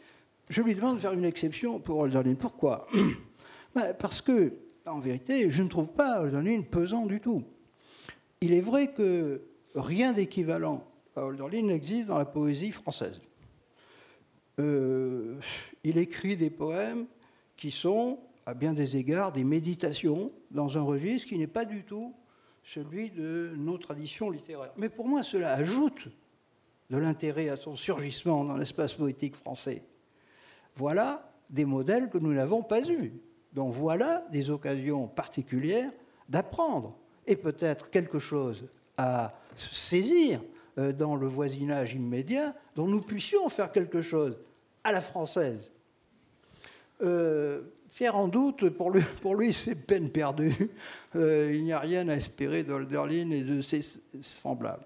[0.48, 2.34] je lui demande de faire une exception pour Hölderlin.
[2.34, 2.86] Pourquoi
[3.74, 4.54] ben, Parce que,
[4.86, 7.44] en vérité, je ne trouve pas Hölderlin pesant du tout.
[8.40, 9.42] Il est vrai que
[9.74, 10.84] rien d'équivalent
[11.16, 13.20] à Hölderlin n'existe dans la poésie française.
[14.60, 15.38] Euh,
[15.82, 17.06] il écrit des poèmes
[17.56, 21.82] qui sont à bien des égards des méditations dans un registre qui n'est pas du
[21.82, 22.14] tout
[22.62, 24.72] celui de nos traditions littéraires.
[24.76, 26.08] Mais pour moi, cela ajoute
[26.90, 29.82] de l'intérêt à son surgissement dans l'espace poétique français.
[30.76, 33.12] Voilà des modèles que nous n'avons pas eus.
[33.52, 35.90] Donc voilà des occasions particulières
[36.28, 36.96] d'apprendre
[37.26, 40.40] et peut-être quelque chose à saisir
[40.78, 44.36] euh, dans le voisinage immédiat dont nous puissions faire quelque chose
[44.82, 45.70] à la française.
[47.02, 47.62] Euh,
[47.94, 50.70] Pierre en doute, pour lui, c'est peine perdue.
[51.14, 53.82] Euh, il n'y a rien à espérer d'Olderlin et de ses
[54.20, 54.84] semblables.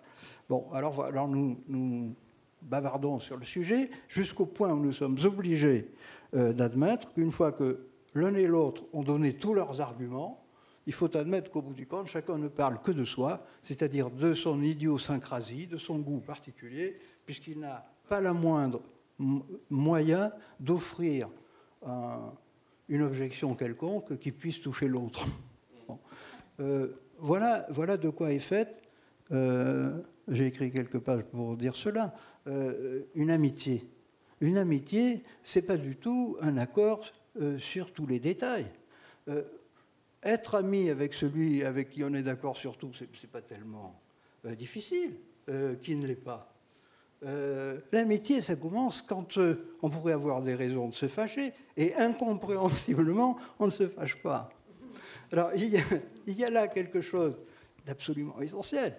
[0.48, 2.14] Bon, alors, alors nous,
[2.60, 5.90] bavardons sur le sujet jusqu'au point où nous sommes obligés
[6.34, 7.80] d'admettre qu'une fois que
[8.14, 10.42] l'un et l'autre ont donné tous leurs arguments,
[10.88, 14.34] il faut admettre qu'au bout du compte, chacun ne parle que de soi, c'est-à-dire de
[14.34, 18.82] son idiosyncrasie, de son goût particulier, puisqu'il n'a pas la moindre
[19.70, 21.28] moyen d'offrir
[21.86, 22.32] un
[22.88, 25.26] une objection quelconque qui puisse toucher l'autre.
[26.60, 26.88] Euh,
[27.18, 28.82] voilà, voilà de quoi est faite,
[29.30, 32.12] euh, j'ai écrit quelques pages pour dire cela,
[32.48, 33.88] euh, une amitié.
[34.40, 37.04] Une amitié, c'est pas du tout un accord
[37.58, 38.66] sur tous les détails.
[40.22, 44.00] Être ami avec celui avec qui on est d'accord sur tout, c'est pas tellement
[44.44, 45.12] difficile,
[45.82, 46.58] qui ne l'est pas.
[47.24, 51.94] Euh, l'amitié, ça commence quand euh, on pourrait avoir des raisons de se fâcher, et
[51.94, 54.50] incompréhensiblement, on ne se fâche pas.
[55.32, 55.82] Alors, il
[56.26, 57.34] y a, là quelque chose
[57.84, 58.96] d'absolument essentiel.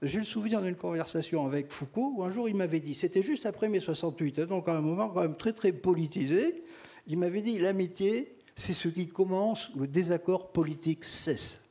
[0.00, 3.46] J'ai le souvenir d'une conversation avec Foucault, où un jour il m'avait dit, c'était juste
[3.46, 6.62] après mai 68, hein, donc à un moment quand même très très politisé,
[7.06, 11.68] il m'avait dit, l'amitié, c'est ce qui commence où le désaccord politique cesse.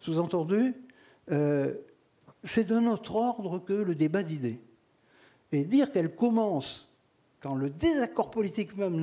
[0.00, 0.74] Sous-entendu,
[1.30, 1.74] euh,
[2.44, 4.60] c'est de notre ordre que le débat d'idées.
[5.50, 6.92] Et dire qu'elle commence
[7.40, 9.00] quand le désaccord politique même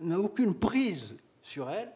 [0.00, 1.92] n'a aucune prise sur elle,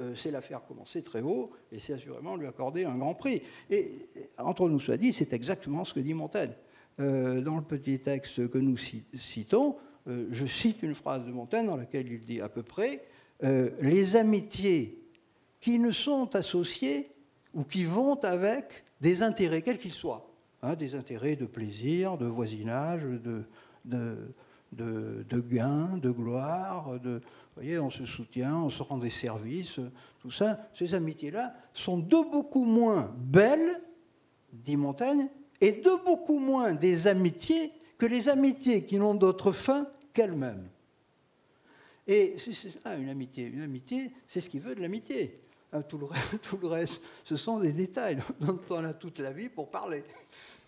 [0.00, 3.40] euh, c'est la faire commencer très haut et c'est assurément lui accorder un grand prix.
[3.70, 3.92] Et
[4.36, 6.54] entre nous soit dit, c'est exactement ce que dit Montaigne.
[6.98, 9.76] Euh, dans le petit texte que nous citons,
[10.06, 13.00] je cite une phrase de Montaigne dans laquelle il dit à peu près
[13.42, 14.98] Les amitiés
[15.60, 17.10] qui ne sont associées
[17.54, 20.32] ou qui vont avec des intérêts, quels qu'ils soient,
[20.64, 23.42] Hein, des intérêts de plaisir, de voisinage, de,
[23.84, 24.32] de,
[24.72, 27.00] de, gain, de gloire.
[27.00, 27.20] De,
[27.80, 29.80] on se soutient, on se rend des services,
[30.20, 30.60] tout ça.
[30.72, 33.80] Ces amitiés-là sont de beaucoup moins belles,
[34.52, 35.28] dit Montaigne,
[35.60, 40.68] et de beaucoup moins des amitiés que les amitiés qui n'ont d'autre fin qu'elles-mêmes.
[42.06, 43.46] Et c'est ça, une amitié.
[43.46, 45.38] Une amitié, c'est ce qui veut de l'amitié.
[45.88, 46.06] Tout le,
[46.42, 50.04] tout le reste, ce sont des détails dont on a toute la vie pour parler.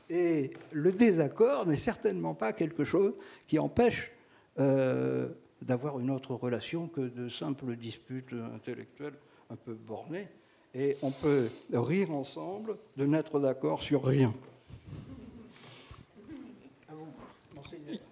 [0.08, 3.14] Et le désaccord n'est certainement pas quelque chose
[3.46, 4.12] qui empêche
[4.58, 5.28] euh,
[5.62, 9.14] d'avoir une autre relation que de simples disputes intellectuelles
[9.50, 10.28] un peu bornées.
[10.74, 14.34] Et on peut rire ensemble de n'être d'accord sur rien.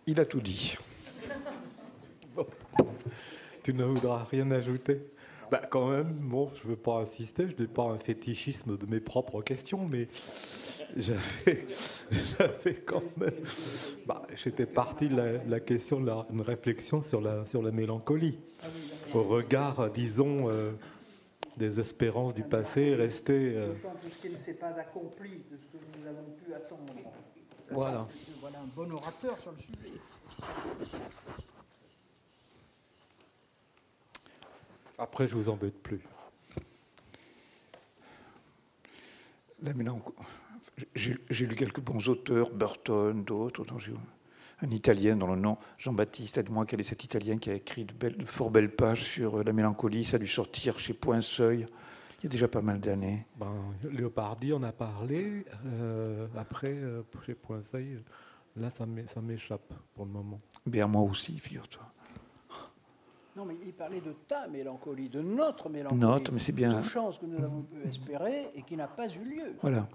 [0.07, 0.77] Il a tout dit.
[3.63, 5.01] Tu ne voudras rien ajouter
[5.51, 8.87] bah, Quand même, bon, je ne veux pas insister, je n'ai pas un fétichisme de
[8.87, 10.09] mes propres questions, mais
[10.97, 13.35] j'avais quand même.
[14.07, 18.39] Bah, J'étais parti de la, question de la une réflexion sur la, sur la mélancolie,
[19.15, 20.73] au regard, disons, euh,
[21.57, 23.57] des espérances du passé restées.
[23.57, 23.75] Euh...
[23.75, 26.93] ce qui ne s'est pas accompli, de ce que nous avons pu attendre.
[27.71, 28.07] Voilà.
[28.41, 29.99] Voilà un bon orateur sur le sujet.
[35.03, 36.01] Après, je vous embête plus.
[40.95, 43.65] J'ai j'ai lu quelques bons auteurs, Burton, d'autres.
[43.65, 43.93] dont j'ai-
[44.62, 47.93] Un Italien dont le nom, Jean-Baptiste, aide-moi, quel est cet Italien qui a écrit de,
[47.93, 51.20] belles- de fort belles pages sur euh, la mélancolie Ça a dû sortir chez Point
[51.20, 51.66] Seuil
[52.20, 53.27] il y a déjà pas mal d'années.
[53.37, 53.53] Ben,
[53.91, 55.45] Léopardi en a parlé.
[55.66, 57.99] euh, après, euh, chez Point Seuil,
[58.55, 60.41] là, ça m'é- ça m'échappe pour le moment.
[60.65, 61.83] Bien, moi aussi, figure-toi.
[63.37, 66.01] Non, mais il parlait de ta mélancolie, de notre mélancolie.
[66.01, 66.81] Notre, mais c'est bien.
[66.81, 69.89] Toute chance que nous avons pu espérer et qui n'a pas eu lieu, Voilà.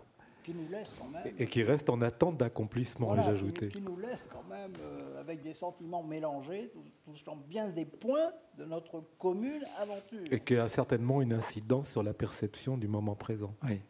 [0.43, 1.21] qui nous laisse quand même.
[1.37, 3.67] Et, et qui reste en attente d'accomplissement, Voilà, ai-je qui- ajouté.
[3.67, 8.31] Qui, nous laisse quand même euh, avec des sentiments mélangés, tout- touchant bien des points
[8.57, 10.23] de notre commune aventure.
[10.31, 13.53] Et qui a certainement une incidence sur la perception du moment présent.
[13.65, 13.81] Oui,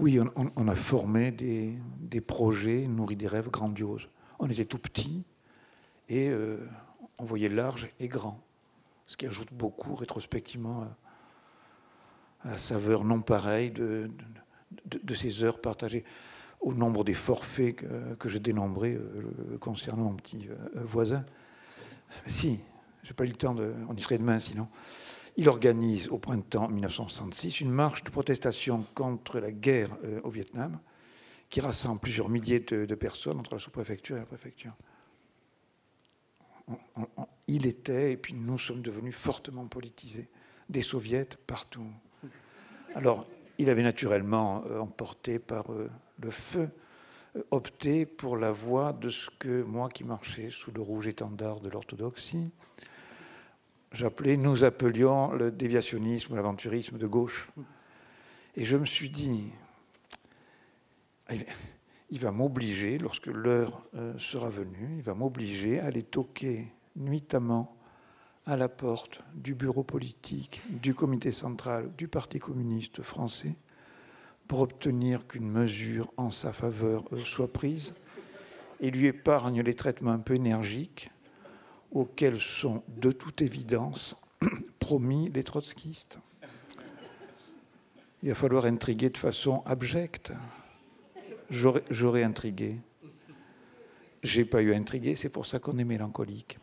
[0.00, 4.08] oui on, on- on a formé des, des projets, nourri des rêves grandioses.
[4.40, 5.22] On était tout petits
[6.08, 6.66] et euh,
[7.20, 8.40] on voyait large et grand,
[9.08, 10.86] ce qui ajoute beaucoup rétrospectivement
[12.44, 14.08] à, la saveur non pareille de,
[15.14, 16.04] ces heures partagées.
[16.60, 21.24] Au nombre des forfaits que, je dénombrais euh, concernant mon petit euh, voisin.
[22.26, 22.60] Si,
[23.02, 23.72] j'ai pas eu le temps de.
[23.88, 24.68] On y serait demain sinon.
[25.36, 30.80] Il organise au printemps 1966 une marche de protestation contre la guerre euh, au Vietnam
[31.48, 34.72] qui rassemble plusieurs milliers de personnes entre la sous-préfecture et la préfecture.
[37.46, 40.28] Il était, et puis nous sommes devenus fortement politisés,
[40.68, 41.86] des soviets partout.
[42.94, 43.26] Alors,
[43.58, 45.90] il avait naturellement, euh, emporté par euh,
[46.20, 46.68] le feu,
[47.36, 51.60] euh, opté pour la voie de ce que moi qui marchais sous le rouge étendard
[51.60, 52.50] de l'orthodoxie,
[53.92, 57.48] j'appelais, nous appelions le déviationnisme l'aventurisme de gauche.
[58.56, 59.52] Et je me suis dit,
[62.10, 67.76] il va m'obliger, lorsque l'heure euh, sera venue, il va m'obliger à aller toquer nuitamment
[68.46, 73.54] à la porte du bureau politique, du comité central, du Parti communiste français,
[74.46, 77.94] pour obtenir qu'une mesure en sa faveur euh, soit prise
[78.80, 81.10] et lui épargne les traitements un peu énergiques
[81.92, 84.22] auxquels sont de toute évidence
[84.78, 86.18] promis les trotskistes.
[88.22, 90.32] Il va falloir intriguer de façon abjecte.
[91.50, 92.76] J'aurais intrigué.
[94.22, 96.58] J'ai pas eu à intriguer, c'est pour ça qu'on est mélancolique.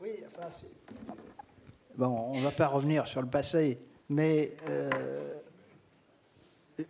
[0.00, 0.48] Oui, enfin,
[1.96, 5.32] Bon, on ne va pas revenir sur le passé, mais euh,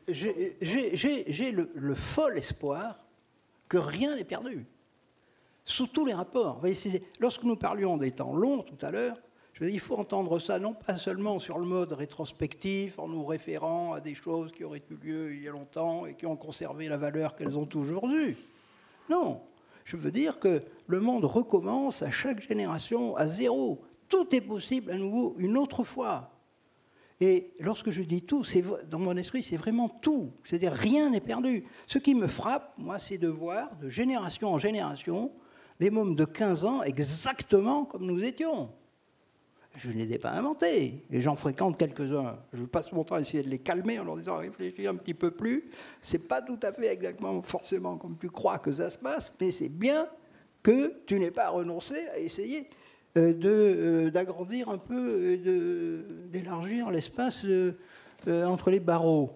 [0.09, 3.07] j'ai le, le fol espoir
[3.69, 4.67] que rien n'est perdu,
[5.67, 6.63] sous tous les rapports.
[7.21, 9.19] Lorsque nous parlions des temps longs tout à l'heure,
[9.53, 13.09] je veux dire, il faut entendre ça non pas seulement sur le mode rétrospectif, en
[13.09, 16.25] nous référant à des choses qui auraient eu lieu il y a longtemps et qui
[16.25, 18.37] ont conservé la valeur qu'elles ont aujourd'hui.
[19.11, 19.41] Non,
[19.85, 23.83] je veux dire que le monde recommence à chaque génération à zéro.
[24.09, 26.31] Tout est possible à nouveau une autre fois.
[27.19, 28.45] Et lorsque je dis tout,
[28.91, 30.33] dans mon esprit, c'est vraiment tout.
[30.45, 31.65] C'est-à-dire rien n'est perdu.
[31.87, 35.33] Ce qui me frappe, moi, c'est de voir de génération en génération
[35.79, 38.71] des mômes de 15 ans exactement comme nous étions.
[39.79, 41.05] Je ne les ai pas inventés.
[41.11, 42.39] Et j'en fréquente quelques-uns.
[42.53, 45.13] Je passe mon temps à essayer de les calmer en leur disant réfléchis un petit
[45.13, 45.71] peu plus.
[46.01, 49.51] C'est pas tout à fait exactement forcément comme tu crois que ça se passe, mais
[49.51, 50.07] c'est bien
[50.63, 52.69] que tu n'aies pas renoncé à essayer
[53.17, 57.47] euh, euh, d'agrandir un peu, euh, d'élargir l'espace
[58.27, 59.31] entre les barreaux.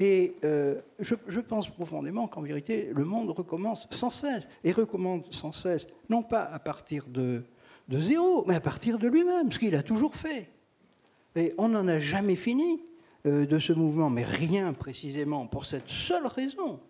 [0.00, 5.52] Et euh, je, pense profondément qu'en vérité, le monde recommence sans cesse, et recommence sans
[5.52, 7.44] cesse, non pas à partir de,
[7.88, 10.50] de zéro, mais à partir de lui-même, ce qu'il a toujours fait.
[11.36, 12.82] Et on n'en a jamais fini
[13.26, 16.80] euh, de ce mouvement, mais rien précisément pour cette seule raison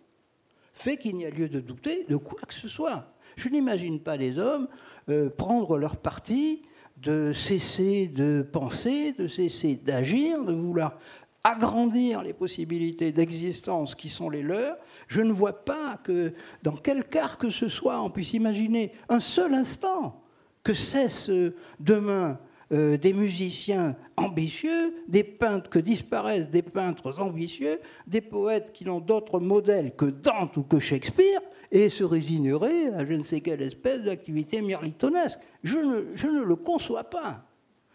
[0.75, 3.13] fait qu'il n'y a lieu de douter de quoi que ce soit.
[3.37, 4.67] Je n'imagine pas les hommes
[5.09, 6.63] euh, prendre leur parti,
[6.97, 10.97] de cesser de penser, de cesser d'agir, de vouloir
[11.45, 14.77] agrandir les possibilités d'existence qui sont les leurs.
[15.07, 19.19] Je ne vois pas que dans quel quart que ce soit on puisse imaginer un
[19.19, 20.23] seul instant
[20.63, 22.39] que cessent euh, demain
[22.73, 28.99] euh, des musiciens ambitieux, des peintres que disparaissent des peintres ambitieux, des poètes qui n'ont
[28.99, 31.41] d'autre modèle que Dante ou que Shakespeare,
[31.71, 35.39] et se résigneraient à je ne sais quelle espèce d'activité mirlitonesque.
[35.63, 37.45] Je ne, je ne le conçois pas.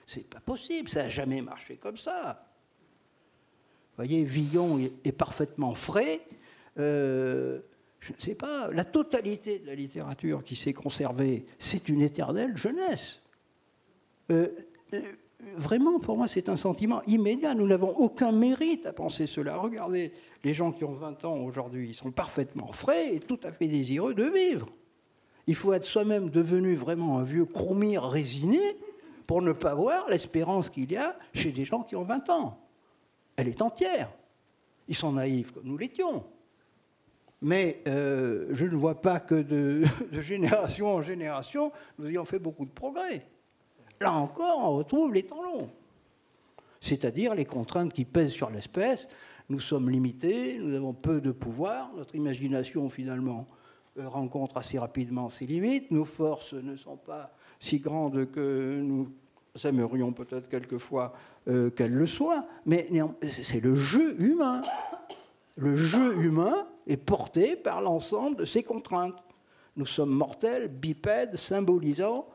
[0.07, 2.50] C'est pas possible, ça n'a jamais marché comme ça.
[4.01, 6.23] Voyez, Villon est, parfaitement frais.
[6.79, 7.61] Euh,
[7.99, 12.57] je ne sais pas, la totalité de la littérature qui s'est conservée, c'est une éternelle
[12.57, 13.27] jeunesse.
[14.31, 14.49] Euh,
[14.95, 15.03] euh,
[15.55, 17.53] vraiment, pour moi, c'est un sentiment immédiat.
[17.53, 19.59] Nous n'avons aucun mérite à penser cela.
[19.59, 20.13] Regardez,
[20.45, 23.67] les gens qui ont 20 ans aujourd'hui, ils sont parfaitement frais et tout à fait
[23.67, 24.71] désireux de vivre.
[25.47, 28.63] Il faut être soi-même devenu vraiment un vieux croumir résigné
[29.27, 32.70] pour ne pas voir l'espérance qu'il y a chez des gens qui ont 20 ans.
[33.41, 34.13] Elle est entière.
[34.87, 36.25] Ils sont naïfs comme nous l'étions.
[37.41, 42.39] Mais euh, je ne vois pas que de, de, génération en génération, nous ayons fait
[42.39, 43.27] beaucoup de progrès.
[43.99, 45.71] Là encore, on retrouve les temps longs.
[46.83, 49.09] C'est-à-dire les contraintes qui pèsent sur l'espèce.
[49.49, 53.49] Nous sommes limités, nous avons peu de pouvoir, notre imagination finalement
[53.99, 59.11] euh, rencontre assez rapidement ses limites, nos forces ne sont pas si grandes que nous
[59.65, 61.13] aimerions peut-être quelquefois
[61.49, 62.89] euh, qu'elles le soient, mais
[63.23, 64.63] c'est le jeu humain.
[65.57, 69.17] Le jeu humain est porté par l'ensemble de ces contraintes.
[69.77, 72.27] Nous sommes mortels, bipèdes, symbolisant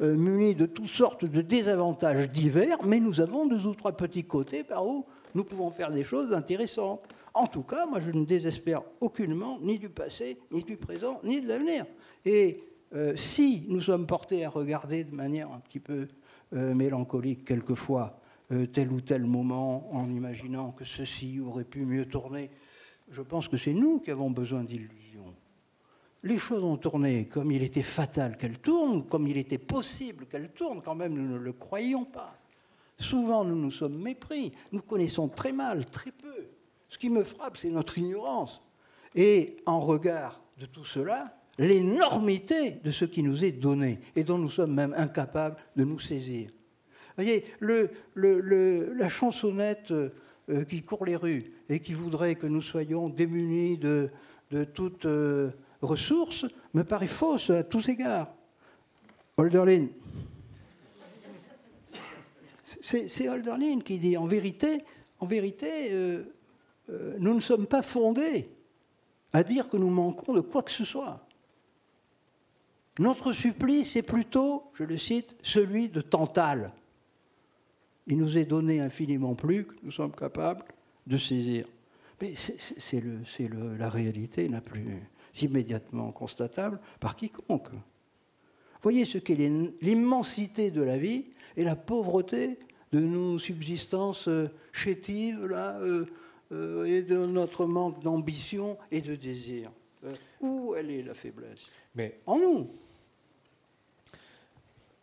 [0.00, 4.24] euh, munis de toutes sortes de désavantages divers, mais nous avons deux ou trois petits
[4.24, 5.04] côtés par où
[5.34, 7.02] nous pouvons faire des choses intéressantes.
[7.34, 11.40] En tout cas, moi, je ne désespère aucunement ni du passé, ni du présent, ni
[11.40, 11.86] de l'avenir.
[12.24, 16.08] Et euh, si nous sommes portés à regarder de manière un petit peu
[16.52, 18.18] mélancolique quelquefois
[18.72, 22.50] tel ou tel moment en imaginant que ceci aurait pu mieux tourner,
[23.10, 25.02] je pense que c'est nous qui avons besoin d'illusions
[26.24, 30.50] les choses ont tourné comme il était fatal qu'elles tournent, comme il était possible qu'elles
[30.50, 32.36] tournent, quand même nous ne le croyions pas.
[32.98, 36.46] Souvent nous nous sommes mépris, nous connaissons très mal, très peu.
[36.88, 38.62] Ce qui me frappe, c'est notre ignorance.
[39.14, 44.38] Et en regard de tout cela, l'énormité de ce qui nous est donné et dont
[44.38, 46.48] nous sommes même incapables de nous saisir.
[47.16, 47.90] Vous voyez, le,
[48.96, 54.10] la chansonnette euh, qui court les rues et qui voudrait que nous soyons démunis de,
[54.74, 55.06] toute...
[55.06, 55.50] Euh,
[55.82, 58.32] ressources me paraît fausse à tous égards.
[59.36, 59.88] Holderlin.
[62.64, 64.82] C'est Holderlin qui dit en vérité,
[65.18, 66.22] en vérité euh,
[66.90, 68.48] euh, nous ne sommes pas fondés
[69.32, 71.26] à dire que nous manquons de quoi que ce soit.
[72.98, 76.72] Notre supplice est plutôt, je le cite, celui de Tantale.
[78.06, 80.64] Il nous est donné infiniment plus que nous sommes capables
[81.06, 81.66] de saisir.
[82.20, 83.02] Mais c'est
[83.78, 85.00] la réalité la plus,
[85.40, 87.70] immédiatement constatable par quiconque.
[88.82, 89.36] Voyez ce qu'est
[89.80, 91.24] l'immensité de la vie
[91.56, 92.58] et la pauvreté
[92.92, 96.04] de nos subsistances euh, chétives là, euh,
[96.52, 99.70] euh, et de notre manque d'ambition et de désir.
[100.40, 101.68] Où elle est la faiblesse?
[101.94, 102.68] Mais En nous.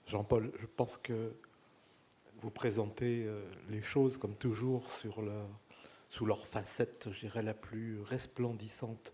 [0.10, 1.34] Jean-Paul, je pense que
[2.40, 3.28] vous présentez
[3.70, 5.48] les choses comme toujours sur leur,
[6.10, 9.14] sous leur facette, je dirais, la plus resplendissante.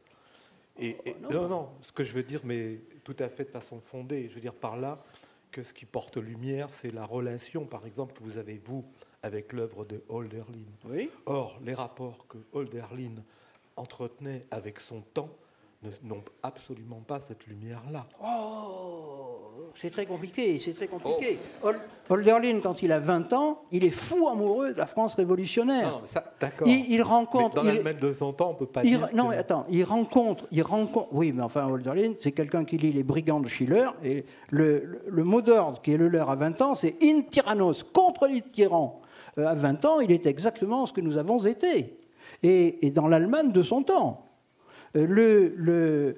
[0.79, 1.47] Et, oh, non.
[1.49, 1.69] non.
[1.81, 4.53] ce que je veux dire, mais tout à fait de façon fondée, je veux dire
[4.53, 5.03] par là
[5.51, 8.85] que ce qui porte lumière, c'est la relation, par exemple, que vous avez, vous,
[9.21, 10.65] avec l'œuvre de Holderlin.
[10.85, 11.09] Oui.
[11.25, 13.15] Or, les rapports que Holderlin
[13.75, 15.35] entretenait avec son temps
[16.03, 18.07] n'ont absolument pas cette lumière-là.
[18.21, 18.94] Oh,
[19.75, 21.37] c'est très compliqué, c'est très compliqué.
[21.63, 21.69] Oh.
[22.09, 25.91] Holderlin, quand il a 20 ans, il est fou amoureux de la France révolutionnaire.
[25.91, 26.67] Non, ça, d'accord.
[26.67, 27.63] Il, rencontre.
[27.63, 29.09] Mais dans l'Allemagne de son temps, on peut pas dire.
[29.13, 31.09] Non, attends, il rencontre, il rencontre.
[31.11, 35.23] Oui, mais enfin, Holderlin, c'est quelqu'un qui lit les Brigands de Schiller et le, le,
[35.23, 39.01] mot d'ordre qui est le leur à 20 ans, c'est in tyrannos, contre les tyrans.
[39.37, 41.97] Euh, à 20 ans, il est exactement ce que nous avons été.
[42.43, 44.21] Et, et dans l'Allemagne de son temps.
[44.95, 46.17] Euh, le, le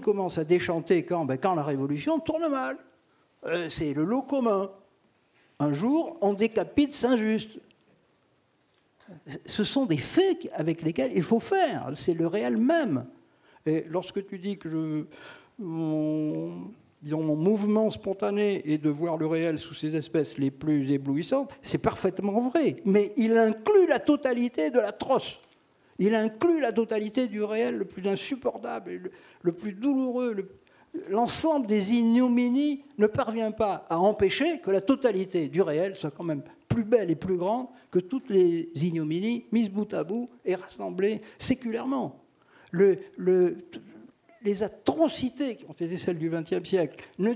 [0.00, 2.76] commence à déchanter quand, ben, quand la révolution tourne mal.
[3.46, 4.70] Euh, c'est le lot commun.
[5.58, 7.58] Un jour, on décapite Saint-Just.
[9.44, 11.90] Ce sont des faits avec lesquels il faut faire.
[11.96, 13.06] C'est le réel même.
[13.66, 15.06] Et lorsque tu dis que
[15.58, 16.70] mon,
[17.02, 21.82] mon mouvement spontané est de voir le réel sous ses espèces les plus éblouissantes, c'est
[21.82, 22.76] parfaitement vrai.
[22.84, 25.38] Mais il inclut la totalité de l'atroce.
[26.00, 29.10] Il inclut la totalité du réel le plus insupportable,
[29.42, 30.48] le, plus douloureux.
[31.10, 36.24] L'ensemble des ignominies ne parvient pas à empêcher que la totalité du réel soit quand
[36.24, 40.54] même plus belle et plus grande que toutes les ignominies mises bout à bout et
[40.54, 42.18] rassemblées séculairement.
[42.72, 47.34] les atrocités qui ont été celles du XXe siècle ne,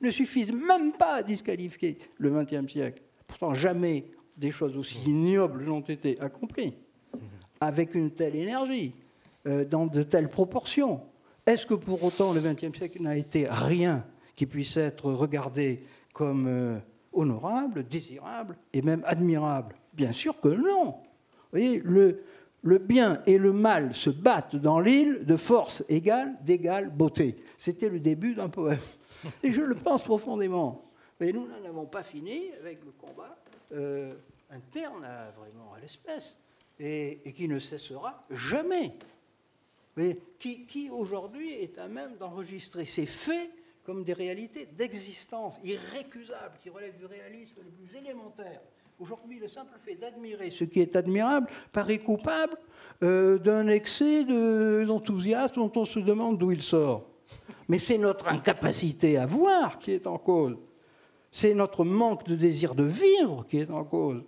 [0.00, 3.02] ne suffisent même pas à disqualifier le XXe siècle.
[3.26, 4.06] Pourtant, jamais
[4.38, 6.72] des choses aussi ignobles n'ont été accomplies
[7.60, 8.94] avec une telle énergie,
[9.46, 11.00] euh, dans de telles proportions.
[11.46, 14.04] Est-ce que pour autant le XXe siècle n'a été rien
[14.34, 15.82] qui puisse être regardé
[16.12, 16.78] comme euh,
[17.12, 19.76] honorable, désirable et même admirable?
[19.94, 20.90] Bien sûr que non.
[20.90, 22.22] Vous voyez, le,
[22.62, 27.36] le bien et le mal se battent dans l'île de force égale, d'égale beauté.
[27.56, 28.78] C'était le début d'un poème.
[29.42, 30.84] Et je le pense profondément.
[31.20, 33.36] Et nous n'en avons pas fini avec le combat
[33.72, 34.12] euh,
[34.50, 36.36] interne à, vraiment à l'espèce
[36.80, 38.92] et, qui ne cessera jamais.
[39.96, 43.50] Mais qui, qui aujourd'hui est à même d'enregistrer ces faits
[43.84, 48.60] comme des réalités d'existence irrécusables qui relèvent du réalisme le plus élémentaire
[49.00, 52.56] Aujourd'hui, le simple fait d'admirer ce qui est admirable paraît coupable
[53.04, 57.06] euh, d'un excès d'enthousiasme dont on se demande d'où il sort.
[57.68, 60.56] Mais c'est notre incapacité à voir qui est en cause.
[61.30, 64.24] C'est notre manque de désir de vivre qui est en cause.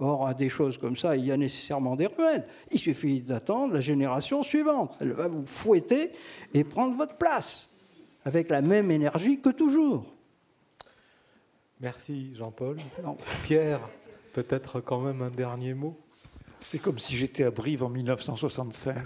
[0.00, 2.46] Or, à des choses comme ça, il y a nécessairement des remèdes.
[2.70, 4.94] Il suffit d'attendre la génération suivante.
[5.00, 6.12] Elle va vous fouetter
[6.54, 7.70] et prendre votre place,
[8.24, 10.06] avec la même énergie que toujours.
[11.80, 12.76] Merci Jean-Paul.
[13.42, 13.80] Pierre,
[14.32, 15.98] peut-être quand même un dernier mot?
[16.60, 18.96] C'est comme si j'étais à Brive en 1965.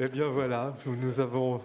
[0.00, 1.60] eh bien voilà, nous avons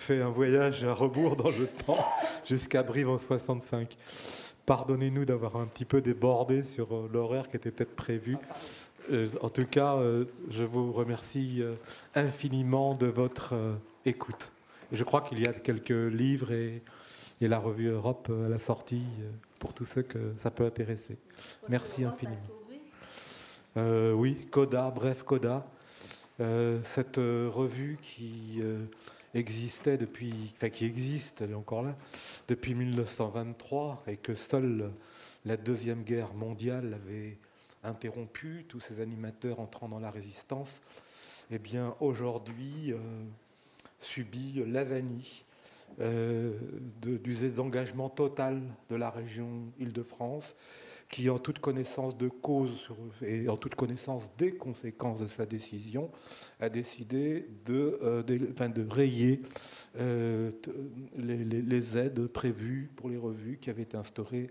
[0.00, 1.98] fait un voyage à rebours dans le temps
[2.46, 3.96] jusqu'à Brive en 65.
[4.64, 8.38] Pardonnez-nous d'avoir un petit peu débordé sur euh, l'horaire qui était peut-être prévu.
[9.12, 11.62] Euh, en tout cas, euh, je vous remercie
[12.14, 13.54] infiniment de votre
[14.06, 14.52] écoute.
[14.90, 16.82] Je crois qu'il y a quelques livres et,
[17.40, 19.04] la revue Europe à la sortie
[19.58, 21.16] pour tous ceux que ça peut intéresser.
[21.70, 22.36] Merci infiniment.
[23.78, 25.66] Euh, oui, Coda, bref, Coda.
[26.40, 28.60] Euh, cette revue qui
[29.34, 31.96] existait depuis, qui existe, elle est encore là,
[32.48, 34.90] depuis 1923 et que seule
[35.44, 37.38] la Deuxième Guerre mondiale avait
[37.82, 40.82] interrompu, tous ces animateurs entrant dans la résistance,
[41.50, 42.94] eh bien aujourd'hui,
[44.00, 45.44] subit l'avanie
[46.00, 46.52] euh,
[47.02, 50.54] du désengagement total de la région Île-de-France,
[51.10, 52.88] qui, en toute connaissance de cause
[53.20, 56.10] et en toute connaissance des conséquences de sa décision,
[56.60, 58.22] a décidé de, euh,
[58.88, 59.42] rayer
[59.98, 60.50] euh,
[61.16, 64.50] les, aides prévues pour les revues qui avaient été instaurées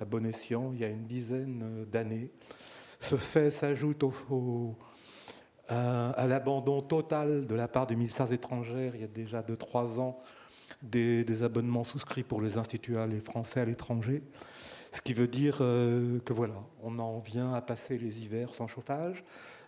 [0.00, 2.30] à bon escient il y a une dizaine d'années.
[2.98, 4.04] Ce fait s'ajoute
[5.68, 10.18] à l'abandon total de la part des ministères étrangères, il y a déjà 2-3 ans,
[10.82, 14.22] des, abonnements souscrits pour les instituts les français à l'étranger.
[14.92, 18.66] Ce qui veut dire euh, que voilà, on en vient à passer les hivers sans
[18.66, 19.24] chauffage,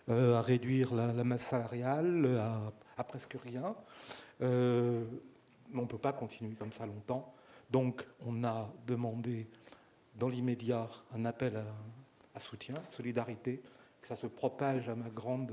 [0.09, 2.39] euh, à réduire la, masse salariale
[2.97, 3.75] à, presque rien.
[4.41, 5.03] Euh,
[5.73, 7.33] on ne peut pas continuer comme ça longtemps.
[7.71, 9.47] Donc on a demandé
[10.15, 11.65] dans l'immédiat un appel à,
[12.35, 13.61] à soutien, solidarité,
[14.01, 15.51] que ça se propage à ma grande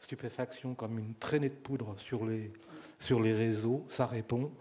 [0.00, 2.52] stupéfaction comme une traînée de poudre sur les,
[2.98, 4.52] sur les réseaux, ça répond.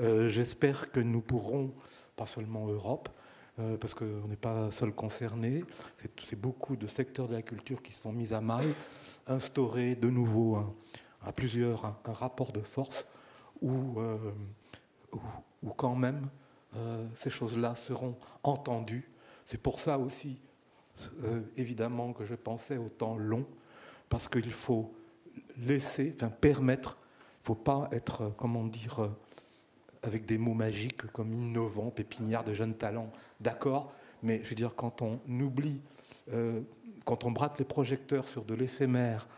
[0.00, 1.72] Euh, j'espère que nous pourrons,
[2.16, 3.08] pas seulement Europe,
[3.58, 5.64] euh, parce qu'on n'est pas seul concerné,
[6.28, 8.74] c'est beaucoup de secteurs de la culture qui sont mis à mal,
[9.26, 10.58] instaurer de nouveau
[11.22, 13.06] à plusieurs un, rapport de force
[13.60, 14.18] où, euh,
[15.62, 16.28] où, quand même
[17.14, 19.10] ces choses-là seront entendues.
[19.46, 20.38] C'est pour ça aussi,
[21.56, 23.46] évidemment, que je pensais au temps long
[24.10, 24.94] parce qu'il faut
[25.58, 29.08] laisser, enfin permettre, il ne faut pas être, euh, comment dire, euh,
[30.06, 33.10] avec des mots magiques comme innovant, pépinière de jeunes talents,
[33.40, 33.92] d'accord,
[34.22, 35.80] mais je veux dire, quand on oublie,
[36.32, 36.60] euh,
[37.04, 39.28] quand on braque les projecteurs sur de l'éphémère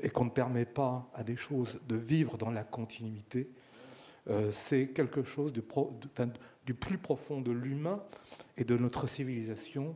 [0.00, 3.48] et qu'on ne permet pas à des choses de vivre dans la continuité,
[4.52, 5.62] c'est quelque chose de
[6.64, 8.02] du plus profond de l'humain
[8.56, 9.94] et de notre civilisation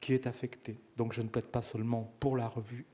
[0.00, 0.78] qui est affecté.
[0.96, 2.86] Donc je ne plaide pas seulement pour la revue,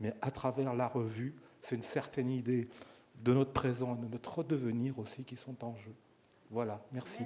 [0.00, 2.68] mais à travers la revue, c'est une certaine idée
[3.22, 5.94] de notre présent et de notre devenir aussi qui sont en jeu.
[6.52, 7.24] Voilà, merci.